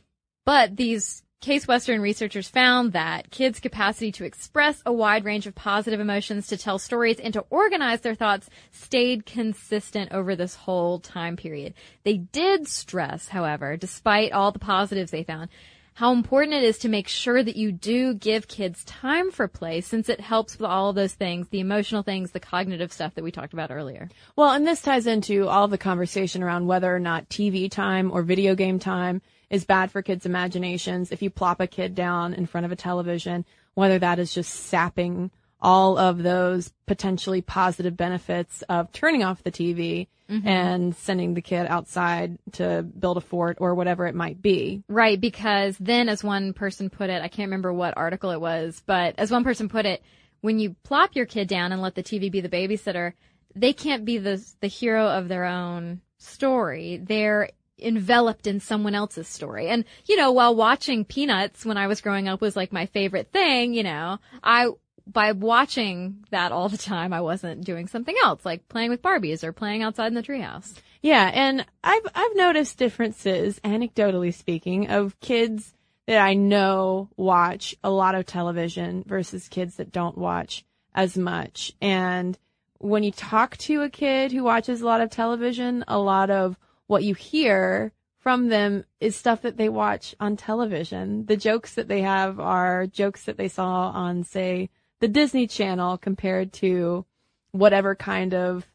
But 0.45 0.77
these 0.77 1.23
Case 1.39 1.67
Western 1.67 2.01
researchers 2.01 2.49
found 2.49 2.93
that 2.93 3.29
kids' 3.29 3.59
capacity 3.59 4.11
to 4.13 4.25
express 4.25 4.81
a 4.87 4.91
wide 4.91 5.23
range 5.23 5.45
of 5.45 5.53
positive 5.53 5.99
emotions, 5.99 6.47
to 6.47 6.57
tell 6.57 6.79
stories, 6.79 7.19
and 7.19 7.31
to 7.33 7.45
organize 7.51 8.01
their 8.01 8.15
thoughts 8.15 8.49
stayed 8.71 9.25
consistent 9.25 10.11
over 10.11 10.35
this 10.35 10.55
whole 10.55 10.99
time 10.99 11.37
period. 11.37 11.75
They 12.03 12.17
did 12.17 12.67
stress, 12.67 13.27
however, 13.27 13.77
despite 13.77 14.31
all 14.31 14.51
the 14.51 14.57
positives 14.57 15.11
they 15.11 15.23
found, 15.23 15.49
how 15.93 16.11
important 16.11 16.55
it 16.55 16.63
is 16.63 16.79
to 16.79 16.89
make 16.89 17.07
sure 17.07 17.43
that 17.43 17.55
you 17.55 17.71
do 17.71 18.15
give 18.15 18.47
kids 18.47 18.83
time 18.85 19.29
for 19.31 19.47
play 19.47 19.81
since 19.81 20.09
it 20.09 20.19
helps 20.19 20.57
with 20.57 20.67
all 20.67 20.89
of 20.89 20.95
those 20.95 21.13
things, 21.13 21.47
the 21.49 21.59
emotional 21.59 22.01
things, 22.01 22.31
the 22.31 22.39
cognitive 22.39 22.91
stuff 22.91 23.13
that 23.13 23.23
we 23.23 23.31
talked 23.31 23.53
about 23.53 23.71
earlier. 23.71 24.09
Well, 24.35 24.51
and 24.51 24.65
this 24.65 24.81
ties 24.81 25.05
into 25.05 25.47
all 25.47 25.67
the 25.67 25.77
conversation 25.77 26.41
around 26.41 26.65
whether 26.65 26.93
or 26.93 26.99
not 26.99 27.29
TV 27.29 27.69
time 27.69 28.11
or 28.11 28.23
video 28.23 28.55
game 28.55 28.79
time 28.79 29.21
is 29.49 29.65
bad 29.65 29.91
for 29.91 30.01
kids' 30.01 30.25
imaginations. 30.25 31.11
If 31.11 31.21
you 31.21 31.29
plop 31.29 31.59
a 31.59 31.67
kid 31.67 31.95
down 31.95 32.33
in 32.33 32.45
front 32.45 32.65
of 32.65 32.71
a 32.71 32.75
television, 32.75 33.45
whether 33.73 33.99
that 33.99 34.19
is 34.19 34.33
just 34.33 34.51
sapping 34.53 35.31
all 35.59 35.97
of 35.97 36.21
those 36.21 36.71
potentially 36.85 37.41
positive 37.41 37.97
benefits 37.97 38.61
of 38.69 38.91
turning 38.91 39.23
off 39.23 39.43
the 39.43 39.51
TV 39.51 40.07
mm-hmm. 40.29 40.47
and 40.47 40.95
sending 40.95 41.33
the 41.33 41.41
kid 41.41 41.65
outside 41.67 42.37
to 42.53 42.83
build 42.83 43.17
a 43.17 43.21
fort 43.21 43.57
or 43.59 43.73
whatever 43.73 44.05
it 44.05 44.15
might 44.15 44.41
be. 44.41 44.83
Right, 44.87 45.19
because 45.19 45.75
then 45.79 46.09
as 46.09 46.23
one 46.23 46.53
person 46.53 46.89
put 46.89 47.09
it, 47.09 47.21
I 47.21 47.27
can't 47.27 47.47
remember 47.47 47.73
what 47.73 47.97
article 47.97 48.31
it 48.31 48.41
was, 48.41 48.81
but 48.85 49.15
as 49.17 49.31
one 49.31 49.43
person 49.43 49.69
put 49.69 49.85
it, 49.85 50.03
when 50.41 50.59
you 50.59 50.75
plop 50.83 51.15
your 51.15 51.25
kid 51.25 51.47
down 51.47 51.71
and 51.71 51.81
let 51.81 51.95
the 51.95 52.03
TV 52.03 52.31
be 52.31 52.41
the 52.41 52.49
babysitter, 52.49 53.13
they 53.55 53.73
can't 53.73 54.05
be 54.05 54.19
the 54.19 54.43
the 54.61 54.67
hero 54.67 55.07
of 55.07 55.27
their 55.27 55.45
own 55.45 56.01
story. 56.19 56.97
They're 57.03 57.49
enveloped 57.79 58.47
in 58.47 58.59
someone 58.59 58.95
else's 58.95 59.27
story. 59.27 59.69
And, 59.69 59.85
you 60.05 60.15
know, 60.15 60.31
while 60.31 60.55
watching 60.55 61.05
Peanuts 61.05 61.65
when 61.65 61.77
I 61.77 61.87
was 61.87 62.01
growing 62.01 62.27
up 62.27 62.41
was 62.41 62.55
like 62.55 62.71
my 62.71 62.85
favorite 62.87 63.31
thing, 63.31 63.73
you 63.73 63.83
know, 63.83 64.19
I, 64.43 64.69
by 65.05 65.31
watching 65.31 66.25
that 66.31 66.51
all 66.51 66.69
the 66.69 66.77
time, 66.77 67.13
I 67.13 67.21
wasn't 67.21 67.63
doing 67.63 67.87
something 67.87 68.15
else, 68.23 68.45
like 68.45 68.67
playing 68.67 68.89
with 68.89 69.01
Barbies 69.01 69.43
or 69.43 69.53
playing 69.53 69.83
outside 69.83 70.07
in 70.07 70.15
the 70.15 70.23
treehouse. 70.23 70.73
Yeah, 71.01 71.29
and 71.33 71.65
I've 71.83 72.05
I've 72.15 72.35
noticed 72.35 72.77
differences, 72.77 73.59
anecdotally 73.59 74.33
speaking, 74.33 74.89
of 74.89 75.19
kids 75.19 75.73
that 76.07 76.19
I 76.19 76.33
know 76.33 77.09
watch 77.15 77.75
a 77.83 77.89
lot 77.89 78.15
of 78.15 78.25
television 78.25 79.03
versus 79.05 79.47
kids 79.47 79.75
that 79.75 79.91
don't 79.91 80.17
watch 80.17 80.65
as 80.95 81.17
much. 81.17 81.73
And 81.81 82.37
when 82.79 83.03
you 83.03 83.11
talk 83.11 83.57
to 83.57 83.83
a 83.83 83.89
kid 83.89 84.31
who 84.31 84.43
watches 84.43 84.81
a 84.81 84.85
lot 84.85 85.01
of 85.01 85.09
television, 85.09 85.83
a 85.87 85.99
lot 85.99 86.29
of 86.29 86.57
what 86.87 87.03
you 87.03 87.13
hear 87.13 87.91
from 88.19 88.49
them 88.49 88.83
is 88.99 89.15
stuff 89.15 89.43
that 89.43 89.57
they 89.57 89.69
watch 89.69 90.15
on 90.19 90.35
television. 90.35 91.25
The 91.25 91.37
jokes 91.37 91.75
that 91.75 91.87
they 91.87 92.01
have 92.01 92.39
are 92.39 92.87
jokes 92.87 93.23
that 93.25 93.37
they 93.37 93.47
saw 93.47 93.89
on, 93.91 94.23
say, 94.23 94.69
the 94.99 95.07
Disney 95.07 95.47
Channel 95.47 95.97
compared 95.97 96.51
to 96.53 97.05
whatever 97.51 97.95
kind 97.95 98.33
of 98.33 98.67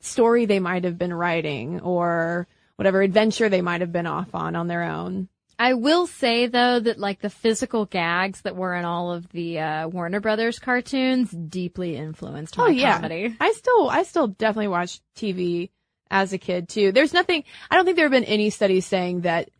story 0.00 0.46
they 0.46 0.60
might 0.60 0.84
have 0.84 0.98
been 0.98 1.14
writing 1.14 1.80
or 1.80 2.46
whatever 2.76 3.02
adventure 3.02 3.48
they 3.48 3.62
might 3.62 3.80
have 3.80 3.92
been 3.92 4.06
off 4.06 4.34
on 4.34 4.56
on 4.56 4.68
their 4.68 4.82
own. 4.82 5.28
I 5.58 5.72
will 5.74 6.06
say 6.06 6.46
though 6.48 6.80
that 6.80 6.98
like 6.98 7.20
the 7.20 7.30
physical 7.30 7.86
gags 7.86 8.42
that 8.42 8.56
were 8.56 8.74
in 8.74 8.84
all 8.84 9.12
of 9.12 9.28
the 9.30 9.58
uh, 9.58 9.88
Warner 9.88 10.20
Brothers 10.20 10.58
cartoons 10.58 11.30
deeply 11.30 11.96
influenced 11.96 12.58
my 12.58 12.64
oh, 12.64 12.68
yeah. 12.68 12.96
comedy. 12.96 13.34
I 13.40 13.52
still 13.52 13.88
I 13.88 14.02
still 14.02 14.28
definitely 14.28 14.68
watch 14.68 15.00
TV 15.16 15.70
as 16.10 16.32
a 16.32 16.38
kid 16.38 16.68
too. 16.68 16.92
There's 16.92 17.12
nothing, 17.12 17.44
I 17.70 17.76
don't 17.76 17.84
think 17.84 17.96
there 17.96 18.06
have 18.06 18.12
been 18.12 18.24
any 18.24 18.50
studies 18.50 18.86
saying 18.86 19.22
that 19.22 19.50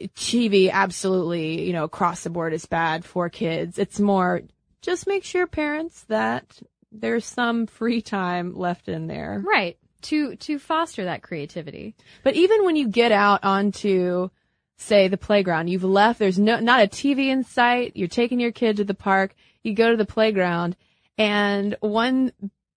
TV 0.00 0.70
absolutely, 0.70 1.66
you 1.66 1.72
know, 1.72 1.84
across 1.84 2.24
the 2.24 2.30
board 2.30 2.52
is 2.52 2.66
bad 2.66 3.04
for 3.04 3.28
kids. 3.28 3.78
It's 3.78 4.00
more 4.00 4.42
just 4.82 5.06
make 5.06 5.24
sure 5.24 5.46
parents 5.46 6.04
that 6.08 6.60
there's 6.92 7.24
some 7.24 7.66
free 7.66 8.02
time 8.02 8.54
left 8.54 8.88
in 8.88 9.06
there. 9.06 9.42
Right. 9.44 9.78
To, 10.02 10.36
to 10.36 10.58
foster 10.58 11.04
that 11.04 11.22
creativity. 11.22 11.94
But 12.22 12.34
even 12.34 12.64
when 12.64 12.76
you 12.76 12.88
get 12.88 13.10
out 13.10 13.42
onto, 13.42 14.28
say, 14.76 15.08
the 15.08 15.16
playground, 15.16 15.68
you've 15.68 15.84
left, 15.84 16.18
there's 16.18 16.38
no, 16.38 16.60
not 16.60 16.82
a 16.82 16.86
TV 16.86 17.28
in 17.28 17.42
sight, 17.42 17.92
you're 17.94 18.08
taking 18.08 18.38
your 18.38 18.52
kid 18.52 18.76
to 18.76 18.84
the 18.84 18.92
park, 18.92 19.34
you 19.62 19.72
go 19.72 19.90
to 19.90 19.96
the 19.96 20.04
playground, 20.04 20.76
and 21.16 21.74
one 21.80 22.32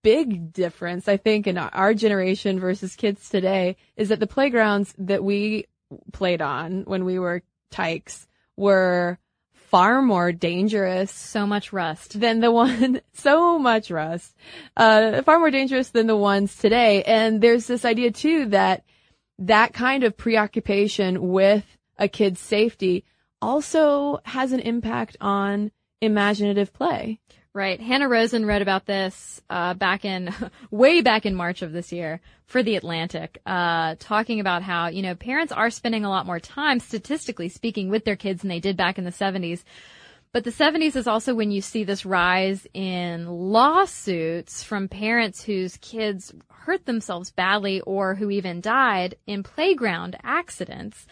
big 0.08 0.53
difference, 0.53 1.10
I 1.10 1.18
think, 1.18 1.47
in 1.47 1.58
our 1.58 1.93
generation 1.93 2.62
versus 2.62 2.95
kids 2.95 3.28
today 3.28 3.76
is 3.97 4.08
that 4.08 4.22
the 4.22 4.26
playgrounds 4.26 4.95
that 4.99 5.22
we 5.22 5.66
played 6.14 6.41
on 6.41 6.84
when 6.84 7.03
we 7.03 7.20
were 7.20 7.43
tykes 7.72 8.26
were 8.55 9.20
far 9.51 10.01
more 10.01 10.32
dangerous. 10.32 11.12
So 11.12 11.45
much 11.45 11.74
rust. 11.74 12.22
Than 12.22 12.39
the 12.39 12.51
one, 12.51 13.01
so 13.16 13.60
much 13.60 13.91
rust. 13.91 14.34
Uh, 14.78 15.24
far 15.24 15.39
more 15.39 15.51
dangerous 15.51 15.89
than 15.89 16.08
the 16.08 16.16
ones 16.16 16.55
today. 16.55 17.03
And 17.03 17.41
there's 17.41 17.68
this 17.68 17.84
idea 17.84 18.12
too 18.12 18.45
that 18.45 18.86
that 19.39 19.74
kind 19.74 20.05
of 20.05 20.16
preoccupation 20.16 21.34
with 21.34 21.66
a 21.97 22.08
kid's 22.08 22.39
safety 22.39 23.03
also 23.41 24.22
has 24.24 24.53
an 24.53 24.62
impact 24.62 25.18
on 25.20 25.70
imaginative 25.99 26.72
play. 26.72 27.20
Right. 27.58 27.82
Hanna 27.82 28.08
Rosin 28.08 28.45
wrote 28.45 28.62
about 28.62 28.86
this 28.86 29.41
uh, 29.49 29.74
back 29.74 30.05
in 30.05 30.32
way 30.70 31.01
back 31.01 31.26
in 31.26 31.34
March 31.34 31.64
of 31.64 31.72
this 31.72 31.91
year 31.91 32.22
for 32.45 32.62
the 32.62 32.76
Atlantic, 32.76 33.41
uh, 33.47 33.95
talking 33.97 34.39
about 34.39 34.62
how 34.62 34.89
you 34.89 35.01
know 35.01 35.16
parents 35.16 35.51
are 35.51 35.72
spending 35.72 36.05
a 36.05 36.10
lot 36.12 36.28
more 36.28 36.39
time, 36.39 36.80
statistically 36.80 37.49
speaking, 37.49 37.89
with 37.89 38.05
their 38.05 38.16
kids 38.16 38.41
than 38.41 38.49
they 38.49 38.60
did 38.60 38.78
back 38.78 38.99
in 38.99 39.05
the 39.05 39.10
70s. 39.10 39.64
But 40.34 40.43
the 40.43 40.51
70s 40.51 40.95
is 40.95 41.08
also 41.08 41.34
when 41.34 41.49
you 41.49 41.62
see 41.62 41.84
this 41.84 42.05
rise 42.05 42.68
in 42.76 43.26
lawsuits 43.26 44.62
from 44.62 44.88
parents 44.88 45.43
whose 45.43 45.78
kids 45.78 46.36
hurt 46.49 46.86
themselves 46.86 47.32
badly 47.32 47.82
or 47.82 48.14
who 48.14 48.30
even 48.30 48.62
died 48.62 49.16
in 49.26 49.41
playground 49.41 50.16
accidents. 50.24 51.08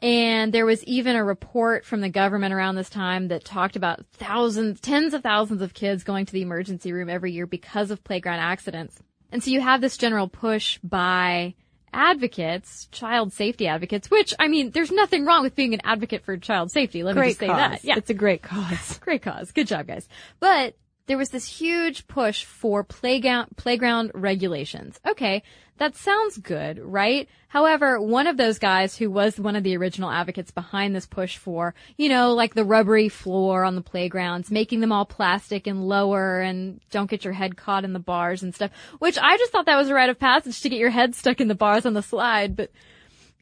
And 0.00 0.52
there 0.52 0.66
was 0.66 0.84
even 0.84 1.16
a 1.16 1.24
report 1.24 1.84
from 1.84 2.02
the 2.02 2.10
government 2.10 2.52
around 2.52 2.74
this 2.74 2.90
time 2.90 3.28
that 3.28 3.44
talked 3.44 3.76
about 3.76 4.04
thousands, 4.12 4.80
tens 4.80 5.14
of 5.14 5.22
thousands 5.22 5.62
of 5.62 5.72
kids 5.72 6.04
going 6.04 6.26
to 6.26 6.32
the 6.32 6.42
emergency 6.42 6.92
room 6.92 7.08
every 7.08 7.32
year 7.32 7.46
because 7.46 7.90
of 7.90 8.04
playground 8.04 8.40
accidents. 8.40 8.98
And 9.32 9.42
so 9.42 9.50
you 9.50 9.60
have 9.60 9.80
this 9.80 9.96
general 9.96 10.28
push 10.28 10.78
by 10.84 11.54
advocates, 11.92 12.88
child 12.92 13.32
safety 13.32 13.66
advocates, 13.66 14.10
which, 14.10 14.34
I 14.38 14.48
mean, 14.48 14.70
there's 14.70 14.90
nothing 14.90 15.24
wrong 15.24 15.42
with 15.42 15.54
being 15.54 15.72
an 15.72 15.80
advocate 15.82 16.24
for 16.24 16.36
child 16.36 16.70
safety. 16.70 17.02
Let 17.02 17.14
great 17.14 17.24
me 17.24 17.30
just 17.30 17.40
say 17.40 17.46
cause. 17.46 17.56
that. 17.56 17.84
Yeah. 17.84 17.96
It's 17.96 18.10
a 18.10 18.14
great 18.14 18.42
cause. 18.42 18.98
great 19.00 19.22
cause. 19.22 19.50
Good 19.52 19.66
job, 19.66 19.86
guys. 19.86 20.06
But 20.38 20.76
there 21.06 21.16
was 21.16 21.30
this 21.30 21.46
huge 21.46 22.06
push 22.06 22.44
for 22.44 22.84
playground, 22.84 23.56
playground 23.56 24.10
regulations. 24.14 25.00
Okay. 25.08 25.42
That 25.78 25.94
sounds 25.94 26.38
good, 26.38 26.78
right? 26.78 27.28
However, 27.48 28.00
one 28.00 28.26
of 28.26 28.38
those 28.38 28.58
guys 28.58 28.96
who 28.96 29.10
was 29.10 29.38
one 29.38 29.56
of 29.56 29.62
the 29.62 29.76
original 29.76 30.10
advocates 30.10 30.50
behind 30.50 30.94
this 30.94 31.06
push 31.06 31.36
for, 31.36 31.74
you 31.98 32.08
know, 32.08 32.32
like 32.32 32.54
the 32.54 32.64
rubbery 32.64 33.10
floor 33.10 33.62
on 33.62 33.74
the 33.74 33.82
playgrounds, 33.82 34.50
making 34.50 34.80
them 34.80 34.92
all 34.92 35.04
plastic 35.04 35.66
and 35.66 35.86
lower 35.86 36.40
and 36.40 36.80
don't 36.90 37.10
get 37.10 37.24
your 37.24 37.34
head 37.34 37.56
caught 37.56 37.84
in 37.84 37.92
the 37.92 37.98
bars 37.98 38.42
and 38.42 38.54
stuff, 38.54 38.70
which 39.00 39.18
I 39.18 39.36
just 39.36 39.52
thought 39.52 39.66
that 39.66 39.76
was 39.76 39.90
a 39.90 39.94
rite 39.94 40.08
of 40.08 40.18
passage 40.18 40.60
to 40.62 40.68
get 40.70 40.78
your 40.78 40.90
head 40.90 41.14
stuck 41.14 41.40
in 41.40 41.48
the 41.48 41.54
bars 41.54 41.84
on 41.84 41.92
the 41.92 42.02
slide, 42.02 42.56
but 42.56 42.70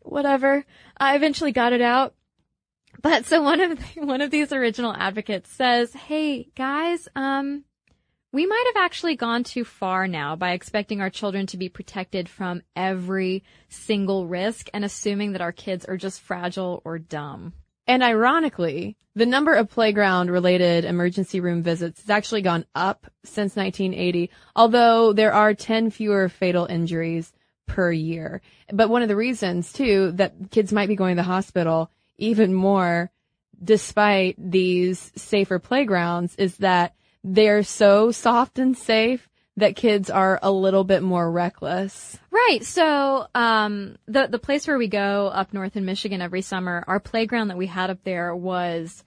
whatever. 0.02 0.64
I 0.98 1.14
eventually 1.14 1.52
got 1.52 1.72
it 1.72 1.82
out. 1.82 2.14
But 3.00 3.26
so 3.26 3.42
one 3.42 3.60
of 3.60 3.78
the, 3.78 4.00
one 4.04 4.20
of 4.20 4.30
these 4.30 4.52
original 4.52 4.92
advocates 4.92 5.50
says, 5.50 5.92
"Hey 5.92 6.48
guys, 6.54 7.08
um 7.14 7.64
we 8.34 8.46
might 8.46 8.64
have 8.74 8.84
actually 8.84 9.14
gone 9.14 9.44
too 9.44 9.64
far 9.64 10.08
now 10.08 10.34
by 10.34 10.50
expecting 10.50 11.00
our 11.00 11.08
children 11.08 11.46
to 11.46 11.56
be 11.56 11.68
protected 11.68 12.28
from 12.28 12.60
every 12.74 13.44
single 13.68 14.26
risk 14.26 14.68
and 14.74 14.84
assuming 14.84 15.30
that 15.32 15.40
our 15.40 15.52
kids 15.52 15.84
are 15.84 15.96
just 15.96 16.20
fragile 16.20 16.82
or 16.84 16.98
dumb." 16.98 17.52
And 17.86 18.02
ironically, 18.02 18.96
the 19.14 19.24
number 19.24 19.54
of 19.54 19.70
playground 19.70 20.32
related 20.32 20.84
emergency 20.84 21.38
room 21.38 21.62
visits 21.62 22.00
has 22.00 22.10
actually 22.10 22.42
gone 22.42 22.66
up 22.74 23.06
since 23.22 23.54
1980, 23.54 24.30
although 24.56 25.12
there 25.12 25.32
are 25.32 25.54
10 25.54 25.90
fewer 25.90 26.28
fatal 26.28 26.66
injuries 26.66 27.32
per 27.68 27.92
year. 27.92 28.42
But 28.72 28.90
one 28.90 29.02
of 29.02 29.08
the 29.08 29.14
reasons 29.14 29.72
too 29.72 30.10
that 30.16 30.50
kids 30.50 30.72
might 30.72 30.88
be 30.88 30.96
going 30.96 31.14
to 31.14 31.22
the 31.22 31.28
hospital 31.28 31.92
even 32.18 32.52
more 32.52 33.12
despite 33.62 34.34
these 34.36 35.12
safer 35.14 35.60
playgrounds 35.60 36.34
is 36.34 36.56
that 36.56 36.96
they're 37.24 37.62
so 37.62 38.12
soft 38.12 38.58
and 38.58 38.76
safe 38.76 39.28
that 39.56 39.76
kids 39.76 40.10
are 40.10 40.38
a 40.42 40.50
little 40.50 40.84
bit 40.84 41.02
more 41.02 41.30
reckless. 41.30 42.18
Right. 42.30 42.60
So, 42.62 43.26
um, 43.34 43.96
the, 44.06 44.26
the 44.26 44.38
place 44.38 44.66
where 44.66 44.78
we 44.78 44.88
go 44.88 45.28
up 45.28 45.54
north 45.54 45.76
in 45.76 45.84
Michigan 45.84 46.20
every 46.20 46.42
summer, 46.42 46.84
our 46.86 47.00
playground 47.00 47.48
that 47.48 47.56
we 47.56 47.66
had 47.66 47.90
up 47.90 48.02
there 48.04 48.34
was 48.34 49.04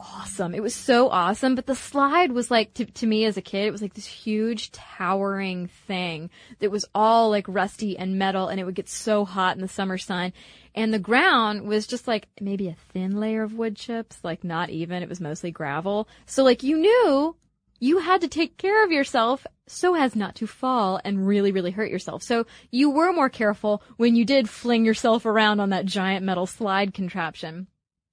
awesome. 0.00 0.54
It 0.54 0.62
was 0.62 0.74
so 0.74 1.08
awesome, 1.08 1.54
but 1.54 1.66
the 1.66 1.74
slide 1.74 2.32
was 2.32 2.50
like, 2.50 2.74
to, 2.74 2.84
to 2.84 3.06
me 3.06 3.24
as 3.24 3.36
a 3.36 3.42
kid, 3.42 3.66
it 3.66 3.70
was 3.70 3.82
like 3.82 3.94
this 3.94 4.06
huge 4.06 4.72
towering 4.72 5.68
thing 5.86 6.30
that 6.58 6.70
was 6.70 6.84
all 6.94 7.30
like 7.30 7.44
rusty 7.48 7.96
and 7.96 8.18
metal 8.18 8.48
and 8.48 8.58
it 8.58 8.64
would 8.64 8.74
get 8.74 8.88
so 8.88 9.24
hot 9.24 9.56
in 9.56 9.62
the 9.62 9.68
summer 9.68 9.98
sun. 9.98 10.32
And 10.74 10.94
the 10.94 10.98
ground 10.98 11.62
was 11.62 11.86
just 11.86 12.08
like 12.08 12.28
maybe 12.40 12.68
a 12.68 12.76
thin 12.92 13.18
layer 13.20 13.42
of 13.42 13.54
wood 13.54 13.76
chips, 13.76 14.18
like 14.22 14.44
not 14.44 14.70
even. 14.70 15.02
It 15.02 15.08
was 15.08 15.20
mostly 15.20 15.50
gravel. 15.50 16.08
So 16.26 16.44
like 16.44 16.62
you 16.62 16.78
knew 16.78 17.36
you 17.80 17.98
had 17.98 18.20
to 18.20 18.28
take 18.28 18.56
care 18.56 18.84
of 18.84 18.92
yourself 18.92 19.46
so 19.66 19.94
as 19.94 20.14
not 20.14 20.34
to 20.36 20.46
fall 20.46 21.00
and 21.04 21.26
really, 21.26 21.52
really 21.52 21.70
hurt 21.70 21.90
yourself. 21.90 22.22
So 22.22 22.46
you 22.70 22.90
were 22.90 23.12
more 23.12 23.30
careful 23.30 23.82
when 23.96 24.16
you 24.16 24.24
did 24.24 24.48
fling 24.48 24.84
yourself 24.84 25.24
around 25.26 25.60
on 25.60 25.70
that 25.70 25.86
giant 25.86 26.24
metal 26.24 26.46
slide 26.46 26.92
contraption. 26.92 27.68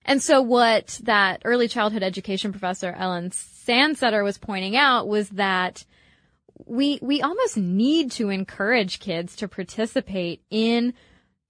And 0.08 0.24
so 0.24 0.41
what 0.41 0.99
that 1.03 1.41
early 1.43 1.68
childhood 1.68 2.01
education 2.01 2.51
professor 2.51 2.95
Ellen 2.97 3.30
Sandseter 3.30 4.24
was 4.24 4.38
pointing 4.38 4.78
out 4.78 5.08
was 5.08 5.30
that 5.32 5.86
we, 6.66 6.97
we 7.01 7.22
almost 7.22 7.58
need 7.58 8.12
to 8.14 8.30
encourage 8.30 8.99
kids 8.99 9.36
to 9.36 9.47
participate 9.49 10.41
in 10.49 10.93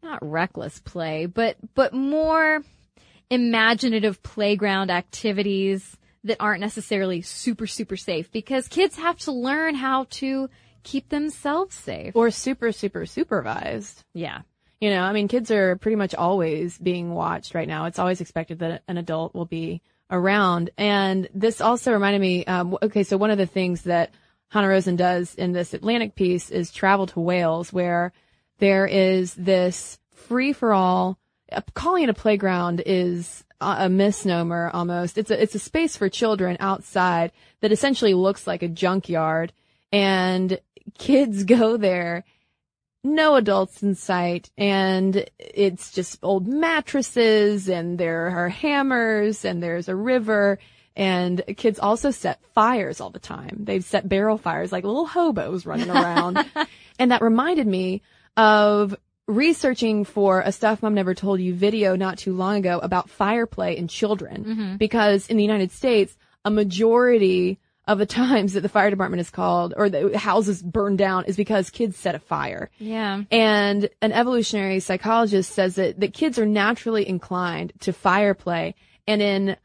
not 0.01 0.19
reckless 0.21 0.79
play, 0.79 1.27
but, 1.27 1.57
but 1.75 1.93
more 1.93 2.63
imaginative 3.29 4.23
playground 4.23 4.89
activities 4.89 5.95
that 6.23 6.37
aren't 6.39 6.61
necessarily 6.61 7.21
super, 7.21 7.67
super 7.67 7.95
safe 7.95 8.31
because 8.31 8.67
kids 8.67 8.95
have 8.97 9.17
to 9.19 9.31
learn 9.31 9.75
how 9.75 10.05
to 10.09 10.49
keep 10.83 11.09
themselves 11.09 11.75
safe. 11.75 12.15
Or 12.15 12.31
super, 12.31 12.71
super 12.71 13.05
supervised. 13.05 14.01
Yeah. 14.13 14.41
You 14.79 14.91
know, 14.91 15.01
I 15.01 15.11
mean, 15.11 15.27
kids 15.27 15.49
are 15.49 15.75
pretty 15.75 15.95
much 15.95 16.13
always 16.13 16.77
being 16.77 17.13
watched 17.13 17.55
right 17.55 17.67
now. 17.67 17.85
It's 17.85 17.99
always 17.99 18.21
expected 18.21 18.59
that 18.59 18.83
an 18.87 18.97
adult 18.97 19.33
will 19.33 19.45
be 19.45 19.81
around. 20.11 20.69
And 20.77 21.27
this 21.33 21.61
also 21.61 21.91
reminded 21.91 22.21
me, 22.21 22.45
um, 22.45 22.77
okay, 22.81 23.03
so 23.03 23.17
one 23.17 23.31
of 23.31 23.37
the 23.37 23.47
things 23.47 23.83
that 23.83 24.11
Hanna 24.49 24.69
Rosin 24.69 24.95
does 24.95 25.35
in 25.35 25.51
this 25.51 25.73
Atlantic 25.73 26.15
piece 26.15 26.49
is 26.49 26.71
travel 26.71 27.07
to 27.07 27.19
Wales 27.19 27.73
where 27.73 28.13
there 28.59 28.85
is 28.85 29.33
this 29.33 29.99
free 30.11 30.53
for 30.53 30.73
all, 30.73 31.17
calling 31.73 32.03
it 32.03 32.09
a 32.09 32.13
playground 32.13 32.81
is 32.85 33.43
a 33.59 33.89
misnomer 33.89 34.69
almost. 34.73 35.17
It's 35.17 35.31
a, 35.31 35.41
it's 35.41 35.55
a 35.55 35.59
space 35.59 35.97
for 35.97 36.09
children 36.09 36.57
outside 36.59 37.31
that 37.61 37.71
essentially 37.71 38.13
looks 38.13 38.45
like 38.45 38.61
a 38.61 38.67
junkyard 38.67 39.53
and 39.91 40.59
kids 40.97 41.43
go 41.45 41.77
there 41.77 42.23
no 43.03 43.35
adults 43.35 43.83
in 43.83 43.95
sight 43.95 44.49
and 44.57 45.29
it's 45.39 45.91
just 45.91 46.19
old 46.21 46.47
mattresses 46.47 47.69
and 47.69 47.97
there 47.97 48.27
are 48.27 48.49
hammers 48.49 49.45
and 49.45 49.61
there's 49.61 49.87
a 49.87 49.95
river 49.95 50.59
and 50.95 51.43
kids 51.57 51.77
also 51.77 52.09
set 52.09 52.43
fires 52.55 52.99
all 52.99 53.11
the 53.11 53.19
time. 53.19 53.59
They've 53.59 53.83
set 53.83 54.09
barrel 54.09 54.39
fires 54.39 54.71
like 54.71 54.83
little 54.83 55.05
hobos 55.05 55.65
running 55.65 55.91
around. 55.91 56.43
and 56.99 57.11
that 57.11 57.21
reminded 57.21 57.67
me 57.67 58.01
of 58.35 58.95
researching 59.27 60.05
for 60.05 60.41
a 60.41 60.51
stuff 60.51 60.81
mom 60.81 60.95
never 60.95 61.13
told 61.13 61.39
you 61.39 61.53
video 61.53 61.95
not 61.95 62.17
too 62.17 62.33
long 62.33 62.57
ago 62.57 62.79
about 62.79 63.09
fire 63.09 63.45
play 63.45 63.77
in 63.77 63.87
children 63.87 64.43
mm-hmm. 64.43 64.75
because 64.77 65.27
in 65.27 65.37
the 65.37 65.43
United 65.43 65.71
States 65.71 66.17
a 66.45 66.49
majority 66.49 67.59
of 67.87 67.97
the 67.97 68.05
times 68.05 68.53
that 68.53 68.61
the 68.61 68.69
fire 68.69 68.89
department 68.89 69.21
is 69.21 69.29
called 69.29 69.73
or 69.77 69.89
the 69.89 70.17
houses 70.17 70.61
burn 70.61 70.95
down 70.97 71.25
is 71.25 71.37
because 71.37 71.69
kids 71.69 71.97
set 71.97 72.15
a 72.15 72.19
fire. 72.19 72.69
Yeah. 72.77 73.23
And 73.31 73.89
an 74.01 74.11
evolutionary 74.11 74.79
psychologist 74.81 75.53
says 75.53 75.75
that, 75.75 75.99
that 75.99 76.13
kids 76.13 76.37
are 76.37 76.45
naturally 76.45 77.07
inclined 77.07 77.73
to 77.81 77.93
fire 77.93 78.33
play 78.33 78.75
and 79.07 79.21
in 79.21 79.57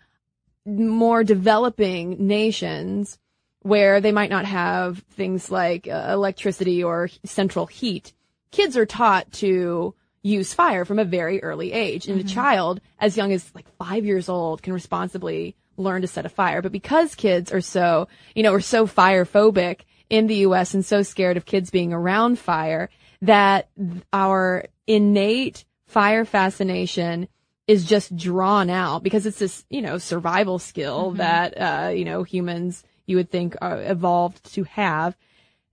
more 0.64 1.24
developing 1.24 2.26
nations 2.26 3.18
where 3.62 4.00
they 4.00 4.12
might 4.12 4.30
not 4.30 4.44
have 4.44 4.98
things 5.10 5.50
like 5.50 5.88
uh, 5.88 6.06
electricity 6.10 6.82
or 6.82 7.08
central 7.24 7.66
heat, 7.66 8.12
kids 8.50 8.76
are 8.76 8.86
taught 8.86 9.30
to 9.32 9.94
use 10.22 10.54
fire 10.54 10.84
from 10.84 10.98
a 10.98 11.04
very 11.04 11.42
early 11.42 11.72
age. 11.72 12.06
And 12.06 12.18
mm-hmm. 12.18 12.28
a 12.28 12.30
child 12.30 12.80
as 12.98 13.16
young 13.16 13.32
as 13.32 13.52
like 13.54 13.66
five 13.76 14.04
years 14.04 14.28
old 14.28 14.62
can 14.62 14.72
responsibly 14.72 15.56
learn 15.82 16.02
to 16.02 16.08
set 16.08 16.26
a 16.26 16.30
fire. 16.30 16.62
But 16.62 16.72
because 16.72 17.14
kids 17.14 17.52
are 17.52 17.60
so, 17.60 18.08
you 18.34 18.42
know, 18.42 18.54
are 18.54 18.60
so 18.60 18.86
fire 18.86 19.24
phobic 19.24 19.80
in 20.10 20.26
the 20.26 20.36
U.S. 20.36 20.74
and 20.74 20.84
so 20.84 21.02
scared 21.02 21.36
of 21.36 21.46
kids 21.46 21.70
being 21.70 21.92
around 21.92 22.38
fire 22.38 22.90
that 23.22 23.68
our 24.12 24.66
innate 24.86 25.64
fire 25.86 26.24
fascination 26.24 27.28
is 27.66 27.84
just 27.84 28.16
drawn 28.16 28.68
out 28.68 29.02
because 29.02 29.24
it's 29.24 29.38
this, 29.38 29.64
you 29.70 29.80
know, 29.80 29.98
survival 29.98 30.58
skill 30.58 31.08
mm-hmm. 31.08 31.18
that, 31.18 31.54
uh, 31.56 31.88
you 31.88 32.04
know, 32.04 32.22
humans 32.22 32.84
you 33.06 33.16
would 33.16 33.30
think 33.30 33.56
are 33.62 33.80
evolved 33.82 34.52
to 34.54 34.64
have. 34.64 35.16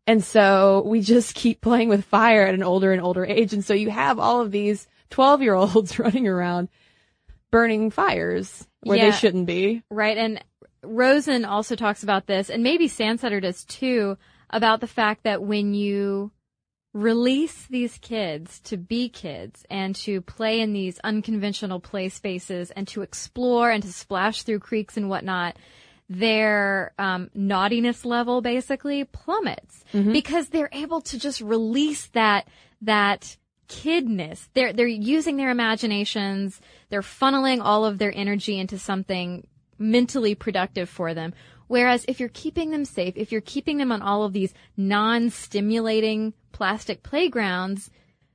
And 0.08 0.24
so 0.24 0.84
we 0.86 1.02
just 1.02 1.36
keep 1.36 1.62
playing 1.62 1.90
with 1.90 2.06
fire 2.06 2.48
at 2.48 2.54
an 2.54 2.64
older 2.64 2.92
and 2.92 3.02
older 3.02 3.26
age. 3.26 3.54
And 3.54 3.64
so 3.64 3.74
you 3.74 3.90
have 3.90 4.20
all 4.20 4.42
of 4.42 4.52
these 4.52 4.88
12 5.10 5.42
year 5.42 5.56
olds 5.56 6.00
running 6.00 6.28
around 6.28 6.70
burning 7.52 7.92
fires 7.92 8.68
where 8.82 8.98
yeah, 8.98 9.12
they 9.12 9.18
shouldn't 9.18 9.46
be. 9.46 9.84
Right. 9.90 10.18
And 10.18 10.44
Rosin 10.84 11.46
also 11.46 11.76
talks 11.76 12.04
about 12.04 12.28
this, 12.28 12.50
and 12.50 12.64
maybe 12.64 12.88
Sandseter 12.88 13.42
does 13.42 13.66
too, 13.66 14.18
about 14.50 14.82
the 14.82 14.88
fact 14.88 15.24
that 15.24 15.44
when 15.44 15.74
you 15.74 16.32
release 16.94 17.68
these 17.68 17.98
kids 18.00 18.60
to 18.62 18.76
be 18.76 19.10
kids 19.10 19.64
and 19.70 19.96
to 19.96 20.22
play 20.22 20.60
in 20.60 20.74
these 20.74 21.00
unconventional 21.04 21.80
play 21.80 22.10
spaces 22.10 22.72
and 22.72 22.88
to 22.88 23.02
explore 23.02 23.70
and 23.70 23.84
to 23.84 23.94
splash 23.94 24.44
through 24.44 24.60
creeks 24.60 24.98
and 24.98 25.08
whatnot, 25.08 25.56
their 26.10 26.94
um, 26.98 27.30
naughtiness 27.36 28.04
level 28.04 28.42
basically 28.42 29.04
plummets 29.04 29.84
mm-hmm. 29.94 30.12
because 30.12 30.50
they're 30.50 30.70
able 30.72 31.02
to 31.02 31.20
just 31.20 31.42
release 31.42 32.08
that 32.08 32.48
that 32.82 33.38
kidness. 33.70 34.50
They're 34.54 34.74
they're 34.74 34.88
using 34.88 35.38
their 35.38 35.52
imaginations. 35.52 36.60
They're 36.90 37.02
funneling 37.02 37.62
all 37.62 37.86
of 37.86 37.98
their 37.98 38.14
energy 38.14 38.60
into 38.60 38.78
something 38.78 39.48
mentally 39.78 40.36
productive 40.36 40.90
for 40.90 41.14
them. 41.14 41.34
Whereas 41.68 42.04
if 42.08 42.20
you're 42.20 42.30
keeping 42.30 42.72
them 42.72 42.84
safe, 42.84 43.14
if 43.16 43.32
you're 43.32 43.42
keeping 43.42 43.78
them 43.78 43.92
on 43.92 44.02
all 44.02 44.24
of 44.24 44.34
these 44.34 44.54
non-stimulating 44.76 46.34
plastic 46.52 47.04
playgrounds, 47.04 47.92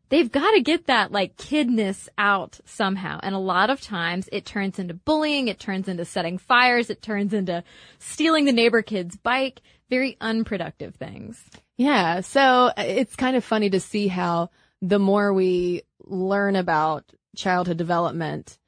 they've 0.08 0.30
got 0.30 0.52
to 0.52 0.60
get 0.60 0.86
that 0.86 1.10
like 1.10 1.36
kidness 1.36 2.08
out 2.16 2.60
somehow. 2.64 3.18
And 3.22 3.34
a 3.34 3.38
lot 3.38 3.70
of 3.70 3.80
times 3.80 4.28
it 4.30 4.46
turns 4.46 4.78
into 4.78 4.94
bullying, 4.94 5.48
it 5.48 5.58
turns 5.58 5.88
into 5.88 6.04
setting 6.04 6.38
fires, 6.38 6.90
it 6.90 7.02
turns 7.02 7.34
into 7.34 7.64
stealing 7.98 8.44
the 8.44 8.52
neighbor 8.52 8.82
kid's 8.82 9.16
bike, 9.16 9.60
very 9.90 10.16
unproductive 10.20 10.94
things. 10.94 11.42
Yeah. 11.76 12.20
So 12.20 12.40
uh, 12.40 12.72
it's 12.78 13.16
kind 13.16 13.36
of 13.36 13.44
funny 13.44 13.68
to 13.70 13.80
see 13.80 14.06
how 14.06 14.50
the 14.84 14.98
more 14.98 15.32
we 15.32 15.82
learn 16.04 16.56
about 16.56 17.10
childhood 17.34 17.78
development, 17.78 18.58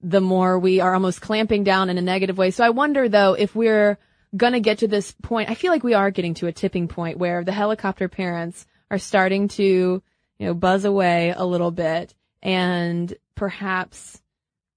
the 0.00 0.20
more 0.20 0.58
we 0.58 0.80
are 0.80 0.94
almost 0.94 1.20
clamping 1.20 1.62
down 1.62 1.90
in 1.90 1.98
a 1.98 2.02
negative 2.02 2.38
way. 2.38 2.50
So 2.50 2.64
I 2.64 2.70
wonder 2.70 3.06
though 3.08 3.34
if 3.34 3.54
we're 3.54 3.98
gonna 4.34 4.60
get 4.60 4.78
to 4.78 4.88
this 4.88 5.12
point, 5.22 5.50
I 5.50 5.54
feel 5.54 5.70
like 5.70 5.84
we 5.84 5.92
are 5.92 6.10
getting 6.10 6.34
to 6.34 6.46
a 6.46 6.52
tipping 6.52 6.88
point 6.88 7.18
where 7.18 7.44
the 7.44 7.52
helicopter 7.52 8.08
parents 8.08 8.66
are 8.90 8.98
starting 8.98 9.48
to, 9.48 10.02
you 10.38 10.46
know, 10.46 10.54
buzz 10.54 10.86
away 10.86 11.34
a 11.36 11.44
little 11.44 11.70
bit 11.70 12.14
and 12.42 13.12
perhaps 13.34 14.22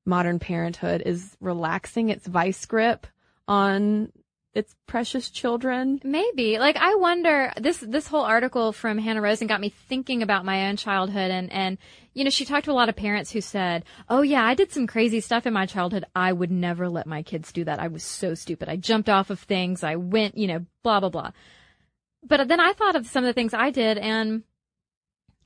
modern 0.05 0.39
parenthood 0.39 1.03
is 1.05 1.37
relaxing 1.39 2.09
its 2.09 2.27
vice 2.27 2.65
grip 2.65 3.07
on 3.47 4.11
its 4.53 4.75
precious 4.85 5.29
children. 5.29 6.01
Maybe. 6.03 6.59
Like 6.59 6.75
I 6.77 6.95
wonder 6.95 7.53
this 7.57 7.77
this 7.77 8.07
whole 8.07 8.23
article 8.23 8.73
from 8.73 8.97
Hanna 8.97 9.21
Rosin 9.21 9.47
got 9.47 9.61
me 9.61 9.69
thinking 9.69 10.21
about 10.21 10.45
my 10.45 10.67
own 10.67 10.77
childhood 10.77 11.31
and 11.31 11.51
and 11.51 11.77
you 12.13 12.25
know, 12.25 12.29
she 12.29 12.43
talked 12.43 12.65
to 12.65 12.71
a 12.71 12.73
lot 12.73 12.89
of 12.89 12.95
parents 12.97 13.31
who 13.31 13.39
said, 13.39 13.85
"Oh 14.09 14.21
yeah, 14.21 14.45
I 14.45 14.53
did 14.53 14.71
some 14.71 14.87
crazy 14.87 15.21
stuff 15.21 15.47
in 15.47 15.53
my 15.53 15.65
childhood. 15.65 16.05
I 16.13 16.33
would 16.33 16.51
never 16.51 16.89
let 16.89 17.07
my 17.07 17.23
kids 17.23 17.53
do 17.53 17.63
that. 17.63 17.79
I 17.79 17.87
was 17.87 18.03
so 18.03 18.33
stupid. 18.35 18.67
I 18.67 18.75
jumped 18.75 19.07
off 19.07 19.29
of 19.29 19.39
things. 19.39 19.83
I 19.83 19.95
went, 19.95 20.37
you 20.37 20.47
know, 20.47 20.65
blah 20.83 20.99
blah 20.99 21.09
blah." 21.09 21.31
But 22.23 22.47
then 22.47 22.59
I 22.59 22.73
thought 22.73 22.95
of 22.95 23.07
some 23.07 23.23
of 23.23 23.27
the 23.27 23.33
things 23.33 23.53
I 23.53 23.71
did 23.71 23.97
and 23.97 24.43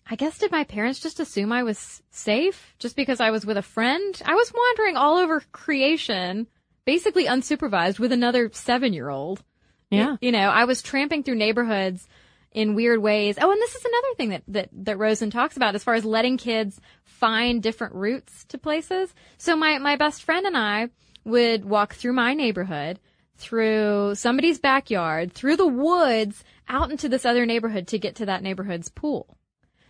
I 0.08 0.16
guess 0.16 0.38
did 0.38 0.52
my 0.52 0.64
parents 0.64 1.00
just 1.00 1.20
assume 1.20 1.52
I 1.52 1.64
was 1.64 2.04
safe 2.12 2.76
just 2.78 2.96
because 2.96 3.20
I 3.20 3.32
was 3.32 3.46
with 3.46 3.58
a 3.58 3.64
friend? 3.64 4.22
I 4.24 4.36
was 4.36 4.54
wandering 4.54 4.98
all 4.98 5.18
over 5.18 5.42
creation 5.52 6.48
basically 6.86 7.26
unsupervised 7.26 8.00
with 8.00 8.12
another 8.12 8.50
seven 8.54 8.94
year 8.94 9.10
old. 9.10 9.44
Yeah. 9.90 10.18
You 10.22 10.32
know, 10.32 10.50
I 10.50 10.66
was 10.66 10.82
tramping 10.82 11.24
through 11.24 11.36
neighborhoods 11.36 12.08
in 12.52 12.74
weird 12.74 13.02
ways. 13.02 13.38
Oh, 13.40 13.52
and 13.52 13.62
this 13.62 13.76
is 13.76 13.86
another 13.86 14.16
thing 14.16 14.30
that, 14.30 14.44
that, 14.48 14.70
that 14.86 14.98
Rosin 14.98 15.30
talks 15.30 15.58
about 15.58 15.76
as 15.76 15.84
far 15.84 15.94
as 15.94 16.06
letting 16.06 16.38
kids 16.38 16.80
find 17.04 17.62
different 17.62 17.94
routes 17.96 18.46
to 18.46 18.58
places. 18.58 19.14
So 19.38 19.56
my, 19.56 19.78
my 19.78 19.98
best 19.98 20.24
friend 20.24 20.46
and 20.46 20.58
I 20.58 20.90
would 21.26 21.66
walk 21.66 21.96
through 21.96 22.14
my 22.14 22.34
neighborhood, 22.34 23.00
through 23.38 24.16
somebody's 24.16 24.60
backyard, 24.60 25.34
through 25.34 25.58
the 25.58 25.68
woods, 25.68 26.44
out 26.68 26.92
into 26.92 27.10
this 27.10 27.26
other 27.26 27.46
neighborhood 27.46 27.88
to 27.88 28.00
get 28.00 28.16
to 28.16 28.26
that 28.28 28.42
neighborhood's 28.42 28.90
pool. 28.90 29.38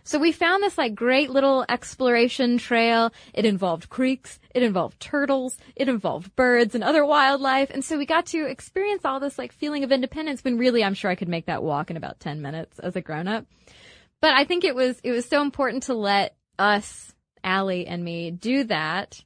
So 0.06 0.20
we 0.20 0.30
found 0.30 0.62
this 0.62 0.78
like 0.78 0.94
great 0.94 1.30
little 1.30 1.64
exploration 1.68 2.58
trail. 2.58 3.12
It 3.34 3.44
involved 3.44 3.88
creeks, 3.88 4.38
it 4.54 4.62
involved 4.62 5.00
turtles, 5.00 5.58
it 5.74 5.88
involved 5.88 6.36
birds 6.36 6.76
and 6.76 6.84
other 6.84 7.04
wildlife. 7.04 7.70
And 7.70 7.84
so 7.84 7.98
we 7.98 8.06
got 8.06 8.26
to 8.26 8.46
experience 8.46 9.04
all 9.04 9.18
this 9.18 9.36
like 9.36 9.50
feeling 9.50 9.82
of 9.82 9.90
independence 9.90 10.44
when 10.44 10.58
really 10.58 10.84
I'm 10.84 10.94
sure 10.94 11.10
I 11.10 11.16
could 11.16 11.28
make 11.28 11.46
that 11.46 11.64
walk 11.64 11.90
in 11.90 11.96
about 11.96 12.20
10 12.20 12.40
minutes 12.40 12.78
as 12.78 12.94
a 12.94 13.00
grown 13.00 13.26
up. 13.26 13.46
But 14.22 14.34
I 14.34 14.44
think 14.44 14.62
it 14.62 14.76
was, 14.76 15.00
it 15.02 15.10
was 15.10 15.26
so 15.26 15.42
important 15.42 15.82
to 15.84 15.94
let 15.94 16.36
us, 16.56 17.12
Allie 17.42 17.88
and 17.88 18.04
me 18.04 18.30
do 18.30 18.62
that. 18.64 19.20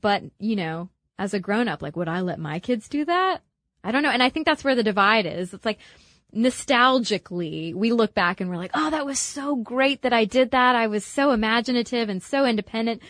But, 0.00 0.22
you 0.38 0.56
know, 0.56 0.88
as 1.18 1.34
a 1.34 1.40
grown 1.40 1.68
up, 1.68 1.82
like 1.82 1.94
would 1.94 2.08
I 2.08 2.22
let 2.22 2.38
my 2.38 2.58
kids 2.58 2.88
do 2.88 3.04
that? 3.04 3.42
I 3.84 3.92
don't 3.92 4.02
know. 4.02 4.08
And 4.08 4.22
I 4.22 4.30
think 4.30 4.46
that's 4.46 4.64
where 4.64 4.76
the 4.76 4.82
divide 4.82 5.26
is. 5.26 5.52
It's 5.52 5.66
like, 5.66 5.78
nostalgically, 6.34 7.74
we 7.74 7.92
look 7.92 8.14
back 8.14 8.40
and 8.40 8.48
we're 8.50 8.56
like, 8.56 8.72
oh, 8.74 8.90
that 8.90 9.06
was 9.06 9.18
so 9.18 9.56
great 9.56 10.02
that 10.02 10.12
I 10.12 10.24
did 10.24 10.50
that. 10.52 10.74
I 10.74 10.86
was 10.86 11.04
so 11.04 11.30
imaginative 11.30 12.08
and 12.08 12.22
so 12.22 12.44
independent, 12.44 13.02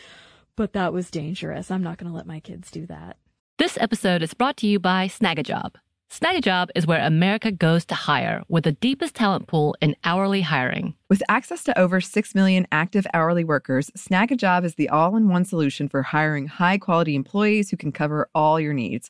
but 0.55 0.73
that 0.73 0.93
was 0.93 1.09
dangerous. 1.09 1.71
I'm 1.71 1.83
not 1.83 1.97
going 1.97 2.11
to 2.11 2.15
let 2.15 2.27
my 2.27 2.39
kids 2.39 2.71
do 2.71 2.85
that. 2.87 3.17
This 3.57 3.77
episode 3.79 4.23
is 4.23 4.33
brought 4.33 4.57
to 4.57 4.67
you 4.67 4.79
by 4.79 5.07
Snagajob. 5.07 5.75
Snagajob 6.13 6.69
is 6.75 6.85
where 6.85 7.03
America 7.03 7.51
goes 7.51 7.85
to 7.85 7.95
hire 7.95 8.43
with 8.47 8.65
the 8.65 8.73
deepest 8.73 9.15
talent 9.15 9.47
pool 9.47 9.75
in 9.81 9.95
hourly 10.03 10.41
hiring. 10.41 10.93
With 11.09 11.23
access 11.27 11.63
to 11.63 11.79
over 11.79 11.99
6 12.01 12.35
million 12.35 12.67
active 12.71 13.07
hourly 13.15 13.43
workers, 13.43 13.89
Snagajob 13.97 14.63
is 14.63 14.75
the 14.75 14.89
all 14.89 15.15
in 15.15 15.27
one 15.27 15.43
solution 15.43 15.89
for 15.89 16.03
hiring 16.03 16.45
high 16.45 16.77
quality 16.77 17.15
employees 17.15 17.71
who 17.71 17.77
can 17.77 17.91
cover 17.91 18.29
all 18.35 18.59
your 18.59 18.73
needs 18.73 19.09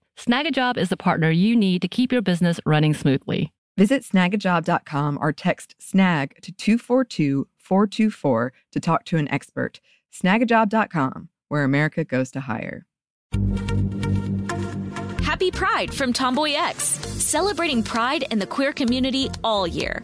Snagajob 0.21 0.77
is 0.77 0.89
the 0.89 0.97
partner 0.97 1.31
you 1.31 1.55
need 1.55 1.81
to 1.81 1.87
keep 1.87 2.11
your 2.11 2.21
business 2.21 2.59
running 2.63 2.93
smoothly. 2.93 3.51
Visit 3.75 4.03
snagajob.com 4.03 5.17
or 5.19 5.33
text 5.33 5.73
snag 5.79 6.35
to 6.43 6.51
242 6.51 7.47
424 7.57 8.53
to 8.71 8.79
talk 8.79 9.03
to 9.05 9.17
an 9.17 9.27
expert. 9.29 9.79
Snagajob.com, 10.13 11.29
where 11.47 11.63
America 11.63 12.03
goes 12.03 12.29
to 12.31 12.41
hire. 12.41 12.85
Happy 15.23 15.49
Pride 15.49 15.91
from 15.91 16.13
Tomboy 16.13 16.51
X, 16.51 16.83
celebrating 16.83 17.81
pride 17.81 18.25
in 18.29 18.37
the 18.37 18.45
queer 18.45 18.73
community 18.73 19.27
all 19.43 19.65
year. 19.65 20.03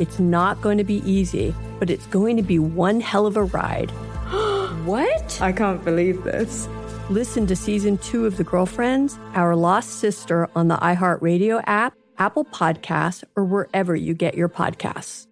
it's 0.00 0.18
not 0.18 0.60
going 0.60 0.78
to 0.78 0.84
be 0.84 1.02
easy, 1.10 1.54
but 1.78 1.90
it's 1.90 2.06
going 2.06 2.36
to 2.36 2.42
be 2.42 2.58
one 2.58 3.00
hell 3.00 3.26
of 3.26 3.36
a 3.36 3.44
ride. 3.44 3.90
what? 4.84 5.40
I 5.40 5.52
can't 5.52 5.84
believe 5.84 6.24
this. 6.24 6.68
Listen 7.10 7.46
to 7.46 7.56
season 7.56 7.98
two 7.98 8.26
of 8.26 8.36
The 8.36 8.44
Girlfriends, 8.44 9.18
Our 9.34 9.56
Lost 9.56 9.98
Sister 9.98 10.48
on 10.54 10.68
the 10.68 10.76
iHeartRadio 10.76 11.62
app, 11.66 11.94
Apple 12.18 12.44
Podcasts, 12.44 13.24
or 13.34 13.44
wherever 13.44 13.96
you 13.96 14.14
get 14.14 14.34
your 14.34 14.48
podcasts. 14.48 15.26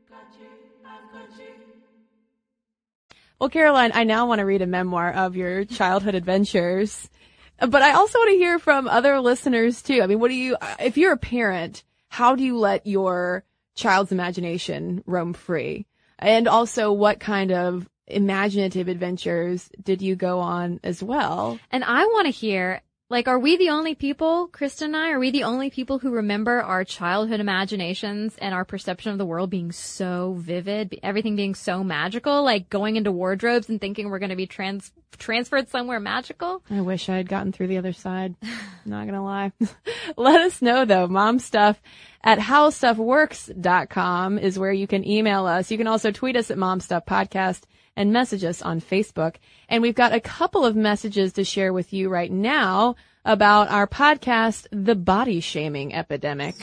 Well, 3.38 3.50
Caroline, 3.50 3.90
I 3.94 4.04
now 4.04 4.26
want 4.26 4.38
to 4.38 4.46
read 4.46 4.62
a 4.62 4.66
memoir 4.66 5.12
of 5.12 5.36
your 5.36 5.66
childhood 5.66 6.14
adventures, 6.14 7.10
but 7.58 7.82
I 7.82 7.92
also 7.92 8.18
want 8.18 8.30
to 8.30 8.36
hear 8.38 8.58
from 8.58 8.88
other 8.88 9.20
listeners 9.20 9.82
too. 9.82 10.00
I 10.00 10.06
mean, 10.06 10.18
what 10.18 10.28
do 10.28 10.34
you, 10.34 10.56
if 10.80 10.96
you're 10.96 11.12
a 11.12 11.18
parent, 11.18 11.84
how 12.08 12.34
do 12.34 12.42
you 12.42 12.56
let 12.56 12.86
your 12.86 13.44
child's 13.76 14.12
imagination 14.12 15.04
roam 15.06 15.32
free? 15.32 15.86
And 16.18 16.48
also, 16.48 16.92
what 16.92 17.20
kind 17.20 17.52
of 17.52 17.88
imaginative 18.06 18.88
adventures 18.88 19.68
did 19.82 20.00
you 20.00 20.16
go 20.16 20.40
on 20.40 20.80
as 20.82 21.02
well? 21.02 21.58
And 21.70 21.84
I 21.84 22.04
want 22.06 22.26
to 22.26 22.30
hear, 22.30 22.80
like, 23.08 23.28
are 23.28 23.38
we 23.38 23.56
the 23.56 23.70
only 23.70 23.94
people, 23.94 24.48
Kristen 24.48 24.94
and 24.94 24.96
I, 24.96 25.10
are 25.10 25.20
we 25.20 25.30
the 25.30 25.44
only 25.44 25.70
people 25.70 26.00
who 26.00 26.10
remember 26.10 26.60
our 26.60 26.84
childhood 26.84 27.38
imaginations 27.38 28.36
and 28.38 28.52
our 28.52 28.64
perception 28.64 29.12
of 29.12 29.18
the 29.18 29.26
world 29.26 29.48
being 29.48 29.70
so 29.70 30.34
vivid, 30.38 30.98
everything 31.04 31.36
being 31.36 31.54
so 31.54 31.84
magical, 31.84 32.42
like 32.42 32.68
going 32.68 32.96
into 32.96 33.12
wardrobes 33.12 33.68
and 33.68 33.80
thinking 33.80 34.10
we're 34.10 34.18
going 34.18 34.30
to 34.30 34.36
be 34.36 34.48
trans- 34.48 34.90
transferred 35.18 35.68
somewhere 35.68 36.00
magical? 36.00 36.64
I 36.68 36.80
wish 36.80 37.08
I 37.08 37.16
had 37.16 37.28
gotten 37.28 37.52
through 37.52 37.68
the 37.68 37.78
other 37.78 37.92
side. 37.92 38.34
Not 38.84 39.06
gonna 39.06 39.24
lie. 39.24 39.52
Let 40.16 40.40
us 40.40 40.60
know 40.60 40.84
though. 40.84 41.06
Mom 41.06 41.38
stuff 41.38 41.80
at 42.22 42.38
howstuffworks.com 42.38 44.38
is 44.38 44.58
where 44.58 44.72
you 44.72 44.86
can 44.86 45.06
email 45.06 45.46
us. 45.46 45.70
You 45.70 45.78
can 45.78 45.86
also 45.86 46.10
tweet 46.10 46.36
us 46.36 46.50
at 46.50 46.58
Mom 46.58 46.80
Stuff 46.80 47.06
Podcast 47.06 47.62
and 47.96 48.12
message 48.12 48.44
us 48.44 48.62
on 48.62 48.80
Facebook. 48.80 49.36
And 49.68 49.82
we've 49.82 49.94
got 49.94 50.14
a 50.14 50.20
couple 50.20 50.64
of 50.64 50.76
messages 50.76 51.32
to 51.34 51.44
share 51.44 51.72
with 51.72 51.92
you 51.92 52.08
right 52.08 52.30
now 52.30 52.96
about 53.24 53.70
our 53.70 53.86
podcast, 53.86 54.66
The 54.70 54.94
Body 54.94 55.40
Shaming 55.40 55.94
Epidemic. 55.94 56.54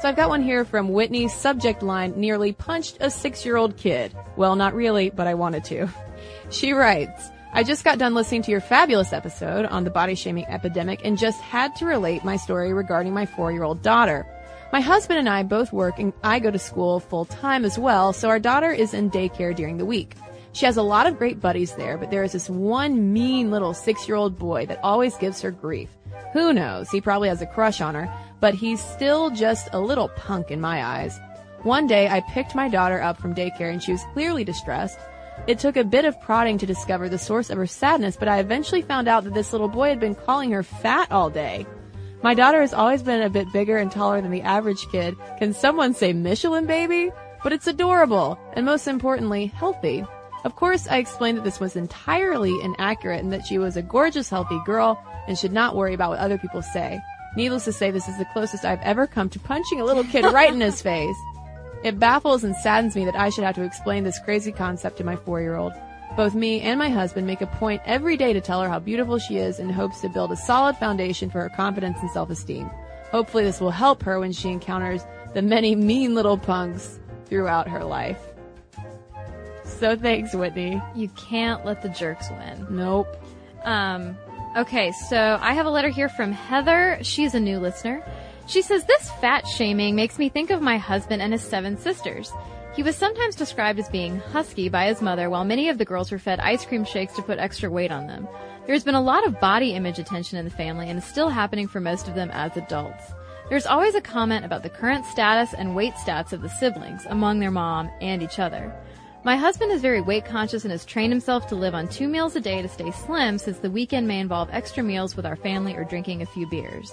So 0.00 0.08
I've 0.10 0.16
got 0.16 0.28
one 0.28 0.42
here 0.42 0.66
from 0.66 0.90
Whitney. 0.90 1.28
Subject 1.28 1.82
line, 1.82 2.12
nearly 2.20 2.52
punched 2.52 2.98
a 3.00 3.10
six-year-old 3.10 3.78
kid. 3.78 4.14
Well, 4.36 4.54
not 4.54 4.74
really, 4.74 5.08
but 5.08 5.26
I 5.26 5.32
wanted 5.32 5.64
to. 5.64 5.88
She 6.50 6.72
writes, 6.72 7.30
I 7.54 7.62
just 7.62 7.84
got 7.84 7.98
done 7.98 8.12
listening 8.14 8.42
to 8.42 8.50
your 8.50 8.60
fabulous 8.60 9.14
episode 9.14 9.64
on 9.64 9.84
the 9.84 9.90
body 9.90 10.14
shaming 10.14 10.44
epidemic 10.46 11.00
and 11.04 11.16
just 11.16 11.40
had 11.40 11.74
to 11.76 11.86
relate 11.86 12.22
my 12.22 12.36
story 12.36 12.74
regarding 12.74 13.14
my 13.14 13.24
four 13.24 13.50
year 13.50 13.62
old 13.62 13.80
daughter. 13.80 14.26
My 14.74 14.80
husband 14.80 15.20
and 15.20 15.28
I 15.28 15.44
both 15.44 15.72
work 15.72 16.00
and 16.00 16.12
I 16.24 16.40
go 16.40 16.50
to 16.50 16.58
school 16.58 16.98
full 16.98 17.26
time 17.26 17.64
as 17.64 17.78
well, 17.78 18.12
so 18.12 18.28
our 18.28 18.40
daughter 18.40 18.72
is 18.72 18.92
in 18.92 19.08
daycare 19.08 19.54
during 19.54 19.76
the 19.76 19.86
week. 19.86 20.16
She 20.50 20.66
has 20.66 20.76
a 20.76 20.82
lot 20.82 21.06
of 21.06 21.16
great 21.16 21.40
buddies 21.40 21.76
there, 21.76 21.96
but 21.96 22.10
there 22.10 22.24
is 22.24 22.32
this 22.32 22.50
one 22.50 23.12
mean 23.12 23.52
little 23.52 23.72
six 23.72 24.08
year 24.08 24.16
old 24.16 24.36
boy 24.36 24.66
that 24.66 24.80
always 24.82 25.16
gives 25.16 25.40
her 25.42 25.52
grief. 25.52 25.90
Who 26.32 26.52
knows? 26.52 26.90
He 26.90 27.00
probably 27.00 27.28
has 27.28 27.40
a 27.40 27.46
crush 27.46 27.80
on 27.80 27.94
her, 27.94 28.12
but 28.40 28.54
he's 28.54 28.82
still 28.82 29.30
just 29.30 29.68
a 29.72 29.78
little 29.78 30.08
punk 30.08 30.50
in 30.50 30.60
my 30.60 30.84
eyes. 30.84 31.20
One 31.62 31.86
day 31.86 32.08
I 32.08 32.22
picked 32.32 32.56
my 32.56 32.68
daughter 32.68 33.00
up 33.00 33.16
from 33.16 33.32
daycare 33.32 33.70
and 33.70 33.80
she 33.80 33.92
was 33.92 34.02
clearly 34.12 34.42
distressed. 34.42 34.98
It 35.46 35.60
took 35.60 35.76
a 35.76 35.84
bit 35.84 36.04
of 36.04 36.20
prodding 36.20 36.58
to 36.58 36.66
discover 36.66 37.08
the 37.08 37.16
source 37.16 37.48
of 37.48 37.58
her 37.58 37.66
sadness, 37.68 38.16
but 38.16 38.26
I 38.26 38.40
eventually 38.40 38.82
found 38.82 39.06
out 39.06 39.22
that 39.22 39.34
this 39.34 39.52
little 39.52 39.68
boy 39.68 39.90
had 39.90 40.00
been 40.00 40.16
calling 40.16 40.50
her 40.50 40.64
fat 40.64 41.12
all 41.12 41.30
day. 41.30 41.64
My 42.24 42.32
daughter 42.32 42.62
has 42.62 42.72
always 42.72 43.02
been 43.02 43.20
a 43.20 43.28
bit 43.28 43.52
bigger 43.52 43.76
and 43.76 43.92
taller 43.92 44.18
than 44.22 44.30
the 44.30 44.40
average 44.40 44.88
kid. 44.88 45.14
Can 45.38 45.52
someone 45.52 45.92
say 45.92 46.14
Michelin 46.14 46.64
baby? 46.64 47.12
But 47.42 47.52
it's 47.52 47.66
adorable, 47.66 48.38
and 48.54 48.64
most 48.64 48.88
importantly, 48.88 49.48
healthy. 49.48 50.06
Of 50.42 50.56
course, 50.56 50.88
I 50.88 50.96
explained 50.96 51.36
that 51.36 51.44
this 51.44 51.60
was 51.60 51.76
entirely 51.76 52.58
inaccurate 52.62 53.22
and 53.22 53.30
that 53.34 53.44
she 53.44 53.58
was 53.58 53.76
a 53.76 53.82
gorgeous, 53.82 54.30
healthy 54.30 54.58
girl 54.64 54.98
and 55.28 55.38
should 55.38 55.52
not 55.52 55.76
worry 55.76 55.92
about 55.92 56.08
what 56.08 56.18
other 56.18 56.38
people 56.38 56.62
say. 56.62 56.98
Needless 57.36 57.66
to 57.66 57.74
say, 57.74 57.90
this 57.90 58.08
is 58.08 58.16
the 58.16 58.24
closest 58.32 58.64
I've 58.64 58.80
ever 58.80 59.06
come 59.06 59.28
to 59.28 59.38
punching 59.38 59.82
a 59.82 59.84
little 59.84 60.04
kid 60.04 60.24
right 60.24 60.50
in 60.50 60.62
his 60.62 60.80
face. 60.90 61.16
It 61.82 61.98
baffles 62.00 62.42
and 62.42 62.56
saddens 62.56 62.96
me 62.96 63.04
that 63.04 63.16
I 63.16 63.28
should 63.28 63.44
have 63.44 63.56
to 63.56 63.64
explain 63.64 64.02
this 64.02 64.18
crazy 64.20 64.50
concept 64.50 64.96
to 64.96 65.04
my 65.04 65.16
four 65.16 65.42
year 65.42 65.56
old. 65.56 65.74
Both 66.16 66.34
me 66.34 66.60
and 66.60 66.78
my 66.78 66.88
husband 66.88 67.26
make 67.26 67.40
a 67.40 67.46
point 67.46 67.82
every 67.84 68.16
day 68.16 68.32
to 68.32 68.40
tell 68.40 68.62
her 68.62 68.68
how 68.68 68.78
beautiful 68.78 69.18
she 69.18 69.38
is 69.38 69.58
in 69.58 69.68
hopes 69.68 70.00
to 70.02 70.08
build 70.08 70.30
a 70.30 70.36
solid 70.36 70.76
foundation 70.76 71.28
for 71.28 71.40
her 71.40 71.48
confidence 71.48 71.98
and 72.00 72.10
self-esteem. 72.10 72.70
Hopefully 73.10 73.44
this 73.44 73.60
will 73.60 73.70
help 73.70 74.02
her 74.02 74.20
when 74.20 74.32
she 74.32 74.50
encounters 74.50 75.02
the 75.34 75.42
many 75.42 75.74
mean 75.74 76.14
little 76.14 76.38
punks 76.38 77.00
throughout 77.26 77.68
her 77.68 77.84
life. 77.84 78.20
So 79.64 79.96
thanks, 79.96 80.34
Whitney. 80.34 80.80
You 80.94 81.08
can't 81.08 81.64
let 81.64 81.82
the 81.82 81.88
jerks 81.88 82.30
win. 82.30 82.66
Nope. 82.70 83.08
Um, 83.64 84.16
okay, 84.56 84.92
so 85.08 85.38
I 85.40 85.54
have 85.54 85.66
a 85.66 85.70
letter 85.70 85.88
here 85.88 86.08
from 86.08 86.32
Heather. 86.32 86.98
She's 87.02 87.34
a 87.34 87.40
new 87.40 87.58
listener. 87.58 88.04
She 88.46 88.62
says, 88.62 88.84
This 88.84 89.10
fat 89.20 89.46
shaming 89.46 89.96
makes 89.96 90.18
me 90.18 90.28
think 90.28 90.50
of 90.50 90.60
my 90.60 90.76
husband 90.76 91.22
and 91.22 91.32
his 91.32 91.42
seven 91.42 91.76
sisters. 91.78 92.30
He 92.74 92.82
was 92.82 92.96
sometimes 92.96 93.36
described 93.36 93.78
as 93.78 93.88
being 93.88 94.18
husky 94.18 94.68
by 94.68 94.86
his 94.86 95.00
mother, 95.00 95.30
while 95.30 95.44
many 95.44 95.68
of 95.68 95.78
the 95.78 95.84
girls 95.84 96.10
were 96.10 96.18
fed 96.18 96.40
ice 96.40 96.66
cream 96.66 96.84
shakes 96.84 97.14
to 97.14 97.22
put 97.22 97.38
extra 97.38 97.70
weight 97.70 97.92
on 97.92 98.08
them. 98.08 98.26
There's 98.66 98.82
been 98.82 98.96
a 98.96 99.00
lot 99.00 99.24
of 99.24 99.38
body 99.38 99.74
image 99.74 100.00
attention 100.00 100.38
in 100.38 100.44
the 100.44 100.50
family 100.50 100.90
and 100.90 100.98
is 100.98 101.04
still 101.04 101.28
happening 101.28 101.68
for 101.68 101.78
most 101.78 102.08
of 102.08 102.16
them 102.16 102.30
as 102.32 102.56
adults. 102.56 103.04
There's 103.48 103.66
always 103.66 103.94
a 103.94 104.00
comment 104.00 104.44
about 104.44 104.64
the 104.64 104.70
current 104.70 105.06
status 105.06 105.54
and 105.54 105.76
weight 105.76 105.94
stats 105.94 106.32
of 106.32 106.42
the 106.42 106.48
siblings 106.48 107.06
among 107.06 107.38
their 107.38 107.52
mom 107.52 107.90
and 108.00 108.24
each 108.24 108.40
other. 108.40 108.74
My 109.22 109.36
husband 109.36 109.70
is 109.70 109.80
very 109.80 110.00
weight 110.00 110.24
conscious 110.24 110.64
and 110.64 110.72
has 110.72 110.84
trained 110.84 111.12
himself 111.12 111.46
to 111.48 111.54
live 111.54 111.74
on 111.74 111.86
two 111.86 112.08
meals 112.08 112.34
a 112.34 112.40
day 112.40 112.60
to 112.60 112.68
stay 112.68 112.90
slim 112.90 113.38
since 113.38 113.58
the 113.58 113.70
weekend 113.70 114.08
may 114.08 114.18
involve 114.18 114.48
extra 114.50 114.82
meals 114.82 115.14
with 115.14 115.26
our 115.26 115.36
family 115.36 115.76
or 115.76 115.84
drinking 115.84 116.22
a 116.22 116.26
few 116.26 116.46
beers. 116.48 116.92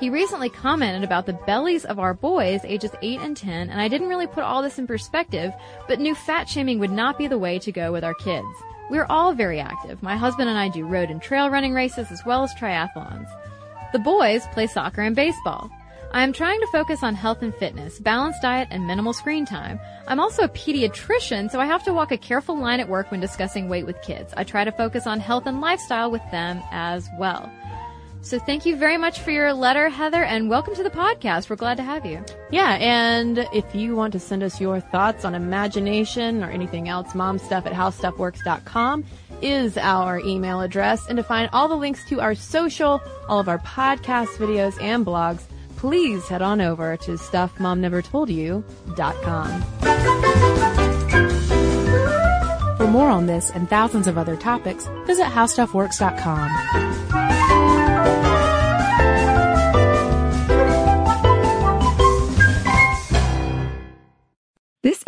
He 0.00 0.08
recently 0.08 0.48
commented 0.48 1.04
about 1.04 1.26
the 1.26 1.34
bellies 1.34 1.84
of 1.84 1.98
our 1.98 2.14
boys 2.14 2.62
ages 2.64 2.92
8 3.02 3.20
and 3.20 3.36
10, 3.36 3.68
and 3.68 3.78
I 3.78 3.86
didn't 3.86 4.08
really 4.08 4.26
put 4.26 4.44
all 4.44 4.62
this 4.62 4.78
in 4.78 4.86
perspective, 4.86 5.52
but 5.86 6.00
knew 6.00 6.14
fat 6.14 6.48
shaming 6.48 6.78
would 6.78 6.90
not 6.90 7.18
be 7.18 7.28
the 7.28 7.36
way 7.36 7.58
to 7.58 7.70
go 7.70 7.92
with 7.92 8.02
our 8.02 8.14
kids. 8.14 8.48
We're 8.88 9.06
all 9.10 9.34
very 9.34 9.60
active. 9.60 10.02
My 10.02 10.16
husband 10.16 10.48
and 10.48 10.58
I 10.58 10.70
do 10.70 10.86
road 10.86 11.10
and 11.10 11.20
trail 11.20 11.50
running 11.50 11.74
races 11.74 12.10
as 12.10 12.24
well 12.24 12.42
as 12.42 12.54
triathlons. 12.54 13.28
The 13.92 13.98
boys 13.98 14.46
play 14.52 14.66
soccer 14.66 15.02
and 15.02 15.14
baseball. 15.14 15.70
I 16.12 16.22
am 16.22 16.32
trying 16.32 16.60
to 16.60 16.66
focus 16.72 17.02
on 17.02 17.14
health 17.14 17.42
and 17.42 17.54
fitness, 17.54 18.00
balanced 18.00 18.40
diet, 18.40 18.68
and 18.70 18.86
minimal 18.86 19.12
screen 19.12 19.44
time. 19.44 19.78
I'm 20.08 20.18
also 20.18 20.44
a 20.44 20.48
pediatrician, 20.48 21.50
so 21.50 21.60
I 21.60 21.66
have 21.66 21.84
to 21.84 21.92
walk 21.92 22.10
a 22.10 22.16
careful 22.16 22.56
line 22.56 22.80
at 22.80 22.88
work 22.88 23.10
when 23.10 23.20
discussing 23.20 23.68
weight 23.68 23.84
with 23.84 24.00
kids. 24.00 24.32
I 24.34 24.44
try 24.44 24.64
to 24.64 24.72
focus 24.72 25.06
on 25.06 25.20
health 25.20 25.44
and 25.46 25.60
lifestyle 25.60 26.10
with 26.10 26.22
them 26.32 26.62
as 26.72 27.08
well. 27.18 27.52
So 28.22 28.38
thank 28.38 28.66
you 28.66 28.76
very 28.76 28.98
much 28.98 29.20
for 29.20 29.30
your 29.30 29.54
letter, 29.54 29.88
Heather, 29.88 30.22
and 30.22 30.50
welcome 30.50 30.74
to 30.74 30.82
the 30.82 30.90
podcast. 30.90 31.48
We're 31.48 31.56
glad 31.56 31.78
to 31.78 31.82
have 31.82 32.04
you. 32.04 32.22
Yeah, 32.50 32.74
and 32.74 33.38
if 33.52 33.74
you 33.74 33.96
want 33.96 34.12
to 34.12 34.20
send 34.20 34.42
us 34.42 34.60
your 34.60 34.78
thoughts 34.78 35.24
on 35.24 35.34
imagination 35.34 36.44
or 36.44 36.50
anything 36.50 36.86
else, 36.88 37.14
momstuff 37.14 37.64
at 37.66 37.72
howstuffworks.com 37.72 39.04
is 39.40 39.78
our 39.78 40.20
email 40.20 40.60
address. 40.60 41.06
And 41.08 41.16
to 41.16 41.22
find 41.22 41.48
all 41.52 41.66
the 41.66 41.76
links 41.76 42.06
to 42.10 42.20
our 42.20 42.34
social, 42.34 43.00
all 43.26 43.40
of 43.40 43.48
our 43.48 43.58
podcast 43.58 44.36
videos 44.36 44.78
and 44.82 45.06
blogs, 45.06 45.42
please 45.76 46.28
head 46.28 46.42
on 46.42 46.60
over 46.60 46.98
to 46.98 47.12
stuffmomnevertoldyou.com. 47.12 49.62
For 52.76 52.86
more 52.86 53.08
on 53.08 53.24
this 53.26 53.48
and 53.50 53.66
thousands 53.68 54.06
of 54.06 54.16
other 54.18 54.36
topics, 54.36 54.86
visit 55.06 55.24
howstuffworks.com. 55.24 57.79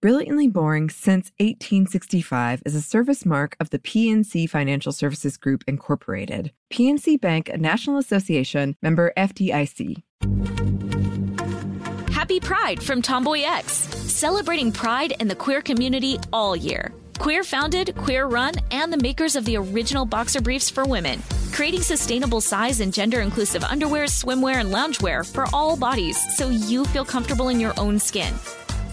Brilliantly 0.00 0.46
Boring 0.46 0.90
Since 0.90 1.32
1865 1.40 2.62
is 2.64 2.76
a 2.76 2.80
service 2.80 3.26
mark 3.26 3.56
of 3.58 3.70
the 3.70 3.80
PNC 3.80 4.48
Financial 4.48 4.92
Services 4.92 5.36
Group, 5.36 5.64
Incorporated. 5.66 6.52
PNC 6.72 7.20
Bank, 7.20 7.48
a 7.48 7.58
National 7.58 7.98
Association 7.98 8.76
member 8.80 9.12
FDIC. 9.16 10.00
Happy 12.12 12.38
Pride 12.38 12.80
from 12.80 13.02
Tomboy 13.02 13.42
X, 13.42 13.72
celebrating 13.72 14.70
pride 14.70 15.16
in 15.18 15.26
the 15.26 15.34
queer 15.34 15.60
community 15.60 16.16
all 16.32 16.54
year. 16.54 16.92
Queer 17.18 17.42
founded, 17.42 17.96
queer 17.96 18.28
run, 18.28 18.54
and 18.70 18.92
the 18.92 18.98
makers 18.98 19.34
of 19.34 19.44
the 19.46 19.56
original 19.56 20.04
boxer 20.04 20.40
briefs 20.40 20.70
for 20.70 20.84
women, 20.84 21.20
creating 21.50 21.82
sustainable 21.82 22.40
size 22.40 22.78
and 22.78 22.94
gender 22.94 23.20
inclusive 23.20 23.64
underwear, 23.64 24.04
swimwear, 24.04 24.60
and 24.60 24.72
loungewear 24.72 25.28
for 25.28 25.46
all 25.52 25.76
bodies 25.76 26.16
so 26.36 26.50
you 26.50 26.84
feel 26.84 27.04
comfortable 27.04 27.48
in 27.48 27.58
your 27.58 27.74
own 27.80 27.98
skin. 27.98 28.32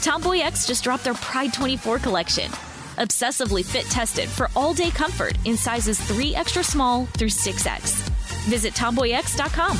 Tomboy 0.02 0.39
X 0.39 0.66
just 0.68 0.84
dropped 0.84 1.04
their 1.04 1.14
Pride 1.16 1.54
24 1.54 2.00
collection. 2.00 2.50
Obsessively 2.98 3.64
fit 3.64 3.86
tested 3.86 4.30
for 4.30 4.50
all 4.56 4.74
day 4.74 4.89
comfort 4.89 5.38
in 5.46 5.58
sizes 5.58 6.00
3 6.00 6.36
extra 6.36 6.64
small 6.64 7.06
through 7.18 7.30
6X. 7.30 8.10
Visit 8.48 8.74
tomboyx.com. 8.74 9.78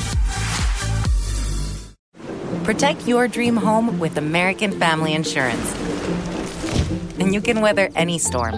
Protect 2.64 3.06
your 3.06 3.28
dream 3.28 3.56
home 3.56 3.98
with 3.98 4.18
American 4.18 4.72
Family 4.72 5.14
Insurance. 5.14 5.74
And 7.18 7.32
you 7.32 7.40
can 7.40 7.60
weather 7.60 7.88
any 7.94 8.18
storm. 8.18 8.54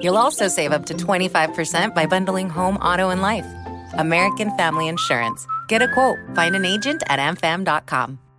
You'll 0.00 0.18
also 0.18 0.48
save 0.48 0.72
up 0.72 0.86
to 0.86 0.94
25% 0.94 1.94
by 1.94 2.06
bundling 2.06 2.50
home, 2.50 2.76
auto, 2.76 3.08
and 3.10 3.22
life. 3.22 3.46
American 3.94 4.54
Family 4.56 4.88
Insurance. 4.88 5.46
Get 5.68 5.82
a 5.82 5.88
quote. 5.92 6.18
Find 6.34 6.54
an 6.54 6.64
agent 6.64 7.02
at 7.08 7.18
amfam.com. 7.18 8.18